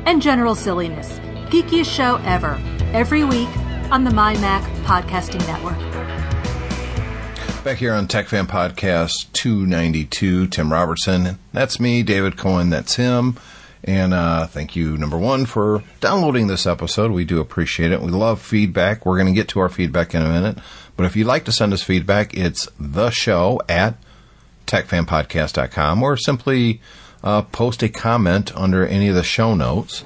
and 0.05 0.21
general 0.21 0.55
silliness. 0.55 1.19
Geekiest 1.49 1.93
show 1.93 2.15
ever, 2.25 2.59
every 2.93 3.23
week 3.23 3.49
on 3.91 4.03
the 4.03 4.11
MyMac 4.11 4.61
Podcasting 4.85 5.45
Network. 5.47 5.77
Back 7.63 7.77
here 7.77 7.93
on 7.93 8.09
Tech 8.09 8.27
Fan 8.27 8.45
Podcast 8.45 9.31
292, 9.31 10.47
Tim 10.47 10.69
Robertson. 10.69 11.39
That's 11.53 11.79
me, 11.79 12.03
David 12.03 12.35
Cohen. 12.35 12.69
That's 12.69 12.95
him. 12.97 13.39
And 13.85 14.13
uh, 14.13 14.47
thank 14.47 14.75
you, 14.75 14.97
number 14.97 15.17
one, 15.17 15.45
for 15.45 15.81
downloading 16.01 16.47
this 16.47 16.67
episode. 16.67 17.11
We 17.11 17.23
do 17.23 17.39
appreciate 17.39 17.93
it. 17.93 18.01
We 18.01 18.11
love 18.11 18.41
feedback. 18.41 19.05
We're 19.05 19.15
going 19.15 19.33
to 19.33 19.33
get 19.33 19.47
to 19.49 19.61
our 19.61 19.69
feedback 19.69 20.13
in 20.13 20.21
a 20.21 20.27
minute. 20.27 20.57
But 20.97 21.05
if 21.05 21.15
you'd 21.15 21.27
like 21.27 21.45
to 21.45 21.53
send 21.53 21.71
us 21.71 21.81
feedback, 21.81 22.35
it's 22.35 22.67
the 22.77 23.11
show 23.11 23.61
at 23.69 23.95
techfanpodcast.com 24.67 26.03
or 26.03 26.17
simply 26.17 26.81
uh, 27.23 27.43
post 27.43 27.81
a 27.81 27.87
comment 27.87 28.53
under 28.57 28.85
any 28.85 29.07
of 29.07 29.15
the 29.15 29.23
show 29.23 29.55
notes. 29.55 30.03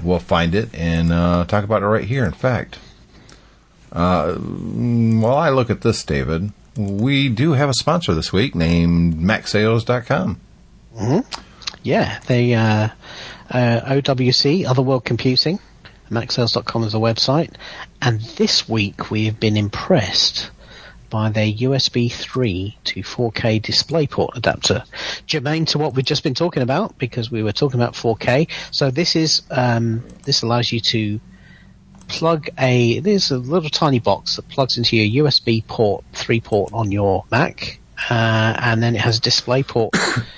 We'll 0.00 0.20
find 0.20 0.54
it 0.54 0.72
and 0.76 1.12
uh, 1.12 1.44
talk 1.46 1.64
about 1.64 1.82
it 1.82 1.86
right 1.86 2.04
here. 2.04 2.24
In 2.24 2.32
fact, 2.32 2.78
uh, 3.90 4.34
while 4.34 5.36
I 5.36 5.50
look 5.50 5.70
at 5.70 5.80
this, 5.80 6.04
David, 6.04 6.52
we 6.80 7.28
do 7.28 7.52
have 7.52 7.68
a 7.68 7.74
sponsor 7.74 8.14
this 8.14 8.32
week 8.32 8.54
named 8.54 9.14
MacSales.com. 9.14 10.40
Yeah, 11.82 12.20
they 12.26 12.54
uh, 12.54 12.88
uh, 13.50 13.80
OWC, 13.86 14.66
Otherworld 14.66 15.04
Computing, 15.04 15.58
MacSales.com 16.10 16.84
is 16.84 16.94
a 16.94 16.98
website, 16.98 17.54
and 18.02 18.20
this 18.20 18.68
week 18.68 19.10
we 19.10 19.26
have 19.26 19.40
been 19.40 19.56
impressed 19.56 20.50
by 21.08 21.28
their 21.28 21.46
USB 21.46 22.10
3 22.10 22.76
to 22.84 23.00
4K 23.00 23.60
DisplayPort 23.60 24.36
adapter, 24.36 24.84
germane 25.26 25.64
to 25.66 25.78
what 25.78 25.94
we've 25.94 26.04
just 26.04 26.22
been 26.22 26.34
talking 26.34 26.62
about 26.62 26.96
because 26.98 27.30
we 27.30 27.42
were 27.42 27.52
talking 27.52 27.80
about 27.80 27.94
4K. 27.94 28.48
So 28.70 28.90
this 28.90 29.16
is 29.16 29.42
um, 29.50 30.04
this 30.24 30.42
allows 30.42 30.70
you 30.70 30.80
to 30.80 31.20
plug 32.10 32.48
a 32.58 32.98
there's 33.00 33.30
a 33.30 33.38
little 33.38 33.70
tiny 33.70 34.00
box 34.00 34.36
that 34.36 34.48
plugs 34.48 34.76
into 34.76 34.96
your 34.96 35.24
USB 35.24 35.66
port 35.66 36.04
three 36.12 36.40
port 36.40 36.72
on 36.72 36.90
your 36.92 37.24
Mac, 37.30 37.78
uh, 38.10 38.54
and 38.58 38.82
then 38.82 38.94
it 38.94 39.00
has 39.00 39.18
a 39.18 39.20
display 39.20 39.62
port 39.62 39.94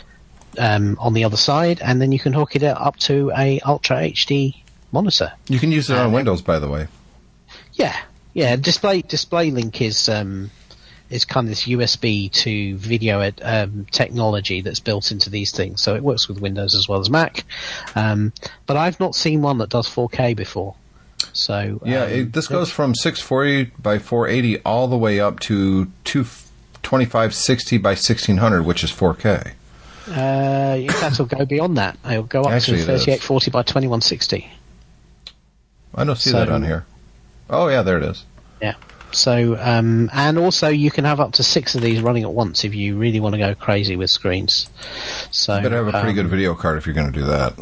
um, 0.58 0.96
on 1.00 1.14
the 1.14 1.24
other 1.24 1.36
side, 1.36 1.80
and 1.82 2.00
then 2.00 2.12
you 2.12 2.18
can 2.18 2.32
hook 2.32 2.54
it 2.54 2.62
up 2.62 2.96
to 2.98 3.32
a 3.36 3.58
Ultra 3.60 3.96
HD 3.96 4.54
monitor. 4.92 5.32
You 5.48 5.58
can 5.58 5.72
use 5.72 5.90
it 5.90 5.96
on 5.96 6.12
Windows, 6.12 6.42
by 6.42 6.58
the 6.58 6.68
way. 6.68 6.86
Yeah, 7.72 7.96
yeah. 8.34 8.56
Display 8.56 9.02
Display 9.02 9.50
Link 9.50 9.80
is 9.80 10.08
um, 10.08 10.50
is 11.08 11.24
kind 11.24 11.46
of 11.46 11.50
this 11.50 11.64
USB 11.64 12.30
to 12.32 12.76
video 12.76 13.32
um, 13.42 13.86
technology 13.90 14.60
that's 14.60 14.80
built 14.80 15.10
into 15.10 15.30
these 15.30 15.52
things, 15.52 15.82
so 15.82 15.94
it 15.94 16.02
works 16.02 16.28
with 16.28 16.40
Windows 16.40 16.74
as 16.74 16.88
well 16.88 17.00
as 17.00 17.08
Mac. 17.08 17.44
Um, 17.94 18.32
but 18.66 18.76
I've 18.76 19.00
not 19.00 19.14
seen 19.14 19.40
one 19.40 19.58
that 19.58 19.70
does 19.70 19.88
4K 19.88 20.36
before. 20.36 20.74
So 21.32 21.80
Yeah, 21.84 22.04
um, 22.04 22.10
it, 22.10 22.32
this 22.32 22.48
goes 22.48 22.70
from 22.70 22.94
640 22.94 23.72
by 23.80 23.98
480 23.98 24.62
all 24.64 24.88
the 24.88 24.96
way 24.96 25.20
up 25.20 25.40
to 25.40 25.86
2560 26.04 27.78
by 27.78 27.90
1600, 27.90 28.62
which 28.64 28.84
is 28.84 28.90
4K. 28.90 29.52
Uh, 30.08 30.76
it'll 31.06 31.26
go 31.26 31.44
beyond 31.44 31.78
that. 31.78 31.96
It'll 32.04 32.24
go 32.24 32.42
up 32.42 32.50
Actually, 32.52 32.78
to 32.78 32.84
3840 32.84 33.50
by 33.50 33.62
2160. 33.62 34.50
I 35.94 36.04
don't 36.04 36.16
see 36.16 36.30
So- 36.30 36.38
that 36.38 36.48
on 36.48 36.62
here. 36.62 36.86
Oh, 37.50 37.68
yeah, 37.68 37.82
there 37.82 37.98
it 37.98 38.04
is. 38.04 38.24
Yeah. 38.60 38.74
So, 39.10 39.58
um, 39.60 40.08
and 40.12 40.38
also 40.38 40.68
you 40.68 40.90
can 40.90 41.04
have 41.04 41.20
up 41.20 41.32
to 41.32 41.42
six 41.42 41.74
of 41.74 41.82
these 41.82 42.00
running 42.00 42.22
at 42.22 42.32
once 42.32 42.64
if 42.64 42.74
you 42.74 42.96
really 42.96 43.20
want 43.20 43.34
to 43.34 43.38
go 43.38 43.54
crazy 43.54 43.94
with 43.94 44.08
screens. 44.08 44.70
So, 45.30 45.56
you 45.56 45.62
Better 45.62 45.76
have 45.84 45.88
a 45.88 45.92
pretty 45.92 46.08
um, 46.08 46.14
good 46.14 46.28
video 46.28 46.54
card 46.54 46.78
if 46.78 46.86
you're 46.86 46.94
going 46.94 47.12
to 47.12 47.18
do 47.18 47.26
that. 47.26 47.54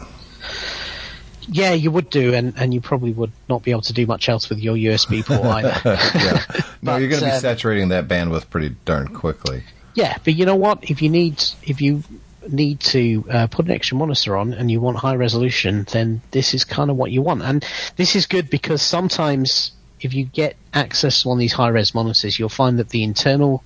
Yeah, 1.48 1.72
you 1.72 1.90
would 1.90 2.10
do, 2.10 2.34
and, 2.34 2.54
and 2.56 2.72
you 2.72 2.80
probably 2.80 3.12
would 3.12 3.32
not 3.48 3.62
be 3.62 3.70
able 3.70 3.82
to 3.82 3.92
do 3.92 4.06
much 4.06 4.28
else 4.28 4.48
with 4.48 4.58
your 4.58 4.76
USB 4.76 5.24
port 5.24 5.40
either. 5.44 5.80
yeah. 5.84 6.44
No, 6.82 6.92
But, 6.92 7.00
you're 7.02 7.10
going 7.10 7.20
to 7.20 7.26
be 7.26 7.32
um, 7.32 7.40
saturating 7.40 7.88
that 7.90 8.08
bandwidth 8.08 8.48
pretty 8.48 8.74
darn 8.86 9.08
quickly. 9.08 9.64
Yeah, 9.94 10.16
but 10.24 10.34
you 10.34 10.46
know 10.46 10.56
what? 10.56 10.90
If 10.90 11.02
you 11.02 11.10
need 11.10 11.42
if 11.62 11.82
you 11.82 12.02
need 12.48 12.80
to 12.80 13.24
uh, 13.30 13.46
put 13.48 13.66
an 13.66 13.72
extra 13.72 13.98
monitor 13.98 14.34
on 14.36 14.54
and 14.54 14.70
you 14.70 14.80
want 14.80 14.96
high 14.96 15.16
resolution, 15.16 15.86
then 15.92 16.22
this 16.30 16.54
is 16.54 16.64
kind 16.64 16.90
of 16.90 16.96
what 16.96 17.10
you 17.10 17.20
want. 17.20 17.42
And 17.42 17.64
this 17.96 18.16
is 18.16 18.24
good 18.26 18.48
because 18.48 18.80
sometimes 18.80 19.72
if 20.00 20.14
you 20.14 20.24
get 20.24 20.56
access 20.72 21.22
to 21.22 21.28
one 21.28 21.36
of 21.36 21.40
these 21.40 21.52
high 21.52 21.68
res 21.68 21.94
monitors, 21.94 22.38
you'll 22.38 22.48
find 22.48 22.78
that 22.78 22.88
the 22.88 23.04
internal 23.04 23.62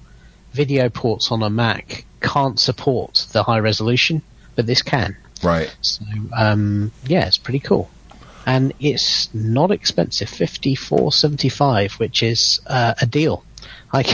video 0.53 0.89
ports 0.89 1.31
on 1.31 1.43
a 1.43 1.51
Mac 1.51 2.05
can't 2.21 2.59
support 2.59 3.27
the 3.33 3.43
high 3.43 3.59
resolution, 3.61 4.23
but 4.57 4.67
this 4.67 4.83
can. 4.83 5.17
Right. 5.43 5.75
So 5.81 6.05
um, 6.37 6.93
yeah, 7.07 7.27
it's 7.27 7.39
pretty 7.39 7.61
cool. 7.61 7.91
And 8.47 8.75
it's 8.79 9.33
not 9.35 9.71
expensive, 9.71 10.29
fifty 10.29 10.75
four 10.75 11.13
seventy 11.13 11.49
five, 11.49 11.95
which 11.95 12.23
is 12.23 12.61
uh, 12.67 12.95
a 13.01 13.07
deal. 13.07 13.45
Like, 13.93 14.09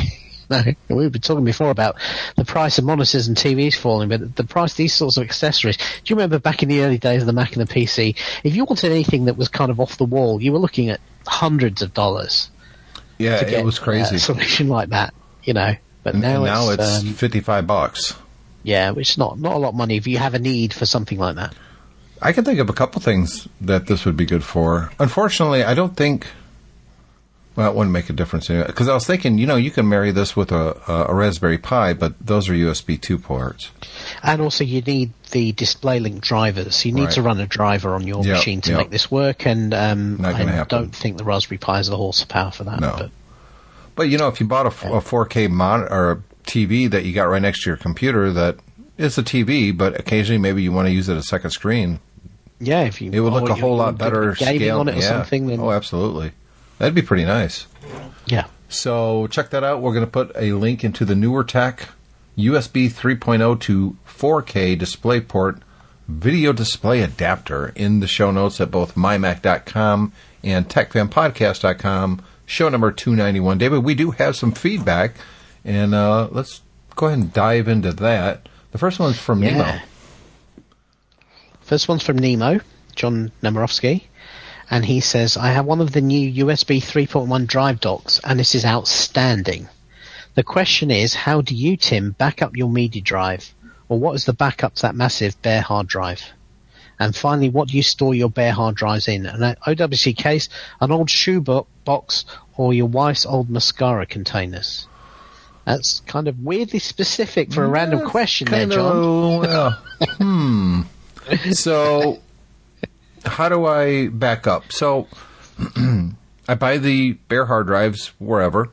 we've 0.89 1.11
been 1.11 1.21
talking 1.21 1.45
before 1.45 1.71
about 1.71 1.97
the 2.37 2.45
price 2.45 2.79
of 2.79 2.85
monitors 2.85 3.27
and 3.29 3.37
TVs 3.37 3.75
falling, 3.77 4.09
but 4.09 4.37
the 4.37 4.45
price 4.45 4.73
of 4.73 4.77
these 4.77 4.95
sorts 4.95 5.17
of 5.17 5.25
accessories. 5.25 5.77
Do 5.77 5.85
you 6.07 6.17
remember 6.17 6.39
back 6.39 6.63
in 6.63 6.69
the 6.69 6.83
early 6.83 6.99
days 6.99 7.23
of 7.23 7.27
the 7.27 7.33
Mac 7.33 7.57
and 7.57 7.67
the 7.67 7.73
PC? 7.73 8.17
If 8.45 8.55
you 8.55 8.65
wanted 8.65 8.93
anything 8.93 9.25
that 9.25 9.37
was 9.37 9.49
kind 9.49 9.71
of 9.71 9.81
off 9.81 9.97
the 9.97 10.05
wall, 10.05 10.41
you 10.41 10.53
were 10.53 10.59
looking 10.59 10.91
at 10.91 11.01
hundreds 11.27 11.83
of 11.83 11.93
dollars 11.95 12.51
Yeah, 13.19 13.41
get 13.43 13.61
it 13.61 13.65
was 13.65 13.79
crazy. 13.79 14.17
a 14.17 14.19
solution 14.19 14.69
like 14.69 14.91
that. 14.91 15.15
You 15.43 15.55
know, 15.55 15.75
but 16.03 16.15
now, 16.15 16.45
now 16.45 16.71
it's, 16.71 16.83
it's 16.83 17.05
um, 17.05 17.15
55 17.15 17.67
bucks. 17.67 18.15
Yeah, 18.63 18.91
which 18.91 19.11
is 19.11 19.19
not 19.19 19.39
not 19.39 19.55
a 19.55 19.59
lot 19.59 19.69
of 19.71 19.75
money 19.75 19.97
if 19.97 20.07
you 20.07 20.19
have 20.19 20.35
a 20.35 20.39
need 20.39 20.73
for 20.75 20.87
something 20.87 21.19
like 21.19 21.37
that. 21.37 21.55
I 22.23 22.33
can 22.33 22.45
think 22.45 22.59
of 22.59 22.69
a 22.69 22.75
couple 22.75 23.01
things 23.01 23.49
that 23.63 23.87
this 23.87 24.05
would 24.05 24.17
be 24.17 24.27
good 24.27 24.45
for. 24.45 24.91
Unfortunately, 24.99 25.65
I 25.65 25.75
don't 25.75 25.97
think. 25.97 26.27
Well, 27.57 27.69
it 27.69 27.75
wouldn't 27.75 27.93
make 27.93 28.09
a 28.09 28.13
difference 28.13 28.49
anyway. 28.49 28.69
Because 28.69 28.89
I 28.89 28.95
was 28.95 29.07
thinking, 29.07 29.37
you 29.37 29.47
know, 29.47 29.57
you 29.57 29.73
can 29.73 29.89
marry 29.89 30.13
this 30.13 30.37
with 30.37 30.53
a, 30.53 30.81
a, 30.87 31.13
Raspberry 31.15 31.59
Pi, 31.59 31.95
but 31.95 32.15
those 32.25 32.49
are 32.49 32.53
USB 32.53 32.99
2 32.99 33.19
ports. 33.19 33.71
And 34.23 34.41
also, 34.41 34.63
you 34.63 34.81
need 34.83 35.11
the 35.33 35.51
display 35.53 35.99
link 35.99 36.23
drivers. 36.23 36.87
You 36.87 36.93
need 36.93 37.07
Right. 37.07 37.15
to 37.15 37.23
run 37.23 37.41
a 37.41 37.47
driver 37.49 37.95
on 37.95 38.07
your 38.07 38.25
Yep, 38.25 38.37
machine 38.37 38.61
to 38.63 38.71
yep. 38.71 38.79
make 38.79 38.91
this 38.91 39.11
work. 39.11 39.47
And 39.47 39.75
um, 39.75 40.25
I 40.25 40.33
happen. 40.33 40.67
don't 40.69 40.95
think 40.95 41.19
the 41.19 41.25
Raspberry 41.25 41.59
Pi 41.59 41.79
has 41.79 41.89
the 41.89 41.97
horsepower 41.97 42.53
for 42.53 42.65
that. 42.65 42.79
No. 42.81 42.95
But 42.97 43.11
But, 43.97 44.09
you 44.11 44.17
know, 44.17 44.29
if 44.29 44.39
you 44.41 44.47
bought 44.47 44.67
a 44.67 44.71
4K 44.71 45.51
mon- 45.51 45.89
or 45.91 46.11
a 46.13 46.23
TV 46.45 46.91
that 46.91 47.05
you 47.05 47.13
got 47.13 47.25
right 47.25 47.43
next 47.43 47.65
to 47.65 47.71
your 47.71 47.77
computer 47.77 48.33
that 48.33 48.57
is 48.99 49.17
a 49.19 49.23
TV, 49.23 49.77
but 49.77 49.99
occasionally 49.99 50.39
maybe 50.39 50.63
you 50.63 50.73
want 50.73 50.87
to 50.87 50.93
use 50.93 51.09
it 51.09 51.17
as 51.17 51.25
a 51.25 51.27
second 51.27 51.51
screen, 51.51 52.01
yeah, 52.61 52.83
if 52.83 53.01
you 53.01 53.11
it 53.11 53.21
would 53.21 53.33
look 53.33 53.49
oh, 53.49 53.53
a 53.53 53.57
whole 53.57 53.77
lot 53.77 53.97
better 53.97 54.33
gaming 54.35 54.61
scale. 54.61 54.81
on 54.81 54.89
it 54.89 54.97
or 54.97 54.99
yeah. 54.99 55.09
something. 55.09 55.47
Then 55.47 55.61
Oh, 55.61 55.71
absolutely. 55.71 56.33
That'd 56.79 56.95
be 56.95 57.03
pretty 57.03 57.25
nice. 57.25 57.67
yeah, 58.27 58.47
So 58.69 59.27
check 59.29 59.51
that 59.51 59.65
out. 59.65 59.81
We're 59.81 59.95
going 59.95 60.05
to 60.05 60.11
put 60.11 60.33
a 60.37 60.53
link 60.53 60.85
into 60.85 61.05
the 61.05 61.15
newer 61.15 61.45
tech 61.45 61.89
USB 62.37 62.91
3.0 62.91 63.61
to 63.61 63.97
4K 64.07 64.79
DisplayPort 64.79 65.61
video 66.09 66.53
display 66.53 67.01
adapter 67.03 67.73
in 67.75 68.01
the 68.01 68.07
show 68.07 68.31
notes 68.31 68.61
at 68.61 68.71
both 68.71 68.95
mymac.com 68.95 70.13
and 70.43 70.69
techfanpodcast.com. 70.69 72.23
Show 72.47 72.69
number 72.69 72.91
291. 72.91 73.59
David, 73.59 73.85
we 73.85 73.95
do 73.95 74.11
have 74.13 74.37
some 74.37 74.53
feedback, 74.53 75.15
and 75.65 75.95
uh, 75.95 76.29
let's 76.31 76.61
go 76.97 77.07
ahead 77.07 77.19
and 77.19 77.33
dive 77.33 77.69
into 77.69 77.93
that. 77.93 78.49
The 78.73 78.79
first 78.79 78.99
one's 79.01 79.19
from 79.19 79.43
Yeah. 79.43 79.51
Nemo. 79.57 79.81
First 81.63 81.89
one's 81.89 82.03
from 82.03 82.19
Nemo, 82.19 82.61
John 82.97 83.31
Nemirovsky, 83.43 84.05
and 84.71 84.85
he 84.85 85.01
says, 85.01 85.37
I 85.37 85.49
have 85.49 85.67
one 85.67 85.81
of 85.81 85.93
the 85.93 86.01
new 86.01 86.45
USB 86.47 86.79
3.1 86.79 87.47
drive 87.47 87.81
docks, 87.81 88.21
and 88.25 88.39
this 88.39 88.55
is 88.55 88.65
outstanding. 88.65 89.69
The 90.35 90.43
question 90.43 90.91
is, 90.91 91.15
how 91.15 91.41
do 91.43 91.55
you, 91.55 91.77
Tim, 91.77 92.13
back 92.13 92.43
up 92.43 92.57
your 92.57 92.69
media 92.69 93.03
drive? 93.03 93.53
Or 93.89 93.99
what 93.99 94.15
is 94.15 94.25
the 94.25 94.33
backup 94.33 94.75
to 94.77 94.83
that 94.83 94.95
massive 94.95 95.41
bare 95.43 95.61
hard 95.63 95.89
drive? 95.89 96.23
And 97.01 97.17
finally, 97.17 97.49
what 97.49 97.69
do 97.69 97.77
you 97.77 97.83
store 97.83 98.15
your 98.15 98.31
bare 98.31 98.53
hard 98.53 98.77
drives 98.77 99.09
in? 99.09 99.27
An 99.27 99.57
OWC 99.67 100.17
case, 100.17 100.49
an 100.81 100.93
old 100.93 101.11
shoe 101.11 101.41
box, 101.41 102.25
or 102.57 102.73
your 102.75 102.87
wife's 102.87 103.27
old 103.27 103.49
mascara 103.51 104.07
containers? 104.07 104.87
That's 105.65 106.01
kind 106.01 106.27
of 106.29 106.39
weirdly 106.41 106.79
specific 106.79 107.53
for 107.53 107.65
a 107.65 107.69
random 107.69 108.09
question 108.09 108.49
there, 108.51 108.67
John. 108.67 108.97
of, 108.97 109.41
well, 109.41 109.71
hmm. 110.19 110.81
So, 111.53 112.19
how 113.25 113.49
do 113.49 113.67
I 113.67 114.09
back 114.09 114.47
up? 114.47 114.73
So, 114.73 115.07
I 116.49 116.55
buy 116.55 116.79
the 116.79 117.13
bare 117.13 117.47
hard 117.47 117.67
drives 117.67 118.09
wherever. 118.19 118.71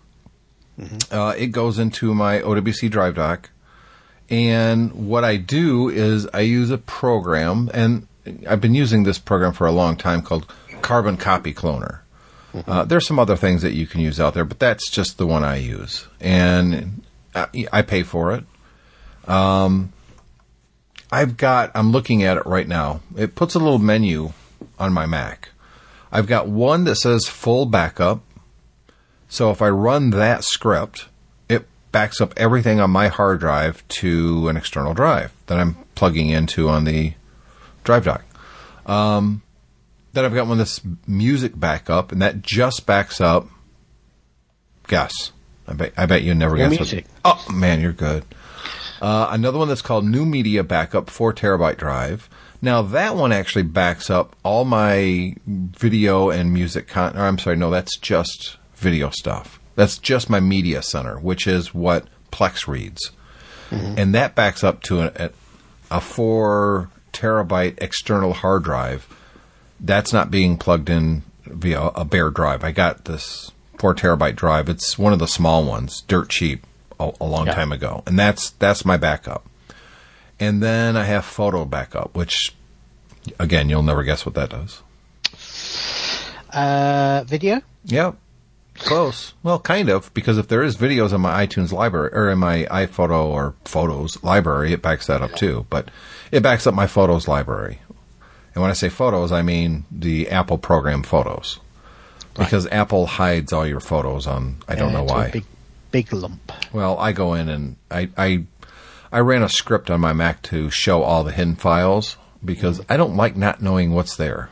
Uh, 1.12 1.34
it 1.38 1.48
goes 1.48 1.80
into 1.80 2.14
my 2.14 2.40
OWC 2.40 2.90
drive 2.90 3.16
dock. 3.16 3.50
And 4.30 5.08
what 5.08 5.24
I 5.24 5.38
do 5.38 5.90
is 5.90 6.28
I 6.34 6.42
use 6.42 6.70
a 6.70 6.78
program, 6.78 7.70
and 7.74 8.08
I've 8.48 8.62
been 8.62 8.76
using 8.76 9.04
this 9.04 9.18
program 9.18 9.54
for 9.54 9.66
a 9.66 9.72
long 9.72 9.96
time 9.96 10.22
called 10.22 10.52
Carbon 10.82 11.18
Copy 11.18 11.54
Cloner. 11.54 12.00
Uh, 12.66 12.86
there's 12.86 13.06
some 13.08 13.20
other 13.20 13.36
things 13.36 13.62
that 13.62 13.74
you 13.74 13.86
can 13.86 14.02
use 14.02 14.20
out 14.20 14.34
there, 14.34 14.46
but 14.46 14.60
that's 14.60 14.90
just 14.90 15.18
the 15.18 15.28
one 15.28 15.44
I 15.44 15.58
use, 15.58 16.08
and 16.20 17.04
I, 17.36 17.68
I 17.72 17.82
pay 17.82 18.04
for 18.04 18.34
it. 18.34 18.44
Um, 19.30 19.94
I've 21.12 21.38
got. 21.38 21.72
I'm 21.76 21.92
looking 21.92 22.24
at 22.24 22.38
it 22.38 22.46
right 22.46 22.68
now. 22.68 23.02
It 23.16 23.36
puts 23.36 23.56
a 23.56 23.60
little 23.60 23.80
menu 23.80 24.32
on 24.80 24.94
my 24.94 25.06
Mac. 25.06 25.50
I've 26.12 26.28
got 26.28 26.48
one 26.48 26.86
that 26.86 26.96
says 26.96 27.28
full 27.28 27.66
backup. 27.66 28.22
So 29.30 29.52
if 29.52 29.62
I 29.62 29.70
run 29.70 30.12
that 30.12 30.44
script, 30.44 31.08
it 31.50 31.68
backs 31.92 32.22
up 32.22 32.34
everything 32.38 32.80
on 32.80 32.92
my 32.92 33.10
hard 33.10 33.40
drive 33.40 33.86
to 33.90 34.48
an 34.48 34.56
external 34.56 34.94
drive 34.94 35.34
that 35.48 35.60
I'm 35.60 35.76
plugging 35.96 36.30
into 36.30 36.70
on 36.70 36.86
the 36.86 37.14
drive 37.84 38.06
dock. 38.06 38.24
Um, 38.86 39.42
then 40.18 40.26
I've 40.26 40.34
got 40.34 40.48
one 40.48 40.58
that's 40.58 40.82
music 41.06 41.58
backup, 41.60 42.12
and 42.12 42.22
that 42.22 42.42
just 42.42 42.86
backs 42.86 43.22
up. 43.22 43.48
Guess. 44.88 45.32
I 45.68 45.74
bet. 45.74 45.94
I 45.96 46.06
bet 46.06 46.24
you 46.24 46.34
never 46.34 46.58
Your 46.58 46.70
guess. 46.70 46.80
music. 46.80 47.06
What, 47.22 47.44
oh 47.48 47.54
man, 47.54 47.82
you're 47.82 47.94
good. 47.94 48.24
Uh, 49.00 49.28
another 49.30 49.60
one 49.60 49.68
that's 49.68 49.84
called 49.84 50.06
New 50.06 50.26
Media 50.26 50.64
Backup, 50.64 51.10
four 51.10 51.34
terabyte 51.34 51.78
drive. 51.78 52.30
Now 52.62 52.82
that 52.82 53.16
one 53.16 53.32
actually 53.32 53.64
backs 53.64 54.10
up 54.10 54.36
all 54.44 54.66
my 54.66 55.36
video 55.46 56.32
and 56.32 56.52
music 56.52 56.88
con. 56.88 57.16
Or 57.16 57.22
I'm 57.22 57.38
sorry, 57.38 57.58
no, 57.58 57.70
that's 57.70 57.96
just 58.00 58.58
video 58.76 59.12
stuff. 59.12 59.60
That's 59.76 60.00
just 60.00 60.30
my 60.30 60.40
media 60.40 60.82
center, 60.82 61.20
which 61.20 61.46
is 61.46 61.76
what 61.76 62.08
Plex 62.32 62.68
reads, 62.68 63.12
and 63.70 64.16
that 64.16 64.34
backs 64.34 64.64
up 64.64 64.82
to 64.84 65.02
a, 65.02 65.30
a 65.92 66.02
four 66.02 66.90
terabyte 67.14 67.76
external 67.80 68.34
hard 68.34 68.64
drive. 68.64 69.08
That's 69.80 70.12
not 70.14 70.32
being 70.32 70.58
plugged 70.58 70.90
in 70.90 71.24
via 71.46 71.82
a 71.82 72.04
bare 72.06 72.30
drive. 72.30 72.64
I 72.64 72.72
got 72.72 73.06
this 73.06 73.52
four 73.78 73.94
terabyte 73.94 74.36
drive. 74.36 74.70
It's 74.70 74.98
one 74.98 75.14
of 75.14 75.20
the 75.20 75.28
small 75.28 75.64
ones, 75.64 76.02
dirt 76.08 76.30
cheap, 76.30 76.66
a, 77.00 77.12
a 77.22 77.26
long 77.26 77.46
Yeah. 77.48 77.54
time 77.54 77.72
ago, 77.72 78.04
and 78.08 78.18
that's 78.18 78.50
that's 78.52 78.84
my 78.86 78.98
backup. 78.98 79.46
And 80.40 80.62
then 80.64 80.96
I 80.98 81.04
have 81.06 81.26
photo 81.26 81.64
backup, 81.66 82.16
which 82.16 82.54
again 83.40 83.70
you'll 83.70 83.84
never 83.84 84.04
guess 84.04 84.26
what 84.26 84.36
that 84.36 84.50
does. 84.50 84.82
Uh, 86.52 87.24
video? 87.28 87.62
Yep. 87.86 88.16
Close. 88.76 89.34
Well, 89.42 89.60
kind 89.60 89.90
of, 89.90 90.14
because 90.14 90.38
if 90.38 90.48
there 90.48 90.62
is 90.64 90.78
videos 90.78 91.12
in 91.12 91.20
my 91.22 91.46
iTunes 91.46 91.72
library 91.72 92.12
or 92.14 92.30
in 92.30 92.38
my 92.38 92.66
iPhoto 92.70 93.26
or 93.26 93.56
Photos 93.66 94.22
library, 94.24 94.72
it 94.72 94.84
backs 94.84 95.08
that 95.08 95.22
up 95.24 95.34
too. 95.34 95.66
But 95.70 95.90
it 96.32 96.44
backs 96.44 96.68
up 96.68 96.76
my 96.76 96.86
Photos 96.86 97.28
library. 97.28 97.80
And 98.58 98.64
when 98.64 98.72
I 98.72 98.74
say 98.74 98.90
photos, 98.90 99.32
I 99.32 99.44
mean 99.44 99.86
the 99.92 100.30
Apple 100.30 100.58
program 100.58 101.04
Photos. 101.04 101.60
Because 102.34 102.66
Apple 102.72 103.06
hides 103.06 103.54
all 103.54 103.68
your 103.68 103.80
photos 103.80 104.26
on 104.26 104.58
I 104.68 104.74
don't 104.74 104.94
know 104.94 105.04
why. 105.04 105.30
Big, 105.30 105.46
big 105.92 106.12
lump. 106.12 106.52
Well, 106.74 106.98
I 106.98 107.12
go 107.12 107.36
in 107.36 107.50
and 107.50 107.76
I, 107.92 108.10
I 108.18 108.46
I 109.12 109.20
ran 109.20 109.44
a 109.44 109.50
script 109.50 109.92
on 109.92 110.02
my 110.02 110.12
Mac 110.12 110.42
to 110.44 110.72
show 110.72 111.04
all 111.04 111.24
the 111.24 111.32
hidden 111.32 111.56
files 111.56 112.18
because 112.44 112.80
mm-hmm. 112.80 112.92
I 112.92 112.98
don't 112.98 113.16
like 113.16 113.38
not 113.38 113.62
knowing 113.62 113.94
what's 113.94 114.16
there. 114.16 114.50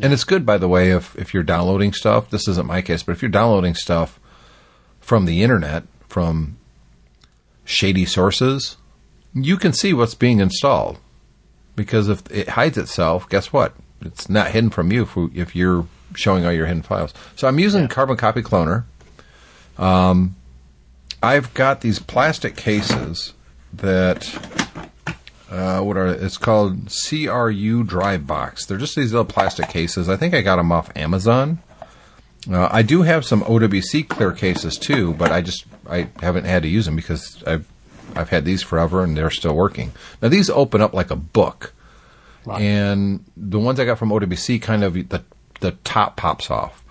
And 0.00 0.12
it's 0.12 0.22
good, 0.22 0.46
by 0.46 0.56
the 0.56 0.68
way, 0.68 0.92
if 0.92 1.16
if 1.16 1.34
you're 1.34 1.42
downloading 1.42 1.92
stuff. 1.92 2.30
This 2.30 2.46
isn't 2.46 2.68
my 2.68 2.80
case, 2.80 3.02
but 3.02 3.10
if 3.10 3.22
you're 3.22 3.28
downloading 3.28 3.74
stuff 3.74 4.20
from 5.00 5.24
the 5.24 5.42
internet, 5.42 5.82
from 6.08 6.58
shady 7.64 8.04
sources, 8.04 8.76
you 9.34 9.56
can 9.56 9.72
see 9.72 9.92
what's 9.92 10.14
being 10.14 10.38
installed. 10.38 11.00
Because 11.76 12.08
if 12.08 12.22
it 12.30 12.48
hides 12.50 12.78
itself, 12.78 13.28
guess 13.28 13.52
what? 13.52 13.74
It's 14.00 14.28
not 14.28 14.50
hidden 14.50 14.70
from 14.70 14.90
you 14.90 15.02
if, 15.02 15.16
if 15.34 15.56
you're 15.56 15.86
showing 16.14 16.44
all 16.44 16.52
your 16.52 16.66
hidden 16.66 16.82
files. 16.82 17.14
So 17.36 17.46
I'm 17.46 17.58
using 17.58 17.88
Carbon 17.88 18.16
Copy 18.16 18.42
Cloner. 18.42 18.84
Um, 19.78 20.36
I've 21.22 21.52
got 21.54 21.80
these 21.80 21.98
plastic 21.98 22.56
cases 22.56 23.34
that 23.72 24.26
uh, 25.50 25.80
what 25.80 25.96
are 25.96 26.06
it's 26.06 26.36
called 26.36 26.88
CRU 26.88 27.84
Drive 27.84 28.26
Box. 28.26 28.66
They're 28.66 28.78
just 28.78 28.96
these 28.96 29.12
little 29.12 29.24
plastic 29.24 29.68
cases. 29.68 30.08
I 30.08 30.16
think 30.16 30.34
I 30.34 30.40
got 30.40 30.56
them 30.56 30.72
off 30.72 30.90
Amazon. 30.96 31.58
Uh, 32.50 32.68
I 32.70 32.82
do 32.82 33.02
have 33.02 33.24
some 33.24 33.42
OWC 33.42 34.08
clear 34.08 34.32
cases 34.32 34.76
too, 34.76 35.14
but 35.14 35.32
I 35.32 35.40
just 35.42 35.64
I 35.88 36.08
haven't 36.20 36.44
had 36.44 36.62
to 36.62 36.68
use 36.68 36.86
them 36.86 36.96
because 36.96 37.42
I've 37.44 37.66
I've 38.16 38.30
had 38.30 38.44
these 38.44 38.62
forever 38.62 39.02
and 39.04 39.16
they're 39.16 39.30
still 39.30 39.54
working. 39.54 39.92
Now 40.22 40.28
these 40.28 40.50
open 40.50 40.80
up 40.80 40.94
like 40.94 41.10
a 41.10 41.16
book, 41.16 41.72
Right. 42.44 42.60
and 42.62 43.24
the 43.36 43.58
ones 43.58 43.80
I 43.80 43.84
got 43.84 43.98
from 43.98 44.10
OWC 44.10 44.60
kind 44.62 44.84
of 44.84 44.94
the 44.94 45.22
the 45.60 45.72
top 45.84 46.16
pops 46.16 46.50
off, 46.50 46.82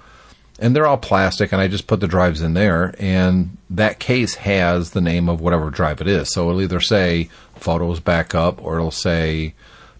and 0.59 0.75
they're 0.75 0.87
all 0.87 0.97
plastic, 0.97 1.51
and 1.51 1.61
I 1.61 1.67
just 1.67 1.87
put 1.87 1.99
the 1.99 2.07
drives 2.07 2.41
in 2.41 2.53
there, 2.55 2.93
and 2.99 3.57
that 3.69 3.99
case 3.99 4.35
has 4.35 4.91
the 4.91 5.01
name 5.01 5.29
of 5.29 5.39
whatever 5.41 5.69
drive 5.69 6.01
it 6.01 6.07
is. 6.07 6.31
So 6.33 6.49
it'll 6.49 6.61
either 6.61 6.81
say 6.81 7.29
photos 7.55 7.99
backup 7.99 8.61
or 8.63 8.77
it'll 8.77 8.91
say 8.91 9.53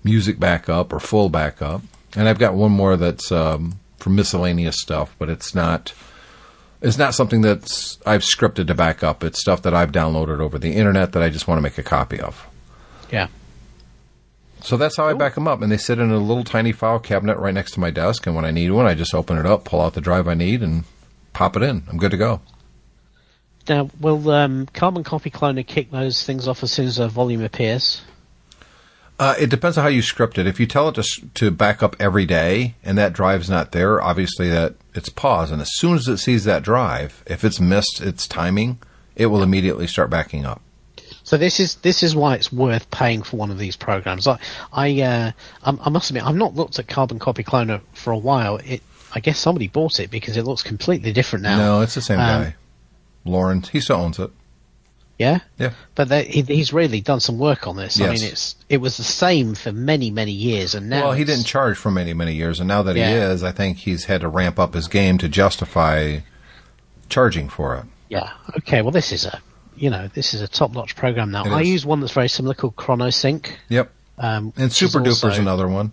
music 0.04 0.40
backup 0.40 0.92
or 0.94 1.00
full 1.00 1.30
backup. 1.30 1.82
And 2.16 2.28
I've 2.28 2.40
got 2.40 2.54
one 2.56 2.72
more 2.72 2.96
that's 2.98 3.32
um, 3.32 3.80
for 3.98 4.10
miscellaneous 4.10 4.76
stuff, 4.82 5.16
but 5.20 5.30
it's 5.30 5.54
not 5.56 5.94
it's 6.86 7.00
not 7.00 7.16
something 7.16 7.42
that's 7.42 7.98
I've 8.06 8.22
scripted 8.22 8.68
to 8.68 8.76
back 8.76 9.04
up. 9.04 9.24
It's 9.24 9.42
stuff 9.42 9.64
that 9.64 9.74
I've 9.74 9.92
downloaded 9.92 10.40
over 10.40 10.60
the 10.60 10.74
internet 10.74 11.14
that 11.14 11.24
I 11.24 11.30
just 11.30 11.48
want 11.48 11.58
to 11.58 11.64
make 11.64 11.80
a 11.80 11.84
copy 11.84 12.20
of. 12.20 12.48
Yeah. 13.12 13.28
So 14.62 14.78
that's 14.78 14.96
how 14.98 15.08
I 15.08 15.14
back 15.14 15.34
them 15.34 15.48
up, 15.48 15.62
and 15.62 15.72
they 15.72 15.78
sit 15.78 15.98
in 15.98 16.12
a 16.12 16.18
little 16.18 16.44
tiny 16.44 16.72
file 16.72 17.00
cabinet 17.00 17.38
right 17.38 17.54
next 17.54 17.72
to 17.72 17.80
my 17.80 17.90
desk. 17.90 18.28
And 18.28 18.36
when 18.36 18.46
I 18.46 18.52
need 18.52 18.70
one, 18.70 18.86
I 18.86 18.94
just 18.94 19.16
open 19.16 19.38
it 19.38 19.48
up, 19.48 19.66
pull 19.66 19.82
out 19.82 19.96
the 19.96 20.02
drive 20.02 20.28
I 20.28 20.36
need, 20.36 20.62
and 20.62 20.84
pop 21.34 21.56
it 21.56 21.64
in. 21.64 21.84
I'm 21.90 21.98
good 21.98 22.12
to 22.12 22.18
go. 22.18 22.42
Now, 23.68 23.90
will 24.00 24.30
um, 24.30 24.68
Carbon 24.68 25.04
Copy 25.04 25.32
Cloner 25.32 25.66
kick 25.66 25.90
those 25.90 26.24
things 26.24 26.48
off 26.48 26.62
as 26.62 26.72
soon 26.72 26.86
as 26.86 27.00
a 27.00 27.08
volume 27.08 27.44
appears? 27.44 28.04
Uh, 29.18 29.34
it 29.40 29.50
depends 29.50 29.78
on 29.78 29.84
how 29.84 29.90
you 29.90 30.02
script 30.02 30.38
it. 30.38 30.46
If 30.46 30.60
you 30.60 30.66
tell 30.66 30.90
it 30.90 30.96
to 30.96 31.04
to 31.36 31.52
back 31.52 31.82
up 31.82 31.96
every 32.00 32.26
day, 32.26 32.76
and 32.84 32.98
that 32.98 33.14
drive's 33.14 33.50
not 33.50 33.72
there, 33.72 34.02
obviously 34.02 34.50
that 34.50 34.76
it's 34.94 35.10
paused. 35.10 35.54
And 35.54 35.62
as 35.62 35.74
soon 35.76 35.96
as 35.96 36.08
it 36.08 36.18
sees 36.18 36.44
that 36.44 36.64
drive, 36.64 37.24
if 37.26 37.44
it's 37.46 37.60
missed 37.60 38.02
its 38.02 38.28
timing, 38.28 38.80
it 39.16 39.28
will 39.28 39.42
immediately 39.42 39.88
start 39.88 40.10
backing 40.10 40.46
up. 40.46 40.62
So 41.24 41.38
this 41.38 41.60
is 41.60 41.76
this 41.76 42.04
is 42.04 42.14
why 42.16 42.36
it's 42.36 42.52
worth 42.52 42.92
paying 42.92 43.24
for 43.24 43.38
one 43.38 43.52
of 43.52 43.58
these 43.58 43.78
programs. 43.78 44.28
I 44.28 44.38
I 44.74 45.02
uh, 45.02 45.32
I, 45.64 45.78
I 45.86 45.90
must 45.90 46.10
admit 46.10 46.26
I've 46.26 46.36
not 46.36 46.56
looked 46.56 46.78
at 46.78 46.88
Carbon 46.88 47.18
Copy 47.18 47.44
Cloner 47.44 47.82
for 47.94 48.12
a 48.12 48.18
while. 48.18 48.58
It 48.58 48.84
I 49.14 49.22
guess 49.22 49.40
somebody 49.40 49.70
bought 49.70 50.02
it 50.02 50.12
because 50.12 50.36
it 50.36 50.44
looks 50.44 50.62
completely 50.62 51.14
different 51.14 51.44
now. 51.44 51.58
No, 51.58 51.82
it's 51.82 51.96
the 51.96 52.02
same 52.02 52.20
Um, 52.20 52.44
guy, 52.44 52.56
Lawrence. 53.24 53.70
He 53.70 53.80
still 53.80 53.96
owns 53.96 54.20
it. 54.20 54.30
Yeah. 55.18 55.40
Yeah. 55.58 55.72
But 55.96 56.10
they, 56.10 56.26
he, 56.26 56.42
he's 56.42 56.74
really 56.74 57.00
done 57.02 57.20
some 57.22 57.40
work 57.40 57.68
on 57.68 57.78
this. 57.78 58.00
I 58.02 58.06
mean, 58.12 58.24
it's 58.24 58.56
it 58.68 58.78
was 58.78 58.98
the 58.98 59.04
same 59.04 59.56
for 59.56 59.72
many 59.72 60.12
many 60.12 60.32
years, 60.34 60.76
and 60.76 60.90
now 60.90 61.06
Well, 61.06 61.12
he 61.14 61.24
didn't 61.24 61.46
charge 61.46 61.78
for 61.78 61.90
many, 61.92 62.14
many 62.14 62.34
years, 62.34 62.60
and 62.60 62.68
now 62.68 62.84
that 62.84 62.96
he 62.96 63.02
is, 63.02 63.44
I 63.44 63.52
think 63.52 63.78
he's 63.78 64.06
had 64.06 64.22
to 64.22 64.28
ramp 64.28 64.60
up 64.60 64.74
his 64.74 64.88
game 64.88 65.18
to 65.20 65.30
justify 65.30 66.20
charging 67.10 67.50
for 67.50 67.76
it. 67.78 67.86
Yeah. 68.10 68.32
Okay. 68.58 68.82
Well, 68.82 68.92
this 68.92 69.12
is 69.12 69.26
a 69.26 69.42
you 69.78 69.90
know 69.90 70.10
this 70.14 70.34
is 70.34 70.42
a 70.42 70.48
top 70.48 70.74
notch 70.74 70.96
program 70.96 71.32
now. 71.32 71.46
It 71.46 71.52
I 71.52 71.62
is. 71.62 71.68
use 71.70 71.86
one 71.86 72.00
that's 72.02 72.14
very 72.14 72.30
similar 72.30 72.54
called 72.56 72.76
ChronoSync. 72.76 73.48
Yep. 73.70 73.92
Um, 74.18 74.54
And 74.56 74.68
is 74.68 74.76
Super 74.76 75.00
Duper's 75.00 75.24
also- 75.24 75.42
another 75.42 75.68
one. 75.68 75.92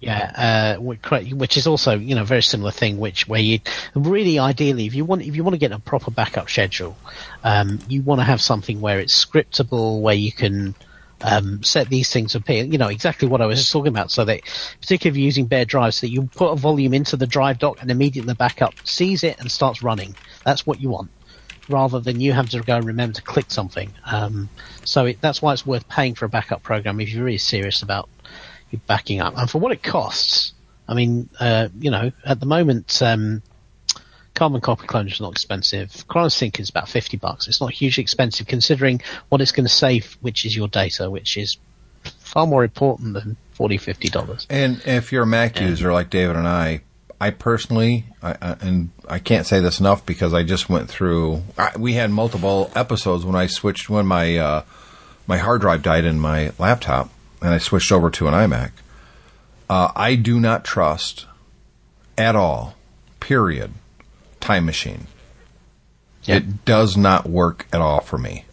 Yeah, 0.00 0.76
uh, 0.78 0.80
which 0.80 1.58
is 1.58 1.66
also 1.66 1.98
you 1.98 2.14
know 2.14 2.24
very 2.24 2.42
similar 2.42 2.70
thing. 2.70 2.96
Which 2.96 3.28
where 3.28 3.40
you 3.40 3.60
really 3.94 4.38
ideally, 4.38 4.86
if 4.86 4.94
you 4.94 5.04
want 5.04 5.20
if 5.20 5.36
you 5.36 5.44
want 5.44 5.54
to 5.54 5.58
get 5.58 5.72
a 5.72 5.78
proper 5.78 6.10
backup 6.10 6.48
schedule, 6.48 6.96
um, 7.44 7.82
you 7.86 8.00
want 8.00 8.20
to 8.20 8.24
have 8.24 8.40
something 8.40 8.80
where 8.80 8.98
it's 8.98 9.24
scriptable, 9.24 10.00
where 10.00 10.14
you 10.14 10.32
can 10.32 10.74
um, 11.20 11.62
set 11.62 11.90
these 11.90 12.10
things 12.10 12.34
appear. 12.34 12.64
You 12.64 12.78
know 12.78 12.88
exactly 12.88 13.28
what 13.28 13.42
I 13.42 13.46
was 13.46 13.58
just 13.58 13.72
talking 13.72 13.88
about. 13.88 14.10
So 14.10 14.24
that 14.24 14.40
particularly 14.80 15.16
if 15.16 15.18
you're 15.18 15.26
using 15.26 15.46
bare 15.46 15.66
drives, 15.66 15.96
so 15.96 16.06
that 16.06 16.12
you 16.12 16.22
put 16.34 16.52
a 16.52 16.56
volume 16.56 16.94
into 16.94 17.18
the 17.18 17.26
drive 17.26 17.58
dock 17.58 17.82
and 17.82 17.90
immediately 17.90 18.28
the 18.28 18.36
backup 18.36 18.74
sees 18.84 19.22
it 19.22 19.38
and 19.38 19.52
starts 19.52 19.82
running. 19.82 20.16
That's 20.46 20.66
what 20.66 20.80
you 20.80 20.88
want. 20.88 21.10
Rather 21.68 22.00
than 22.00 22.20
you 22.20 22.32
have 22.32 22.48
to 22.48 22.60
go 22.62 22.76
and 22.76 22.86
remember 22.86 23.16
to 23.16 23.22
click 23.22 23.50
something. 23.50 23.92
Um, 24.04 24.48
so 24.84 25.06
it, 25.06 25.20
that's 25.20 25.42
why 25.42 25.52
it's 25.52 25.66
worth 25.66 25.86
paying 25.88 26.14
for 26.14 26.24
a 26.24 26.28
backup 26.28 26.62
program 26.62 27.00
if 27.00 27.12
you're 27.12 27.24
really 27.24 27.38
serious 27.38 27.82
about 27.82 28.08
backing 28.78 29.20
up. 29.20 29.34
And 29.36 29.50
for 29.50 29.58
what 29.58 29.72
it 29.72 29.82
costs, 29.82 30.52
I 30.88 30.94
mean, 30.94 31.28
uh, 31.38 31.68
you 31.78 31.90
know, 31.90 32.12
at 32.24 32.40
the 32.40 32.46
moment, 32.46 33.00
um, 33.02 33.42
Carbon 34.34 34.60
Copy 34.60 34.86
Cloner 34.86 35.12
is 35.12 35.20
not 35.20 35.32
expensive. 35.32 35.90
ChronoSync 36.08 36.58
is 36.60 36.70
about 36.70 36.88
50 36.88 37.16
bucks. 37.16 37.48
It's 37.48 37.60
not 37.60 37.72
hugely 37.72 38.02
expensive 38.02 38.46
considering 38.46 39.02
what 39.28 39.40
it's 39.40 39.52
going 39.52 39.66
to 39.66 39.72
save, 39.72 40.16
which 40.20 40.44
is 40.46 40.56
your 40.56 40.68
data, 40.68 41.10
which 41.10 41.36
is 41.36 41.58
far 42.18 42.46
more 42.46 42.64
important 42.64 43.14
than 43.14 43.36
40 43.52 43.76
50 43.76 44.08
dollars. 44.08 44.46
And 44.48 44.80
if 44.86 45.12
you're 45.12 45.24
a 45.24 45.26
Mac 45.26 45.60
user 45.60 45.92
like 45.92 46.10
David 46.10 46.36
and 46.36 46.48
I, 46.48 46.80
I 47.20 47.30
personally, 47.30 48.06
I, 48.22 48.30
I, 48.40 48.56
and 48.62 48.90
I 49.06 49.18
can't 49.18 49.46
say 49.46 49.60
this 49.60 49.78
enough 49.78 50.06
because 50.06 50.32
I 50.32 50.42
just 50.42 50.70
went 50.70 50.88
through. 50.88 51.42
I, 51.58 51.72
we 51.76 51.92
had 51.92 52.10
multiple 52.10 52.70
episodes 52.74 53.26
when 53.26 53.36
I 53.36 53.46
switched 53.46 53.90
when 53.90 54.06
my 54.06 54.38
uh, 54.38 54.64
my 55.26 55.36
hard 55.36 55.60
drive 55.60 55.82
died 55.82 56.06
in 56.06 56.18
my 56.18 56.52
laptop, 56.58 57.10
and 57.40 57.50
I 57.54 57.58
switched 57.58 57.92
over 57.92 58.10
to 58.10 58.28
an 58.28 58.34
iMac. 58.34 58.70
Uh, 59.68 59.92
I 59.94 60.14
do 60.16 60.40
not 60.40 60.64
trust 60.64 61.26
at 62.18 62.34
all. 62.36 62.74
Period. 63.20 63.72
Time 64.40 64.66
Machine. 64.66 65.06
It 66.26 66.64
does 66.64 66.96
not 66.96 67.28
work 67.28 67.66
at 67.72 67.80
all 67.80 68.00
for 68.00 68.18
me. 68.18 68.44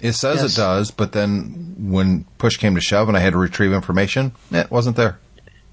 It 0.00 0.12
says 0.12 0.42
Yes. 0.42 0.52
it 0.52 0.56
does, 0.56 0.90
but 0.90 1.12
then 1.12 1.74
when 1.78 2.24
push 2.38 2.56
came 2.58 2.74
to 2.74 2.80
shove 2.80 3.08
and 3.08 3.16
I 3.16 3.20
had 3.20 3.32
to 3.32 3.38
retrieve 3.38 3.72
information, 3.72 4.32
it 4.50 4.70
wasn't 4.70 4.96
there. 4.96 5.18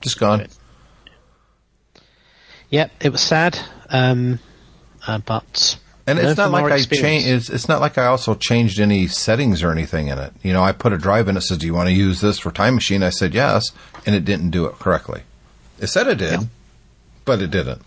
Just 0.01 0.19
gone. 0.19 0.47
Yep, 2.69 2.91
it 3.01 3.09
was 3.11 3.21
sad, 3.21 3.59
um, 3.89 4.39
uh, 5.07 5.17
but 5.19 5.77
And 6.09 6.19
it's 6.19 6.37
not 6.37 6.51
like 6.51 6.71
I 6.71 6.81
changed. 6.81 7.27
It's, 7.27 7.49
it's 7.49 7.67
not 7.67 7.81
like 7.81 7.97
I 7.97 8.05
also 8.05 8.35
changed 8.35 8.79
any 8.79 9.07
settings 9.07 9.61
or 9.63 9.71
anything 9.71 10.07
in 10.07 10.17
it. 10.17 10.33
You 10.43 10.53
know, 10.53 10.63
I 10.63 10.71
put 10.71 10.93
a 10.93 10.97
drive 10.97 11.27
in. 11.27 11.37
It 11.37 11.41
says, 11.41 11.57
"Do 11.57 11.65
you 11.67 11.73
want 11.73 11.87
to 11.89 11.93
use 11.93 12.21
this 12.21 12.39
for 12.39 12.51
Time 12.51 12.75
Machine?" 12.75 13.03
I 13.03 13.09
said 13.09 13.33
yes, 13.33 13.71
and 14.05 14.15
it 14.15 14.25
didn't 14.25 14.49
do 14.49 14.65
it 14.65 14.73
correctly. 14.79 15.21
It 15.79 15.87
said 15.87 16.07
it 16.07 16.17
did, 16.17 16.31
Yeah. 16.31 16.43
but 17.25 17.41
it 17.41 17.51
didn't, 17.51 17.81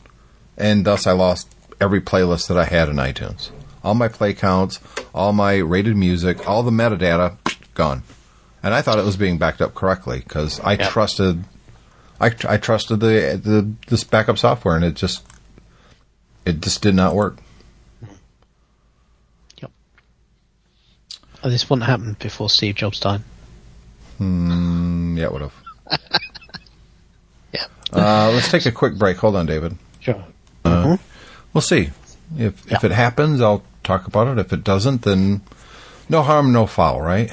and 0.57 0.85
thus 0.85 1.07
I 1.07 1.13
lost 1.13 1.49
every 1.81 2.01
playlist 2.01 2.49
that 2.49 2.57
I 2.57 2.65
had 2.65 2.89
in 2.89 2.97
iTunes. 2.97 3.51
All 3.85 3.95
my 3.95 4.09
play 4.09 4.33
counts, 4.35 4.79
all 5.15 5.33
my 5.33 5.57
rated 5.57 5.97
music, 5.97 6.49
all 6.49 6.63
the 6.63 6.71
metadata 6.71 7.37
gone. 7.75 8.03
And 8.63 8.73
I 8.73 8.81
thought 8.81 8.99
it 8.99 9.05
was 9.05 9.17
being 9.17 9.39
backed 9.39 9.61
up 9.61 9.75
correctly 9.75 10.21
because 10.21 10.61
I 10.61 10.75
Yeah. 10.75 10.89
trusted, 10.89 11.43
I, 12.21 12.27
I 12.49 12.57
trusted 12.59 13.01
the 13.01 13.41
the 13.43 13.69
this 13.89 14.05
backup 14.05 14.39
software, 14.39 14.77
and 14.77 14.85
it 14.85 14.95
just 14.95 15.25
it 16.47 16.61
just 16.61 16.81
did 16.81 16.95
not 16.95 17.15
work. 17.17 17.39
Yep. 19.61 19.71
Oh, 21.45 21.51
this 21.51 21.69
wouldn't 21.69 21.87
happen 21.87 22.17
before 22.21 22.49
Steve 22.49 22.75
Jobs 22.77 23.01
died. 23.01 23.21
Mm, 24.21 25.17
yeah, 25.19 25.25
it 25.25 25.33
would 25.33 25.43
have. 25.43 25.55
Yeah. 27.53 27.67
Uh, 27.93 28.31
let's 28.33 28.51
take 28.51 28.65
a 28.65 28.73
quick 28.73 28.95
break. 28.97 29.19
Hold 29.19 29.37
on, 29.37 29.45
David. 29.45 29.77
Sure. 30.01 30.25
Hmm. 30.65 30.95
We'll 31.53 31.61
see 31.61 31.91
if 32.39 32.73
if 32.73 32.83
it 32.85 32.93
happens. 32.93 33.43
I'll 33.43 33.63
talk 33.85 34.07
about 34.07 34.29
it. 34.29 34.39
If 34.39 34.53
it 34.55 34.65
doesn't, 34.65 35.03
then 35.03 35.43
no 36.09 36.23
harm, 36.23 36.53
no 36.53 36.67
foul, 36.67 37.03
right? 37.03 37.31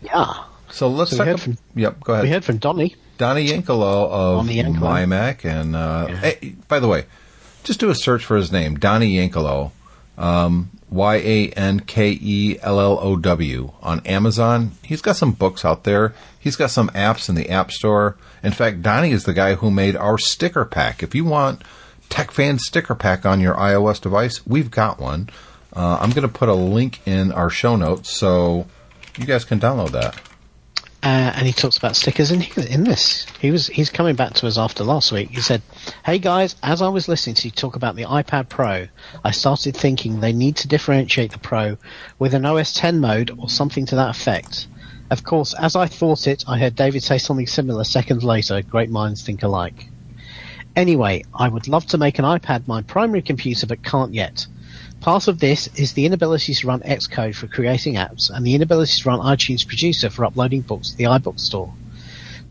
Yeah. 0.00 0.32
So 0.70 0.88
let's 0.88 1.10
So 1.10 1.16
we 1.16 1.18
talk. 1.18 1.26
heard 1.26 1.34
ab- 1.34 1.40
from- 1.40 1.58
yep, 1.74 2.00
go 2.00 2.14
ahead. 2.14 2.24
We 2.24 2.30
heard 2.30 2.44
from 2.44 2.56
Donny. 2.58 2.96
Donnie 3.18 3.46
Yankellow 3.48 4.08
of 4.10 4.46
Donnie 4.46 4.56
Yankellow. 4.62 5.06
MyMac, 5.06 5.44
and 5.44 5.76
uh, 5.76 6.06
hey, 6.06 6.54
by 6.68 6.80
the 6.80 6.88
way, 6.88 7.04
just 7.62 7.78
do 7.78 7.90
a 7.90 7.94
search 7.94 8.24
for 8.24 8.36
his 8.38 8.50
name, 8.50 8.76
Donnie 8.78 9.16
Yankellow, 9.16 9.70
um, 10.16 10.70
Y 10.92 11.16
A 11.16 11.48
N 11.50 11.80
K 11.80 12.18
E 12.20 12.58
L 12.60 12.78
L 12.78 12.98
O 13.00 13.16
W, 13.16 13.72
on 13.82 14.00
Amazon. 14.06 14.72
He's 14.82 15.00
got 15.00 15.16
some 15.16 15.32
books 15.32 15.64
out 15.64 15.84
there. 15.84 16.14
He's 16.38 16.56
got 16.56 16.70
some 16.70 16.88
apps 16.90 17.28
in 17.28 17.34
the 17.34 17.50
App 17.50 17.72
Store. 17.72 18.16
In 18.42 18.52
fact, 18.52 18.82
Donnie 18.82 19.12
is 19.12 19.24
the 19.24 19.32
guy 19.32 19.54
who 19.54 19.70
made 19.70 19.96
our 19.96 20.18
sticker 20.18 20.64
pack. 20.64 21.02
If 21.02 21.14
you 21.14 21.24
want 21.24 21.62
Tech 22.08 22.30
Fan 22.30 22.58
sticker 22.58 22.94
pack 22.94 23.24
on 23.24 23.40
your 23.40 23.54
iOS 23.54 24.00
device, 24.00 24.46
we've 24.46 24.70
got 24.70 25.00
one. 25.00 25.30
Uh, 25.74 25.98
I'm 26.00 26.10
going 26.10 26.28
to 26.28 26.32
put 26.32 26.50
a 26.50 26.54
link 26.54 27.00
in 27.06 27.32
our 27.32 27.48
show 27.48 27.76
notes 27.76 28.10
so 28.10 28.66
you 29.16 29.24
guys 29.24 29.44
can 29.44 29.58
download 29.58 29.92
that. 29.92 30.20
Uh, 31.02 31.32
and 31.34 31.46
he 31.48 31.52
talks 31.52 31.76
about 31.76 31.96
stickers 31.96 32.30
in 32.30 32.42
in 32.68 32.84
this. 32.84 33.26
He 33.40 33.50
was 33.50 33.66
he's 33.66 33.90
coming 33.90 34.14
back 34.14 34.34
to 34.34 34.46
us 34.46 34.56
after 34.56 34.84
last 34.84 35.10
week. 35.10 35.30
He 35.30 35.40
said, 35.40 35.60
"Hey 36.04 36.20
guys, 36.20 36.54
as 36.62 36.80
I 36.80 36.88
was 36.88 37.08
listening 37.08 37.34
to 37.36 37.48
you 37.48 37.50
talk 37.50 37.74
about 37.74 37.96
the 37.96 38.04
iPad 38.04 38.48
Pro, 38.48 38.86
I 39.24 39.30
started 39.32 39.76
thinking 39.76 40.20
they 40.20 40.32
need 40.32 40.56
to 40.56 40.68
differentiate 40.68 41.32
the 41.32 41.38
Pro 41.38 41.76
with 42.20 42.34
an 42.34 42.46
OS 42.46 42.72
10 42.74 43.00
mode 43.00 43.32
or 43.36 43.48
something 43.48 43.84
to 43.86 43.96
that 43.96 44.10
effect." 44.10 44.68
Of 45.10 45.24
course, 45.24 45.54
as 45.54 45.74
I 45.74 45.86
thought 45.86 46.28
it, 46.28 46.44
I 46.46 46.58
heard 46.58 46.76
David 46.76 47.02
say 47.02 47.18
something 47.18 47.48
similar 47.48 47.84
seconds 47.84 48.22
later. 48.22 48.62
Great 48.62 48.88
minds 48.88 49.22
think 49.22 49.42
alike. 49.42 49.88
Anyway, 50.76 51.24
I 51.34 51.48
would 51.48 51.68
love 51.68 51.84
to 51.86 51.98
make 51.98 52.18
an 52.18 52.24
iPad 52.24 52.66
my 52.66 52.80
primary 52.80 53.22
computer, 53.22 53.66
but 53.66 53.82
can't 53.82 54.14
yet. 54.14 54.46
Part 55.02 55.26
of 55.26 55.40
this 55.40 55.66
is 55.74 55.94
the 55.94 56.06
inability 56.06 56.54
to 56.54 56.66
run 56.68 56.78
Xcode 56.82 57.34
for 57.34 57.48
creating 57.48 57.94
apps 57.94 58.30
and 58.30 58.46
the 58.46 58.54
inability 58.54 59.02
to 59.02 59.08
run 59.08 59.18
iTunes 59.18 59.66
Producer 59.66 60.08
for 60.08 60.24
uploading 60.24 60.60
books 60.60 60.92
to 60.92 60.96
the 60.96 61.04
iBook 61.04 61.40
store. 61.40 61.74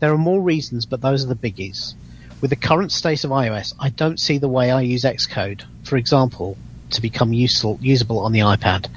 There 0.00 0.12
are 0.12 0.18
more 0.18 0.42
reasons, 0.42 0.84
but 0.84 1.00
those 1.00 1.24
are 1.24 1.28
the 1.28 1.34
biggies. 1.34 1.94
With 2.42 2.50
the 2.50 2.56
current 2.56 2.92
state 2.92 3.24
of 3.24 3.30
iOS, 3.30 3.72
I 3.80 3.88
don't 3.88 4.20
see 4.20 4.36
the 4.36 4.50
way 4.50 4.70
I 4.70 4.82
use 4.82 5.04
Xcode, 5.04 5.62
for 5.84 5.96
example, 5.96 6.58
to 6.90 7.00
become 7.00 7.32
useful, 7.32 7.78
usable 7.80 8.18
on 8.18 8.32
the 8.32 8.40
iPad. 8.40 8.90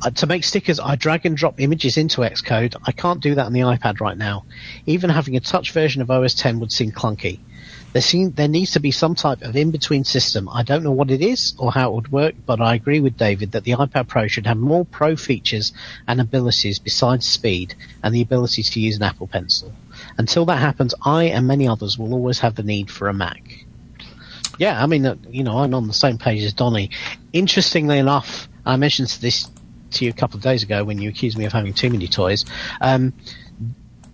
Uh, 0.00 0.08
to 0.12 0.26
make 0.26 0.44
stickers, 0.44 0.80
I 0.80 0.96
drag 0.96 1.26
and 1.26 1.36
drop 1.36 1.60
images 1.60 1.98
into 1.98 2.22
Xcode. 2.22 2.76
I 2.82 2.92
can't 2.92 3.20
do 3.20 3.34
that 3.34 3.44
on 3.44 3.52
the 3.52 3.60
iPad 3.60 4.00
right 4.00 4.16
now. 4.16 4.46
Even 4.86 5.10
having 5.10 5.36
a 5.36 5.40
touch 5.40 5.72
version 5.72 6.00
of 6.00 6.10
OS 6.10 6.32
10 6.32 6.60
would 6.60 6.72
seem 6.72 6.92
clunky. 6.92 7.40
There, 7.96 8.28
there 8.28 8.48
needs 8.48 8.72
to 8.72 8.80
be 8.80 8.90
some 8.90 9.14
type 9.14 9.40
of 9.40 9.56
in-between 9.56 10.04
system. 10.04 10.50
I 10.50 10.62
don't 10.64 10.84
know 10.84 10.92
what 10.92 11.10
it 11.10 11.22
is 11.22 11.54
or 11.56 11.72
how 11.72 11.88
it 11.88 11.94
would 11.94 12.12
work, 12.12 12.34
but 12.44 12.60
I 12.60 12.74
agree 12.74 13.00
with 13.00 13.16
David 13.16 13.52
that 13.52 13.64
the 13.64 13.70
iPad 13.70 14.06
Pro 14.06 14.26
should 14.26 14.46
have 14.46 14.58
more 14.58 14.84
Pro 14.84 15.16
features 15.16 15.72
and 16.06 16.20
abilities 16.20 16.78
besides 16.78 17.24
speed 17.24 17.74
and 18.02 18.14
the 18.14 18.20
ability 18.20 18.64
to 18.64 18.80
use 18.80 18.96
an 18.96 19.02
Apple 19.02 19.28
Pencil. 19.28 19.72
Until 20.18 20.44
that 20.44 20.58
happens, 20.58 20.94
I 21.06 21.24
and 21.24 21.46
many 21.46 21.66
others 21.68 21.96
will 21.96 22.12
always 22.12 22.40
have 22.40 22.54
the 22.54 22.62
need 22.62 22.90
for 22.90 23.08
a 23.08 23.14
Mac. 23.14 23.64
Yeah, 24.58 24.82
I 24.82 24.86
mean, 24.86 25.06
uh, 25.06 25.16
you 25.30 25.42
know, 25.42 25.56
I'm 25.56 25.72
on 25.72 25.86
the 25.86 25.94
same 25.94 26.18
page 26.18 26.42
as 26.42 26.52
Donny. 26.52 26.90
Interestingly 27.32 27.98
enough, 27.98 28.46
I 28.66 28.76
mentioned 28.76 29.08
this 29.22 29.50
to 29.92 30.04
you 30.04 30.10
a 30.10 30.14
couple 30.14 30.36
of 30.36 30.42
days 30.42 30.62
ago 30.62 30.84
when 30.84 31.00
you 31.00 31.08
accused 31.08 31.38
me 31.38 31.46
of 31.46 31.52
having 31.54 31.72
too 31.72 31.88
many 31.88 32.08
toys. 32.08 32.44
Um, 32.78 33.14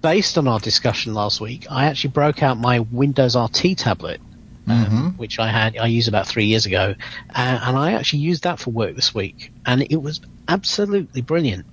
based 0.03 0.36
on 0.36 0.48
our 0.48 0.59
discussion 0.59 1.14
last 1.14 1.40
week, 1.40 1.66
I 1.70 1.86
actually 1.86 2.11
broke 2.11 2.42
out 2.42 2.59
my 2.59 2.80
Windows 2.80 3.36
RT 3.36 3.78
tablet, 3.78 4.20
um, 4.66 4.84
mm-hmm. 4.84 5.09
which 5.11 5.38
I 5.38 5.48
had 5.48 5.78
I 5.78 5.86
used 5.86 6.09
about 6.09 6.26
three 6.26 6.46
years 6.46 6.66
ago, 6.66 6.94
uh, 7.30 7.61
and 7.62 7.78
I 7.78 7.92
actually 7.92 8.20
used 8.20 8.42
that 8.42 8.59
for 8.59 8.70
work 8.70 8.94
this 8.94 9.14
week, 9.14 9.53
and 9.64 9.82
it 9.82 10.03
was 10.03 10.20
absolutely 10.48 11.22
brilliant. 11.22 11.64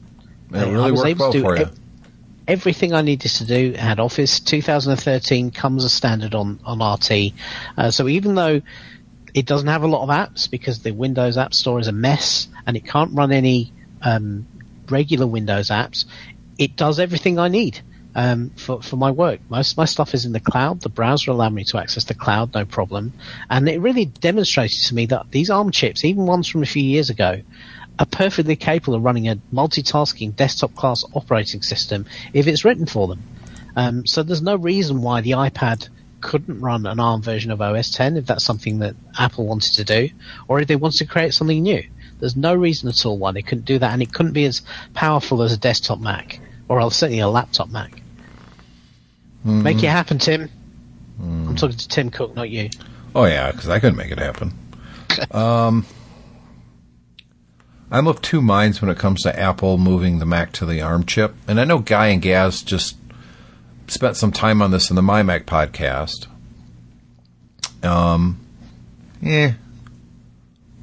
It 0.52 0.56
really 0.56 0.76
I 0.76 0.92
was 0.92 1.02
worked 1.02 1.10
able 1.10 1.26
well 1.26 1.32
to 1.32 1.38
do 1.38 1.44
for 1.44 1.58
you. 1.58 1.66
E- 1.66 1.70
everything 2.48 2.94
I 2.94 3.02
needed 3.02 3.30
to 3.30 3.46
do. 3.46 3.74
Had 3.74 4.00
Office 4.00 4.40
2013 4.40 5.52
comes 5.52 5.84
as 5.84 5.94
standard 5.94 6.36
on 6.36 6.60
on 6.64 6.80
RT, 6.82 7.34
uh, 7.78 7.92
so 7.92 8.08
even 8.08 8.36
though 8.36 8.62
it 9.34 9.46
doesn't 9.46 9.68
have 9.68 9.84
a 9.84 9.88
lot 9.88 10.04
of 10.04 10.10
apps 10.10 10.50
because 10.50 10.80
the 10.80 10.92
Windows 10.92 11.38
App 11.38 11.54
Store 11.54 11.80
is 11.80 11.88
a 11.88 11.92
mess 11.92 12.48
and 12.66 12.76
it 12.76 12.86
can't 12.86 13.14
run 13.14 13.32
any 13.32 13.72
um, 14.02 14.48
regular 14.90 15.28
Windows 15.28 15.70
apps, 15.70 16.06
it 16.58 16.76
does 16.76 17.00
everything 17.00 17.38
I 17.38 17.48
need 17.48 17.82
um, 18.16 18.52
for 18.52 18.82
for 18.82 18.96
my 18.96 19.12
work. 19.12 19.40
Most 19.50 19.74
of 19.74 19.78
my 19.78 19.86
stuff 19.86 20.14
is 20.14 20.26
in 20.26 20.32
the 20.32 20.40
cloud. 20.40 20.82
The 20.82 20.90
browser 20.90 21.32
allowed 21.32 21.54
me 21.54 21.64
to 21.66 21.78
access 21.78 22.06
the 22.06 22.14
cloud, 22.14 22.54
no 22.54 22.66
problem. 22.66 23.14
And 23.50 23.68
it 23.70 23.80
really 23.80 24.06
demonstrated 24.06 24.86
to 24.86 24.96
me 24.96 25.06
that 25.08 25.32
these 25.32 25.50
ARM 25.50 25.72
chips, 25.72 26.04
even 26.04 26.26
ones 26.26 26.48
from 26.48 26.64
a 26.64 26.68
few 26.68 26.84
years 26.84 27.10
ago, 27.10 27.42
are 28.00 28.06
perfectly 28.06 28.56
capable 28.56 28.96
of 28.96 29.04
running 29.04 29.28
a 29.28 29.36
multitasking 29.54 30.36
desktop 30.36 30.74
class 30.76 31.04
operating 31.14 31.62
system 31.62 32.06
if 32.34 32.48
it's 32.48 32.66
written 32.66 32.86
for 32.86 33.08
them. 33.08 33.22
Um, 33.76 34.06
so 34.06 34.24
there's 34.24 34.42
no 34.42 34.56
reason 34.56 35.02
why 35.02 35.22
the 35.22 35.32
iPad 35.32 35.90
couldn't 36.22 36.60
run 36.60 36.86
an 36.86 37.00
ARM 37.00 37.22
version 37.22 37.52
of 37.52 37.62
OS 37.62 37.92
10 37.92 38.18
if 38.18 38.26
that's 38.26 38.44
something 38.44 38.80
that 38.80 38.96
Apple 39.18 39.46
wanted 39.46 39.74
to 39.74 39.84
do, 39.84 40.10
or 40.48 40.60
if 40.60 40.68
they 40.68 40.76
wanted 40.76 40.98
to 40.98 41.06
create 41.06 41.34
something 41.34 41.62
new. 41.62 41.84
There's 42.20 42.36
no 42.36 42.54
reason 42.54 42.90
at 42.90 43.06
all 43.06 43.18
why 43.18 43.32
they 43.32 43.42
couldn't 43.42 43.66
do 43.66 43.80
that, 43.80 43.94
and 43.94 44.02
it 44.02 44.14
couldn't 44.14 44.34
be 44.34 44.46
as 44.46 44.62
powerful 44.94 45.42
as 45.42 45.54
a 45.54 45.58
desktop 45.58 46.00
Mac, 46.00 46.42
or 46.70 46.80
I'll 46.80 46.90
certainly 46.90 47.20
a 47.20 47.28
laptop 47.28 47.70
Mac. 47.70 47.92
Mm-hmm. 49.46 49.64
Make 49.64 49.84
it 49.84 49.90
happen, 49.90 50.20
Tim. 50.20 50.50
Mm. 51.20 51.50
I'm 51.50 51.56
talking 51.56 51.78
to 51.78 51.88
Tim 51.88 52.10
Cook, 52.10 52.36
not 52.36 52.50
you. 52.50 52.70
Oh 53.14 53.26
yeah, 53.26 53.52
because 53.52 53.68
I 53.68 53.80
couldn't 53.80 53.98
make 53.98 54.12
it 54.12 54.20
happen. 54.20 54.54
um, 55.32 55.86
I'm 57.92 58.08
of 58.08 58.22
two 58.22 58.42
minds 58.42 58.82
when 58.82 58.92
it 58.92 58.98
comes 58.98 59.24
to 59.24 59.38
Apple 59.38 59.78
moving 59.78 60.20
the 60.20 60.26
Mac 60.26 60.52
to 60.54 60.66
the 60.66 60.82
ARM 60.82 61.06
chip, 61.06 61.36
and 61.48 61.60
I 61.60 61.66
know 61.66 61.80
Guy 61.80 62.08
and 62.08 62.22
Gaz 62.22 62.62
just 62.62 62.96
spent 63.88 64.16
some 64.16 64.32
time 64.32 64.62
on 64.62 64.72
this 64.72 64.90
in 64.90 64.96
the 64.96 65.02
My 65.02 65.24
Mac 65.24 65.46
podcast. 65.46 66.28
Um, 67.82 68.40
yeah, 69.22 69.54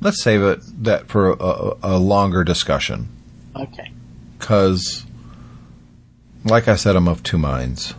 let's 0.01 0.23
save 0.23 0.43
it 0.43 0.61
that 0.83 1.09
for 1.09 1.31
a, 1.31 1.77
a 1.83 1.99
longer 1.99 2.43
discussion. 2.43 3.09
Okay. 3.55 3.93
Because, 4.39 5.06
like 6.47 6.69
I 6.69 6.77
said, 6.77 6.97
I'm 6.97 7.09
of 7.09 7.23
two 7.23 7.39
minds. 7.39 7.95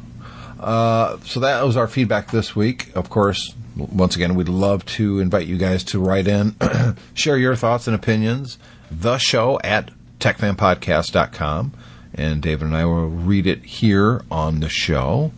Uh, 0.60 1.18
so 1.24 1.40
that 1.42 1.64
was 1.64 1.78
our 1.78 1.88
feedback 1.88 2.32
this 2.32 2.56
week. 2.56 2.96
Of 2.96 3.10
course, 3.10 3.54
once 3.76 4.16
again, 4.16 4.36
we'd 4.36 4.50
love 4.50 4.86
to 4.86 5.20
invite 5.20 5.48
you 5.48 5.58
guys 5.58 5.84
to 5.86 6.00
write 6.00 6.28
in, 6.28 6.56
share 7.14 7.38
your 7.38 7.56
thoughts 7.56 7.88
and 7.88 7.96
opinions. 7.96 8.58
The 8.90 9.18
show 9.18 9.60
at 9.64 9.92
techfanpodcast.com. 10.20 11.74
And 12.14 12.42
David 12.42 12.68
and 12.68 12.76
I 12.76 12.86
will 12.86 13.08
read 13.08 13.46
it 13.46 13.64
here 13.64 14.24
on 14.32 14.62
the 14.62 14.70
show. 14.70 15.32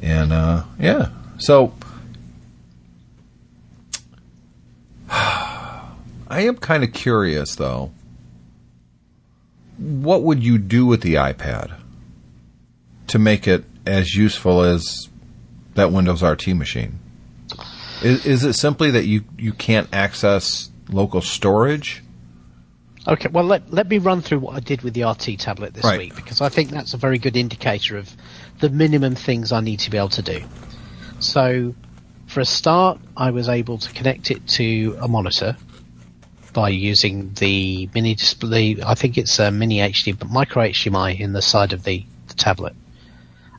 And, 0.00 0.32
uh, 0.32 0.64
yeah. 0.78 1.08
So, 1.38 1.74
I 5.10 5.90
am 6.30 6.56
kind 6.56 6.82
of 6.82 6.92
curious, 6.94 7.56
though. 7.56 7.92
What 9.76 10.22
would 10.22 10.42
you 10.42 10.56
do 10.56 10.86
with 10.86 11.02
the 11.02 11.14
iPad 11.14 11.74
to 13.14 13.18
make 13.20 13.46
it 13.46 13.64
as 13.86 14.12
useful 14.16 14.62
as 14.62 15.08
that 15.76 15.92
Windows 15.92 16.20
RT 16.20 16.48
machine? 16.48 16.98
Is, 18.02 18.26
is 18.26 18.42
it 18.42 18.54
simply 18.54 18.90
that 18.90 19.06
you, 19.06 19.22
you 19.38 19.52
can't 19.52 19.88
access 19.92 20.68
local 20.90 21.20
storage? 21.20 22.02
Okay, 23.06 23.28
well, 23.28 23.44
let, 23.44 23.72
let 23.72 23.88
me 23.88 23.98
run 23.98 24.20
through 24.20 24.40
what 24.40 24.56
I 24.56 24.58
did 24.58 24.82
with 24.82 24.94
the 24.94 25.04
RT 25.04 25.38
tablet 25.38 25.74
this 25.74 25.84
right. 25.84 26.00
week 26.00 26.16
because 26.16 26.40
I 26.40 26.48
think 26.48 26.70
that's 26.70 26.92
a 26.92 26.96
very 26.96 27.18
good 27.18 27.36
indicator 27.36 27.96
of 27.96 28.12
the 28.58 28.68
minimum 28.68 29.14
things 29.14 29.52
I 29.52 29.60
need 29.60 29.78
to 29.80 29.92
be 29.92 29.96
able 29.96 30.08
to 30.08 30.22
do. 30.22 30.42
So, 31.20 31.72
for 32.26 32.40
a 32.40 32.44
start, 32.44 32.98
I 33.16 33.30
was 33.30 33.48
able 33.48 33.78
to 33.78 33.92
connect 33.92 34.32
it 34.32 34.44
to 34.58 34.98
a 35.00 35.06
monitor 35.06 35.56
by 36.52 36.70
using 36.70 37.32
the 37.34 37.88
mini 37.94 38.16
display. 38.16 38.78
I 38.84 38.96
think 38.96 39.18
it's 39.18 39.38
a 39.38 39.52
mini 39.52 39.78
HD, 39.78 40.18
but 40.18 40.30
micro 40.30 40.64
HDMI 40.64 41.20
in 41.20 41.32
the 41.32 41.42
side 41.42 41.72
of 41.72 41.84
the, 41.84 42.04
the 42.26 42.34
tablet. 42.34 42.74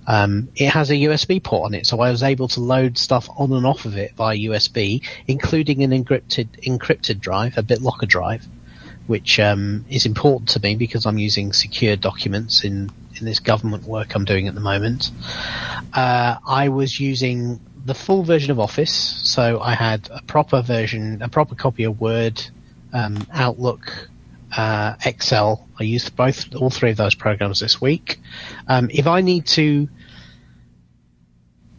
Um, 0.08 0.49
it 0.56 0.70
has 0.70 0.91
a 0.91 0.95
USB 0.95 1.41
port 1.41 1.66
on 1.66 1.74
it, 1.74 1.86
so 1.86 1.99
I 1.99 2.12
was 2.12 2.24
able 2.24 2.47
to 2.49 2.60
load 2.60 2.97
stuff 2.97 3.28
on 3.38 3.51
and 3.53 3.66
off 3.66 3.86
of 3.86 3.97
it 3.97 4.14
via 4.16 4.38
USB, 4.38 5.01
including 5.28 5.84
an 5.84 5.91
encrypted 5.91 6.47
encrypted 6.64 7.20
drive, 7.20 7.58
a 7.58 7.64
BitLocker 7.64 8.08
drive, 8.08 8.45
which 9.08 9.39
um, 9.39 9.86
is 9.89 10.06
important 10.06 10.49
to 10.49 10.60
me 10.62 10.76
because 10.76 11.06
I'm 11.06 11.18
using 11.18 11.53
secure 11.53 11.95
documents 11.95 12.64
in 12.64 12.91
in 13.20 13.26
this 13.26 13.39
government 13.39 13.84
work 13.86 14.14
I'm 14.16 14.26
doing 14.26 14.47
at 14.47 14.56
the 14.56 14.62
moment. 14.62 15.12
Uh, 15.93 16.36
I 16.45 16.70
was 16.70 16.99
using 16.99 17.60
the 17.86 17.93
full 17.93 18.24
version 18.24 18.51
of 18.51 18.60
Office, 18.60 18.91
so 18.91 19.60
I 19.60 19.76
had 19.76 20.10
a 20.12 20.22
proper 20.24 20.62
version, 20.62 21.22
a 21.22 21.30
proper 21.30 21.56
copy 21.56 21.84
of 21.84 22.01
Word, 22.01 22.41
um, 22.93 23.26
Outlook, 23.32 24.10
uh, 24.56 24.95
Excel. 25.06 25.68
I 25.80 25.84
used 25.84 26.16
both, 26.16 26.56
all 26.56 26.70
three 26.70 26.91
of 26.91 26.97
those 26.97 27.16
programs 27.16 27.60
this 27.60 27.80
week. 27.80 28.20
Um, 28.68 28.89
if 28.91 29.08
I 29.08 29.22
need 29.22 29.45
to 29.47 29.88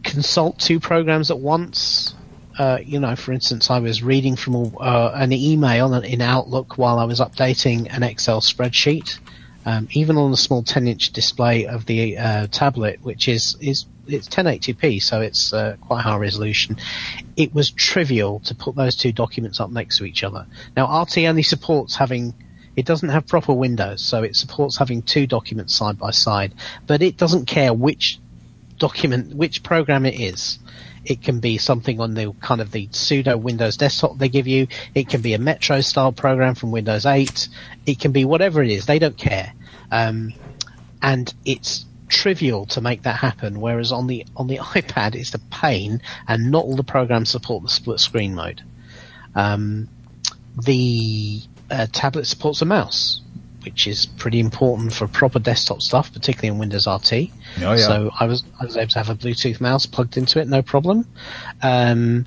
consult 0.07 0.57
two 0.57 0.79
programs 0.79 1.29
at 1.29 1.37
once, 1.37 2.15
uh, 2.57 2.79
you 2.83 2.99
know, 2.99 3.15
for 3.15 3.33
instance, 3.33 3.69
I 3.69 3.79
was 3.79 4.01
reading 4.01 4.35
from 4.35 4.55
a, 4.55 4.79
uh, 4.79 5.11
an 5.15 5.31
email 5.33 5.93
in 5.93 6.21
Outlook 6.21 6.77
while 6.77 6.97
I 6.97 7.03
was 7.03 7.19
updating 7.19 7.87
an 7.93 8.01
Excel 8.01 8.41
spreadsheet. 8.41 9.19
Um, 9.65 9.89
even 9.91 10.15
on 10.15 10.31
the 10.31 10.37
small 10.37 10.63
10-inch 10.63 11.11
display 11.11 11.67
of 11.67 11.85
the 11.85 12.17
uh, 12.17 12.47
tablet, 12.47 12.99
which 13.01 13.27
is 13.27 13.57
is 13.59 13.85
it's 14.07 14.29
1080p, 14.29 15.03
so 15.03 15.19
it's 15.19 15.51
uh, 15.51 15.75
quite 15.81 16.03
high 16.03 16.15
resolution. 16.15 16.77
It 17.35 17.53
was 17.53 17.69
trivial 17.69 18.39
to 18.45 18.55
put 18.55 18.77
those 18.77 18.95
two 18.95 19.11
documents 19.11 19.59
up 19.59 19.69
next 19.69 19.97
to 19.97 20.05
each 20.05 20.23
other. 20.23 20.47
Now, 20.77 21.01
RT 21.01 21.17
only 21.17 21.43
supports 21.43 21.97
having 21.97 22.33
it 22.77 22.85
doesn't 22.85 23.09
have 23.09 23.27
proper 23.27 23.53
windows, 23.53 24.01
so 24.01 24.23
it 24.23 24.37
supports 24.37 24.77
having 24.77 25.01
two 25.01 25.27
documents 25.27 25.75
side 25.75 25.97
by 25.99 26.11
side, 26.11 26.53
but 26.85 27.01
it 27.01 27.17
doesn't 27.17 27.45
care 27.45 27.73
which 27.73 28.19
document, 28.77 29.35
which 29.35 29.63
program 29.63 30.05
it 30.05 30.19
is. 30.19 30.59
It 31.05 31.21
can 31.21 31.39
be 31.39 31.57
something 31.57 32.01
on 32.01 32.13
the 32.13 32.33
kind 32.41 32.59
of 32.59 32.71
the 32.71 32.89
pseudo 32.91 33.37
Windows 33.37 33.77
desktop 33.77 34.17
they 34.17 34.29
give 34.29 34.47
you. 34.47 34.67
It 34.93 35.07
can 35.07 35.21
be 35.21 35.33
a 35.33 35.39
Metro 35.39 35.81
style 35.81 36.11
program 36.11 36.55
from 36.55 36.71
Windows 36.71 37.05
8. 37.05 37.47
It 37.85 37.99
can 37.99 38.11
be 38.11 38.25
whatever 38.25 38.61
it 38.61 38.69
is. 38.69 38.85
They 38.85 38.99
don't 38.99 39.17
care. 39.17 39.53
Um, 39.89 40.33
and 41.01 41.33
it's 41.45 41.85
trivial 42.09 42.65
to 42.67 42.81
make 42.81 43.03
that 43.03 43.17
happen. 43.17 43.61
Whereas 43.61 43.91
on 43.91 44.07
the 44.07 44.25
on 44.35 44.47
the 44.47 44.57
iPad, 44.57 45.15
it's 45.15 45.33
a 45.33 45.39
pain, 45.39 46.01
and 46.27 46.51
not 46.51 46.65
all 46.65 46.75
the 46.75 46.83
programs 46.83 47.29
support 47.29 47.63
the 47.63 47.69
split 47.69 47.99
screen 47.99 48.35
mode. 48.35 48.63
Um, 49.35 49.87
the 50.65 51.41
uh, 51.69 51.87
tablet 51.91 52.25
supports 52.25 52.61
a 52.61 52.65
mouse, 52.65 53.21
which 53.67 53.85
is 53.85 54.05
pretty 54.05 54.39
important 54.39 54.93
for 54.93 55.09
proper 55.09 55.39
desktop 55.39 55.81
stuff, 55.81 56.13
particularly 56.13 56.47
in 56.47 56.57
Windows 56.57 56.87
RT. 56.87 57.11
Oh, 57.13 57.27
yeah. 57.57 57.75
So 57.75 58.11
I 58.17 58.25
was 58.25 58.45
I 58.61 58.63
was 58.63 58.77
able 58.77 58.87
to 58.91 58.99
have 58.99 59.09
a 59.09 59.15
Bluetooth 59.15 59.59
mouse 59.59 59.85
plugged 59.85 60.15
into 60.15 60.39
it, 60.39 60.47
no 60.47 60.61
problem. 60.61 61.05
Um, 61.61 62.25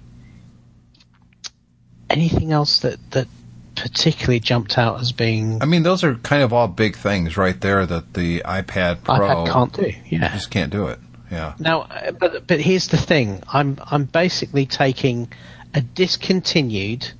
anything 2.10 2.52
else 2.52 2.80
that 2.80 2.98
that 3.12 3.26
particularly 3.74 4.38
jumped 4.38 4.76
out 4.76 5.00
as 5.00 5.12
being 5.12 5.62
I 5.62 5.64
mean, 5.64 5.82
those 5.82 6.04
are 6.04 6.16
kind 6.16 6.42
of 6.42 6.52
all 6.52 6.68
big 6.68 6.94
things 6.94 7.38
right 7.38 7.58
there 7.58 7.86
that 7.86 8.12
the 8.12 8.40
iPad 8.40 9.02
Pro 9.02 9.16
iPad 9.16 9.50
can't 9.50 9.72
do. 9.72 9.92
Yeah. 10.10 10.34
just 10.34 10.50
can't 10.50 10.70
do 10.70 10.88
it. 10.88 10.98
Yeah. 11.30 11.54
Now, 11.58 11.88
but 12.18 12.46
but 12.46 12.60
here's 12.60 12.88
the 12.88 12.98
thing. 12.98 13.42
I'm 13.50 13.78
I'm 13.90 14.04
basically 14.04 14.66
taking 14.66 15.32
a 15.72 15.80
discontinued 15.80 17.10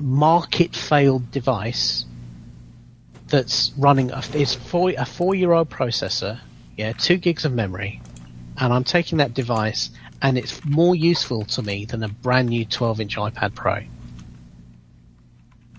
market 0.00 0.74
failed 0.74 1.30
device 1.30 2.04
that's 3.28 3.72
running 3.76 4.10
a, 4.10 4.22
is 4.34 4.54
four, 4.54 4.92
a 4.96 5.04
four 5.04 5.34
year 5.34 5.52
old 5.52 5.70
processor, 5.70 6.40
yeah, 6.76 6.92
two 6.92 7.16
gigs 7.16 7.44
of 7.44 7.52
memory, 7.52 8.00
and 8.56 8.72
I'm 8.72 8.84
taking 8.84 9.18
that 9.18 9.34
device 9.34 9.90
and 10.20 10.36
it's 10.36 10.64
more 10.64 10.94
useful 10.94 11.44
to 11.44 11.62
me 11.62 11.84
than 11.84 12.02
a 12.02 12.08
brand 12.08 12.48
new 12.48 12.64
12 12.64 13.00
inch 13.00 13.16
iPad 13.16 13.54
Pro 13.54 13.80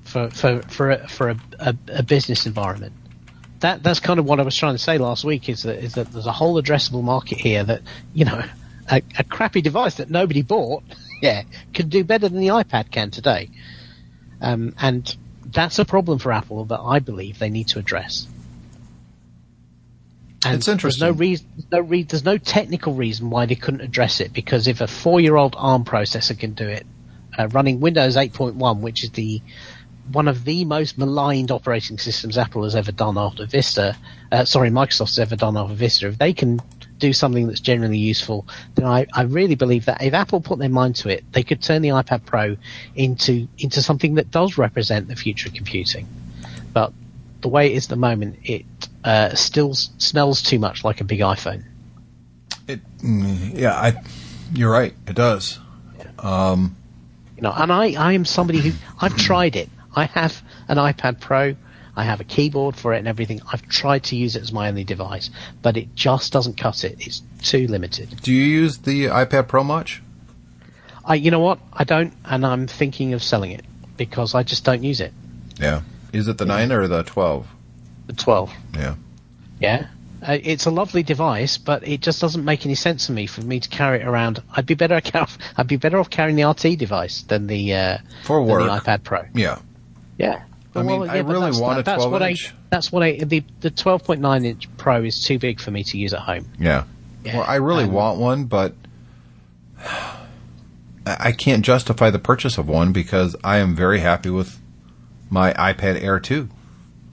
for 0.04 0.30
for 0.30 0.62
for 0.64 0.92
a, 0.92 1.08
for 1.08 1.30
a, 1.30 1.38
a, 1.60 1.76
a 1.88 2.04
business 2.04 2.46
environment. 2.46 2.94
That 3.60 3.84
that's 3.84 4.00
kind 4.00 4.20
of 4.20 4.26
what 4.26 4.40
I 4.40 4.44
was 4.44 4.56
trying 4.56 4.74
to 4.74 4.80
say 4.80 4.98
last 4.98 5.24
week 5.24 5.50
is 5.50 5.64
that 5.64 5.84
is 5.84 5.96
that 5.96 6.12
there's 6.12 6.26
a 6.26 6.32
whole 6.32 6.62
addressable 6.62 7.04
market 7.04 7.38
here 7.40 7.64
that 7.64 7.82
you 8.14 8.26
know 8.26 8.44
a, 8.90 9.02
a 9.18 9.24
crappy 9.24 9.62
device 9.62 9.96
that 9.96 10.10
nobody 10.10 10.42
bought, 10.42 10.84
yeah, 11.22 11.44
can 11.74 11.90
do 11.90 12.04
better 12.04 12.30
than 12.30 12.40
the 12.40 12.48
iPad 12.48 12.92
can 12.92 13.12
today, 13.12 13.50
um, 14.42 14.74
and 14.80 15.16
that's 15.52 15.80
a 15.80 15.86
problem 15.86 16.20
for 16.20 16.32
Apple 16.32 16.66
that 16.66 16.80
I 16.80 17.00
believe 17.00 17.40
they 17.40 17.50
need 17.50 17.70
to 17.70 17.80
address. 17.80 18.28
And 20.46 20.56
It's 20.56 20.68
interesting. 20.68 21.02
There's 21.02 21.14
no 21.14 21.20
reason, 21.20 21.48
no 21.72 21.80
re- 21.82 22.04
there's 22.04 22.24
no 22.24 22.38
technical 22.38 22.94
reason 22.94 23.30
why 23.30 23.46
they 23.46 23.56
couldn't 23.56 23.82
address 23.82 24.22
it 24.22 24.32
because 24.32 24.68
if 24.68 24.80
a 24.80 24.88
four-year-old 24.88 25.56
ARM 25.58 25.84
processor 25.84 26.38
can 26.38 26.54
do 26.54 26.68
it, 26.68 26.86
uh, 27.38 27.48
running 27.50 27.80
Windows 27.82 28.16
8.1, 28.16 28.80
which 28.80 29.04
is 29.04 29.12
the 29.12 29.42
one 30.12 30.28
of 30.28 30.44
the 30.44 30.66
most 30.66 30.98
maligned 30.98 31.52
operating 31.52 32.00
systems 32.00 32.38
Apple 32.38 32.64
has 32.64 32.76
ever 32.76 32.92
done 32.92 33.18
after 33.18 33.46
Vista, 33.46 33.96
uh, 34.32 34.46
sorry, 34.46 34.70
Microsoft's 34.70 35.20
ever 35.20 35.36
done 35.36 35.56
after 35.56 35.76
Vista, 35.76 36.08
if 36.08 36.18
they 36.18 36.34
can 36.34 36.60
do 37.00 37.14
something 37.14 37.48
that's 37.48 37.60
generally 37.60 37.98
useful, 37.98 38.46
then 38.76 38.86
I, 38.86 39.08
I 39.14 39.24
really 39.24 39.56
believe 39.56 39.86
that 39.86 40.04
if 40.04 40.14
Apple 40.14 40.42
put 40.42 40.60
their 40.60 40.70
mind 40.70 40.98
to 40.98 41.10
it, 41.10 41.24
they 41.32 41.44
could 41.44 41.62
turn 41.62 41.82
the 41.82 41.90
iPad 41.90 42.26
Pro 42.26 42.58
into 42.96 43.48
into 43.58 43.82
something 43.82 44.16
that 44.16 44.30
does 44.32 44.58
represent 44.58 45.08
the 45.08 45.16
future 45.16 45.50
of 45.50 45.56
computing. 45.56 46.08
But 46.74 46.94
the 47.42 47.48
way 47.48 47.72
it 47.72 47.76
is 47.76 47.86
at 47.86 47.90
the 47.90 47.96
moment, 47.96 48.38
it 48.44 48.66
uh, 49.04 49.34
still 49.36 49.72
s- 49.72 49.90
smells 49.98 50.42
too 50.42 50.60
much 50.60 50.84
like 50.84 51.02
a 51.02 51.04
big 51.04 51.20
iPhone. 51.20 51.64
It, 52.68 52.82
mm, 53.00 53.58
yeah, 53.58 53.74
I, 53.74 54.04
you're 54.54 54.72
right. 54.72 54.94
It 55.08 55.16
does. 55.16 55.60
You 57.38 57.44
know, 57.44 57.54
and 57.56 57.72
I, 57.72 57.94
I 57.94 58.14
am 58.14 58.26
somebody 58.26 58.60
who 58.60 58.72
I've 59.00 59.16
tried 59.16 59.56
it. 59.56 59.70
I 59.96 60.06
have 60.06 60.42
an 60.68 60.78
iPad 60.78 61.20
Pro. 61.20 61.56
I 62.00 62.04
have 62.04 62.22
a 62.22 62.24
keyboard 62.24 62.78
for 62.78 62.94
it 62.94 63.00
and 63.00 63.10
everything. 63.10 63.42
I've 63.52 63.68
tried 63.68 64.04
to 64.06 64.16
use 64.16 64.38
it 64.38 64.42
as 64.42 64.54
my 64.54 64.70
only 64.70 64.86
device, 64.86 65.30
but 65.62 65.76
it 65.76 65.94
just 65.96 66.32
doesn't 66.32 66.56
cut 66.56 66.86
it. 66.86 66.96
It's 67.06 67.22
too 67.42 67.68
limited. 67.68 68.22
Do 68.22 68.32
you 68.34 68.42
use 68.44 68.78
the 68.78 69.08
iPad 69.08 69.50
Pro 69.50 69.66
much? 69.66 70.02
I, 71.04 71.16
you 71.16 71.30
know 71.30 71.42
what? 71.42 71.60
I 71.74 71.84
don't, 71.84 72.14
and 72.24 72.46
I'm 72.46 72.68
thinking 72.68 73.12
of 73.14 73.22
selling 73.22 73.52
it 73.52 73.66
because 73.98 74.34
I 74.34 74.44
just 74.44 74.64
don't 74.64 74.82
use 74.82 75.02
it. 75.02 75.12
Yeah. 75.60 75.82
Is 76.14 76.30
it 76.30 76.38
the 76.38 76.46
nine 76.46 76.72
or 76.72 76.88
the 76.88 77.04
twelve? 77.04 77.48
The 78.08 78.14
12. 78.14 78.52
Yeah. 78.76 78.96
Yeah. 79.60 79.88
Uh, 80.26 80.38
it's 80.42 80.66
a 80.66 80.72
lovely 80.72 81.04
device, 81.04 81.58
but 81.58 81.86
it 81.86 82.00
just 82.00 82.22
doesn't 82.22 82.46
make 82.46 82.66
any 82.66 82.76
sense 82.76 83.08
to 83.08 83.12
me 83.12 83.26
for 83.28 83.42
me 83.42 83.60
to 83.60 83.68
carry 83.68 84.00
it 84.00 84.08
around. 84.08 84.42
I'd 84.56 84.66
be 84.66 84.74
better 84.74 85.02
off, 85.18 85.38
I'd 85.58 85.68
be 85.68 85.76
better 85.76 86.00
off 86.00 86.10
carrying 86.10 86.38
the 86.38 86.48
RT 86.48 86.78
device 86.80 87.24
than 87.24 87.48
the 87.48 87.74
uh, 87.74 87.98
For 88.24 88.40
than 88.40 88.48
work. 88.48 88.64
the 88.64 88.70
iPad 88.90 89.04
Pro. 89.04 89.26
Yeah. 89.34 89.60
Yeah. 90.18 90.44
I 90.76 90.84
mean, 90.84 91.10
I 91.10 91.20
really 91.20 91.48
that's, 91.48 91.60
want 91.60 91.80
a 91.80 91.84
that's 91.84 91.98
12 92.04 92.12
what 92.12 92.22
inch. 92.22 92.50
I, 92.50 92.56
that's 92.70 92.92
what 92.92 93.04
I, 93.04 93.18
the, 93.18 93.44
the 93.62 93.72
12.9 93.72 94.46
inch 94.46 94.78
Pro 94.78 95.04
is 95.04 95.24
too 95.24 95.40
big 95.40 95.60
for 95.60 95.72
me 95.72 95.84
to 95.86 95.98
use 95.98 96.14
at 96.14 96.20
home. 96.22 96.46
Yeah. 96.60 96.84
Yeah. 97.24 97.38
Well, 97.38 97.46
I 97.48 97.56
really 97.56 97.86
Um, 97.86 97.92
want 97.92 98.20
one, 98.20 98.46
but 98.46 98.76
I 99.86 100.16
I 101.06 101.32
can't 101.32 101.66
justify 101.66 102.12
the 102.12 102.20
purchase 102.20 102.58
of 102.58 102.68
one 102.68 102.92
because 102.94 103.36
I 103.44 103.58
am 103.58 103.76
very 103.76 104.00
happy 104.00 104.30
with 104.30 104.60
my 105.30 105.54
iPad 105.54 106.02
Air 106.04 106.20
2. 106.20 106.48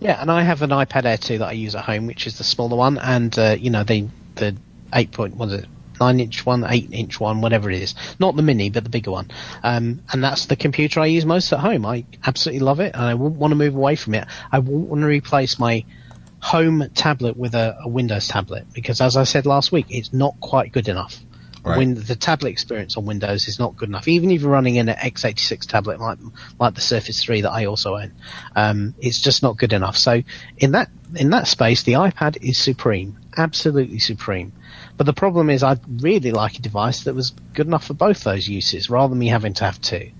Yeah, 0.00 0.20
and 0.20 0.30
I 0.30 0.42
have 0.42 0.60
an 0.60 0.70
iPad 0.70 1.06
Air 1.06 1.16
2 1.16 1.38
that 1.38 1.48
I 1.48 1.52
use 1.52 1.74
at 1.74 1.84
home, 1.84 2.06
which 2.06 2.26
is 2.26 2.36
the 2.36 2.44
smaller 2.44 2.76
one, 2.76 2.98
and, 2.98 3.36
uh, 3.38 3.56
you 3.58 3.70
know, 3.70 3.84
the, 3.84 4.08
the 4.34 4.54
8 4.92 5.12
point, 5.12 5.36
what 5.36 5.48
is 5.48 5.54
it? 5.62 5.66
9 6.00 6.20
inch 6.20 6.46
one, 6.46 6.64
8 6.64 6.92
inch 6.92 7.20
one, 7.20 7.40
whatever 7.40 7.70
it 7.70 7.80
is. 7.80 7.94
Not 8.18 8.36
the 8.36 8.42
mini, 8.42 8.70
but 8.70 8.84
the 8.84 8.90
bigger 8.90 9.10
one. 9.10 9.30
Um, 9.62 10.02
and 10.12 10.22
that's 10.22 10.46
the 10.46 10.56
computer 10.56 11.00
I 11.00 11.06
use 11.06 11.24
most 11.24 11.52
at 11.52 11.60
home. 11.60 11.86
I 11.86 12.04
absolutely 12.24 12.60
love 12.60 12.80
it, 12.80 12.94
and 12.94 13.04
I 13.04 13.14
wouldn't 13.14 13.40
want 13.40 13.52
to 13.52 13.56
move 13.56 13.74
away 13.74 13.96
from 13.96 14.14
it. 14.14 14.26
I 14.50 14.58
wouldn't 14.58 14.88
want 14.88 15.00
to 15.02 15.06
replace 15.06 15.58
my 15.58 15.84
home 16.40 16.88
tablet 16.94 17.36
with 17.36 17.54
a, 17.54 17.76
a 17.82 17.88
Windows 17.88 18.28
tablet, 18.28 18.66
because 18.72 19.00
as 19.00 19.16
I 19.16 19.24
said 19.24 19.46
last 19.46 19.72
week, 19.72 19.86
it's 19.90 20.12
not 20.12 20.38
quite 20.40 20.72
good 20.72 20.88
enough. 20.88 21.20
Right. 21.66 21.78
Win- 21.78 21.94
the 21.94 22.14
tablet 22.14 22.50
experience 22.50 22.96
on 22.96 23.06
Windows 23.06 23.48
is 23.48 23.58
not 23.58 23.76
good 23.76 23.88
enough. 23.88 24.06
Even 24.06 24.30
if 24.30 24.40
you're 24.40 24.50
running 24.50 24.76
in 24.76 24.88
an 24.88 24.94
x86 24.94 25.66
tablet 25.66 25.98
like 25.98 26.18
like 26.60 26.74
the 26.76 26.80
Surface 26.80 27.20
3 27.24 27.40
that 27.40 27.50
I 27.50 27.64
also 27.64 27.96
own, 27.96 28.12
um, 28.54 28.94
it's 29.00 29.20
just 29.20 29.42
not 29.42 29.56
good 29.56 29.72
enough. 29.72 29.96
So 29.96 30.22
in 30.58 30.72
that 30.72 30.90
in 31.16 31.30
that 31.30 31.48
space, 31.48 31.82
the 31.82 31.94
iPad 31.94 32.40
is 32.40 32.56
supreme, 32.56 33.18
absolutely 33.36 33.98
supreme. 33.98 34.52
But 34.96 35.04
the 35.04 35.12
problem 35.12 35.50
is, 35.50 35.62
I'd 35.62 36.02
really 36.02 36.30
like 36.30 36.58
a 36.58 36.62
device 36.62 37.04
that 37.04 37.14
was 37.14 37.30
good 37.52 37.66
enough 37.66 37.86
for 37.86 37.94
both 37.94 38.24
those 38.24 38.48
uses, 38.48 38.88
rather 38.88 39.10
than 39.10 39.18
me 39.18 39.28
having 39.28 39.54
to 39.54 39.64
have 39.64 39.80
two. 39.80 40.10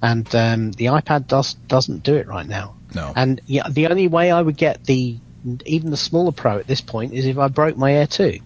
And 0.00 0.26
um, 0.34 0.72
the 0.72 0.86
iPad 0.86 1.26
does 1.26 1.54
doesn't 1.54 2.02
do 2.02 2.16
it 2.16 2.26
right 2.26 2.46
now. 2.46 2.74
No. 2.94 3.12
And 3.14 3.40
yeah, 3.46 3.68
the 3.68 3.86
only 3.86 4.08
way 4.08 4.30
I 4.30 4.40
would 4.40 4.56
get 4.56 4.84
the 4.84 5.18
even 5.66 5.90
the 5.90 5.96
smaller 5.96 6.32
Pro 6.32 6.58
at 6.58 6.66
this 6.66 6.80
point 6.80 7.12
is 7.12 7.26
if 7.26 7.38
I 7.38 7.48
broke 7.48 7.76
my 7.76 7.92
Air 7.92 8.06
2 8.06 8.38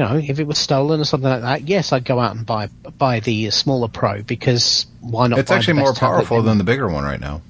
you 0.00 0.06
know, 0.06 0.16
if 0.16 0.40
it 0.40 0.46
was 0.46 0.56
stolen 0.56 0.98
or 0.98 1.04
something 1.04 1.28
like 1.28 1.42
that, 1.42 1.68
yes, 1.68 1.92
I'd 1.92 2.06
go 2.06 2.18
out 2.18 2.34
and 2.34 2.46
buy 2.46 2.68
buy 2.96 3.20
the 3.20 3.50
smaller 3.50 3.88
Pro 3.88 4.22
because 4.22 4.86
why 5.02 5.26
not? 5.26 5.38
It's 5.38 5.50
actually 5.50 5.74
the 5.74 5.80
more 5.80 5.92
powerful 5.92 6.42
than 6.42 6.56
the 6.56 6.64
bigger 6.64 6.88
one 6.88 7.04
right 7.04 7.20
now. 7.20 7.42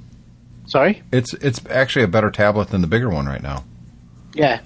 Sorry. 0.67 1.01
It's 1.13 1.33
it's 1.35 1.61
actually 1.71 2.07
a 2.07 2.09
better 2.09 2.33
tablet 2.33 2.71
than 2.71 2.81
the 2.81 2.89
bigger 2.89 3.09
one 3.09 3.27
right 3.27 3.41
now. 3.41 3.63
Yeah. 4.35 4.63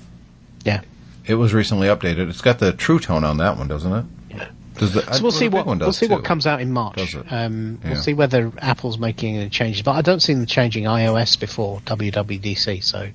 Yeah. 0.64 0.80
It 1.26 1.34
was 1.36 1.54
recently 1.54 1.88
updated. 1.88 2.28
It's 2.28 2.40
got 2.42 2.58
the 2.58 2.72
True 2.72 2.98
Tone 2.98 3.24
on 3.24 3.38
that 3.38 3.56
one, 3.56 3.68
doesn't 3.68 3.92
it? 3.92 4.04
Yeah. 4.30 4.48
The, 4.74 4.86
So 4.88 5.22
we'll 5.22 5.30
see 5.32 5.48
what 5.48 5.66
we'll 5.66 5.92
see 5.92 6.06
what 6.06 6.24
comes 6.24 6.46
out 6.46 6.60
in 6.60 6.72
March. 6.72 6.96
Does 6.96 7.14
it? 7.14 7.24
Um, 7.30 7.78
Yeah. 7.82 7.92
We'll 7.92 8.02
see 8.02 8.12
whether 8.14 8.52
Apple's 8.58 8.98
making 8.98 9.36
any 9.36 9.48
changes, 9.48 9.82
but 9.82 9.92
I 9.92 10.02
don't 10.02 10.20
see 10.20 10.34
them 10.34 10.46
changing 10.46 10.84
iOS 10.84 11.38
before 11.38 11.80
WWDC, 11.86 12.82
so 12.82 13.08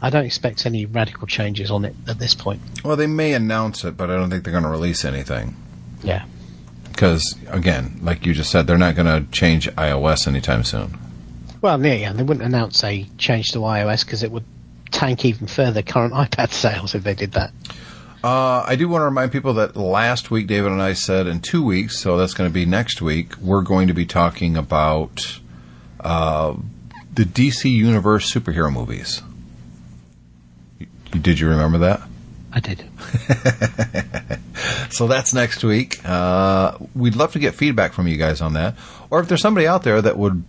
I 0.00 0.10
don't 0.10 0.26
expect 0.26 0.66
any 0.66 0.86
radical 0.86 1.26
changes 1.26 1.70
on 1.70 1.84
it 1.84 1.96
at 2.06 2.18
this 2.18 2.34
point. 2.34 2.60
Well, 2.84 2.96
they 2.96 3.06
may 3.06 3.32
announce 3.32 3.84
it, 3.84 3.96
but 3.96 4.10
I 4.10 4.16
don't 4.16 4.30
think 4.30 4.44
they're 4.44 4.52
going 4.52 4.64
to 4.64 4.70
release 4.70 5.04
anything. 5.04 5.56
Yeah. 6.02 6.24
Because 6.84 7.36
again, 7.48 7.98
like 8.02 8.26
you 8.26 8.34
just 8.34 8.50
said, 8.50 8.66
they're 8.66 8.78
not 8.78 8.94
going 8.94 9.06
to 9.24 9.30
change 9.32 9.68
iOS 9.70 10.26
anytime 10.28 10.62
soon. 10.62 10.96
Well, 11.60 11.84
yeah, 11.84 11.94
yeah, 11.94 12.12
they 12.12 12.22
wouldn't 12.22 12.44
announce 12.46 12.84
a 12.84 13.06
change 13.18 13.52
to 13.52 13.58
iOS 13.60 14.04
because 14.04 14.22
it 14.22 14.30
would 14.30 14.44
tank 14.90 15.24
even 15.24 15.46
further 15.46 15.82
current 15.82 16.12
iPad 16.14 16.50
sales 16.50 16.94
if 16.94 17.02
they 17.04 17.14
did 17.14 17.32
that. 17.32 17.52
Uh, 18.22 18.64
I 18.66 18.74
do 18.74 18.88
want 18.88 19.02
to 19.02 19.04
remind 19.04 19.30
people 19.30 19.54
that 19.54 19.76
last 19.76 20.30
week 20.30 20.48
David 20.48 20.72
and 20.72 20.82
I 20.82 20.92
said 20.92 21.28
in 21.28 21.40
two 21.40 21.64
weeks, 21.64 21.98
so 22.00 22.16
that's 22.16 22.34
going 22.34 22.50
to 22.50 22.54
be 22.54 22.66
next 22.66 23.00
week, 23.00 23.36
we're 23.38 23.62
going 23.62 23.86
to 23.86 23.94
be 23.94 24.06
talking 24.06 24.56
about 24.56 25.38
uh, 26.00 26.54
the 27.14 27.22
DC 27.22 27.70
Universe 27.70 28.32
superhero 28.32 28.72
movies. 28.72 29.22
Did 31.12 31.38
you 31.38 31.48
remember 31.48 31.78
that? 31.78 32.02
I 32.52 32.60
did. 32.60 32.84
So 34.90 35.06
that's 35.06 35.34
next 35.34 35.62
week. 35.62 36.04
Uh, 36.04 36.76
we'd 36.94 37.16
love 37.16 37.32
to 37.32 37.38
get 37.38 37.54
feedback 37.54 37.92
from 37.92 38.08
you 38.08 38.16
guys 38.16 38.40
on 38.40 38.54
that. 38.54 38.74
Or 39.10 39.20
if 39.20 39.28
there's 39.28 39.42
somebody 39.42 39.66
out 39.66 39.82
there 39.82 40.00
that 40.02 40.16
would, 40.16 40.44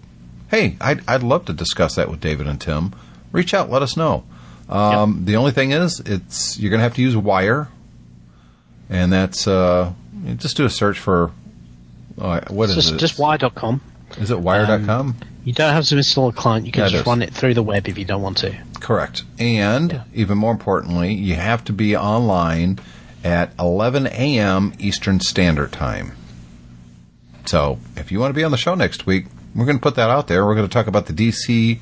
hey, 0.50 0.78
I'd, 0.82 1.08
I'd 1.08 1.24
love 1.24 1.46
to 1.46 1.54
discuss 1.54 1.96
that 1.96 2.10
with 2.10 2.20
David 2.22 2.48
and 2.48 2.60
Tim, 2.60 2.94
reach 3.32 3.54
out, 3.54 3.70
let 3.70 3.82
us 3.82 3.96
know. 3.98 4.24
Um, 4.68 5.26
The 5.26 5.36
only 5.36 5.52
thing 5.52 5.72
is, 5.72 6.00
it's 6.00 6.60
you're 6.60 6.70
going 6.70 6.80
to 6.80 6.84
have 6.84 6.96
to 6.96 7.02
use 7.02 7.16
Wire, 7.18 7.68
and 8.90 9.12
that's 9.12 9.48
uh, 9.48 9.94
just 10.38 10.58
do 10.58 10.66
a 10.66 10.70
search 10.70 11.00
for 11.00 11.32
uh, 12.20 12.42
what 12.50 12.70
is 12.70 12.76
just, 12.76 12.94
it? 12.94 12.98
just 12.98 13.18
wire.com. 13.20 13.82
is 14.18 14.30
it 14.32 14.40
Wire.com? 14.40 15.16
You 15.46 15.54
don't 15.54 15.74
have 15.74 15.86
to 15.86 15.98
install 15.98 16.28
a 16.30 16.34
client. 16.34 16.66
You 16.66 16.72
can 16.72 16.84
it 16.84 16.90
just 16.90 17.02
is. 17.02 17.08
run 17.08 17.22
it 17.22 17.34
through 17.34 17.54
the 17.54 17.64
web 17.64 17.88
if 17.88 17.98
you 17.98 18.06
don't 18.06 18.22
want 18.22 18.38
to. 18.40 18.56
Correct. 18.80 19.24
And 19.40 19.92
Yeah. 19.94 20.04
even 20.14 20.38
more 20.38 20.52
importantly, 20.52 21.14
you 21.14 21.36
have 21.36 21.64
to 21.66 21.74
be 21.74 21.96
online 21.96 22.78
at 23.24 23.52
11 23.58 24.08
a.m. 24.08 24.74
Eastern 24.80 25.20
Standard 25.22 25.72
Time. 25.72 26.12
So 27.46 27.80
if 27.96 28.12
you 28.12 28.20
want 28.20 28.32
to 28.32 28.36
be 28.36 28.44
on 28.44 28.52
the 28.52 28.58
show 28.58 28.76
next 28.76 29.06
week, 29.06 29.26
we're 29.56 29.66
going 29.66 29.78
to 29.78 29.82
put 29.82 29.96
that 29.96 30.10
out 30.10 30.28
there. 30.28 30.46
We're 30.46 30.56
going 30.56 30.68
to 30.68 30.72
talk 30.74 30.88
about 30.88 31.08
the 31.08 31.14
DC 31.14 31.80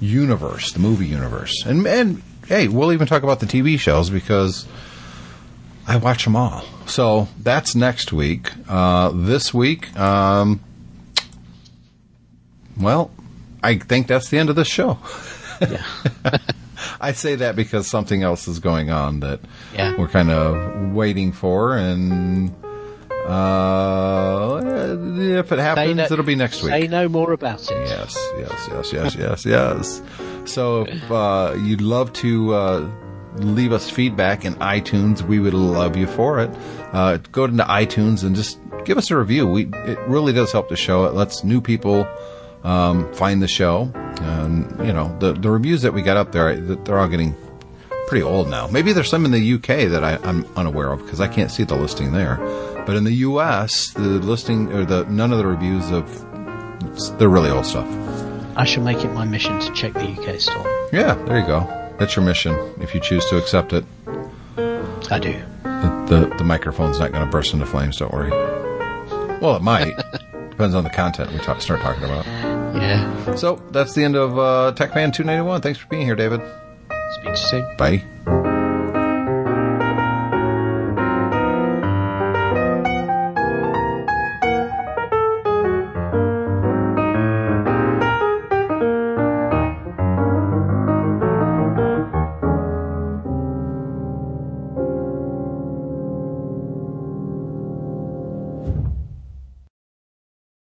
universe, 0.00 0.72
the 0.72 0.78
movie 0.78 1.06
universe, 1.06 1.64
and 1.66 1.86
and 1.86 2.22
hey, 2.46 2.68
we'll 2.68 2.92
even 2.92 3.06
talk 3.06 3.22
about 3.22 3.40
the 3.40 3.46
TV 3.46 3.78
shows 3.78 4.08
because 4.10 4.66
I 5.86 5.96
watch 5.96 6.24
them 6.24 6.36
all. 6.36 6.62
So 6.86 7.28
that's 7.42 7.74
next 7.74 8.12
week. 8.12 8.50
Uh, 8.68 9.10
this 9.14 9.52
week, 9.54 9.96
um, 9.98 10.60
well, 12.78 13.10
I 13.62 13.78
think 13.78 14.06
that's 14.06 14.28
the 14.28 14.38
end 14.38 14.50
of 14.50 14.56
this 14.56 14.68
show. 14.68 14.98
Yeah. 15.60 15.82
I 17.00 17.12
say 17.12 17.34
that 17.36 17.56
because 17.56 17.88
something 17.88 18.22
else 18.22 18.46
is 18.46 18.58
going 18.58 18.90
on 18.90 19.20
that 19.20 19.40
Yeah. 19.74 19.96
we're 19.96 20.08
kind 20.08 20.30
of 20.30 20.92
waiting 20.92 21.32
for, 21.32 21.76
and 21.76 22.54
uh, 23.26 24.96
if 25.40 25.52
it 25.52 25.58
happens, 25.58 25.96
no- 25.96 26.04
it'll 26.04 26.24
be 26.24 26.34
next 26.34 26.62
week. 26.62 26.72
Say 26.72 26.86
no 26.88 27.08
more 27.08 27.32
about 27.32 27.62
it. 27.70 27.88
Yes, 27.88 28.16
yes, 28.38 28.68
yes, 28.70 28.92
yes, 28.92 29.14
yes, 29.16 29.44
yes. 29.46 30.02
So 30.44 30.84
if 30.86 31.10
uh, 31.10 31.54
you'd 31.62 31.80
love 31.80 32.12
to 32.14 32.54
uh, 32.54 32.90
leave 33.36 33.72
us 33.72 33.90
feedback 33.90 34.44
in 34.44 34.54
iTunes, 34.56 35.22
we 35.22 35.38
would 35.40 35.54
love 35.54 35.96
you 35.96 36.06
for 36.06 36.40
it. 36.40 36.50
Uh, 36.92 37.18
go 37.32 37.44
into 37.44 37.64
iTunes 37.64 38.22
and 38.24 38.36
just 38.36 38.58
give 38.84 38.96
us 38.98 39.10
a 39.10 39.16
review. 39.16 39.46
We 39.46 39.66
it 39.86 39.98
really 40.06 40.32
does 40.32 40.52
help 40.52 40.68
the 40.68 40.76
show. 40.76 41.04
It 41.06 41.14
lets 41.14 41.42
new 41.44 41.60
people 41.60 42.06
um, 42.64 43.12
find 43.14 43.42
the 43.42 43.48
show, 43.48 43.90
and 44.20 44.86
you 44.86 44.92
know 44.92 45.16
the 45.18 45.32
the 45.32 45.50
reviews 45.50 45.82
that 45.82 45.92
we 45.92 46.02
got 46.02 46.16
up 46.16 46.32
there, 46.32 46.56
they're 46.56 46.98
all 46.98 47.08
getting 47.08 47.34
pretty 48.06 48.22
old 48.22 48.48
now. 48.48 48.68
Maybe 48.68 48.92
there's 48.92 49.10
some 49.10 49.24
in 49.24 49.32
the 49.32 49.54
UK 49.54 49.90
that 49.90 50.04
I, 50.04 50.16
I'm 50.22 50.46
unaware 50.56 50.92
of 50.92 51.00
because 51.02 51.20
I 51.20 51.26
can't 51.26 51.50
see 51.50 51.64
the 51.64 51.74
listing 51.74 52.12
there. 52.12 52.36
But 52.86 52.96
in 52.96 53.04
the 53.04 53.14
US, 53.14 53.90
the 53.92 54.00
listing 54.00 54.72
or 54.72 54.84
the 54.84 55.04
none 55.06 55.32
of 55.32 55.38
the 55.38 55.46
reviews 55.46 55.90
of 55.90 56.08
they're 57.18 57.28
really 57.28 57.50
old 57.50 57.66
stuff. 57.66 57.86
I 58.56 58.64
shall 58.64 58.84
make 58.84 59.04
it 59.04 59.12
my 59.12 59.24
mission 59.24 59.58
to 59.60 59.72
check 59.72 59.92
the 59.92 60.08
UK 60.08 60.40
store. 60.40 60.88
Yeah, 60.92 61.14
there 61.26 61.40
you 61.40 61.46
go. 61.46 61.60
That's 61.98 62.14
your 62.16 62.24
mission 62.24 62.54
if 62.80 62.94
you 62.94 63.00
choose 63.00 63.24
to 63.26 63.36
accept 63.38 63.72
it. 63.72 63.84
I 65.10 65.18
do. 65.18 65.32
The 65.64 66.06
the, 66.08 66.34
the 66.38 66.44
microphone's 66.44 66.98
not 66.98 67.12
going 67.12 67.24
to 67.24 67.30
burst 67.30 67.52
into 67.52 67.66
flames. 67.66 67.98
Don't 67.98 68.12
worry. 68.12 68.30
Well, 69.40 69.56
it 69.56 69.62
might. 69.62 69.92
Depends 70.50 70.74
on 70.74 70.84
the 70.84 70.90
content 70.90 71.32
we 71.32 71.38
talk, 71.38 71.60
start 71.60 71.80
talking 71.80 72.04
about. 72.04 72.24
Yeah. 72.24 73.34
So 73.34 73.62
that's 73.72 73.92
the 73.94 74.04
end 74.04 74.16
of 74.16 74.38
uh, 74.38 74.72
TechFan 74.74 75.12
291. 75.12 75.60
Thanks 75.60 75.78
for 75.78 75.86
being 75.88 76.06
here, 76.06 76.16
David. 76.16 76.40
Speak 77.20 77.36
soon. 77.36 77.76
Bye. 77.76 78.35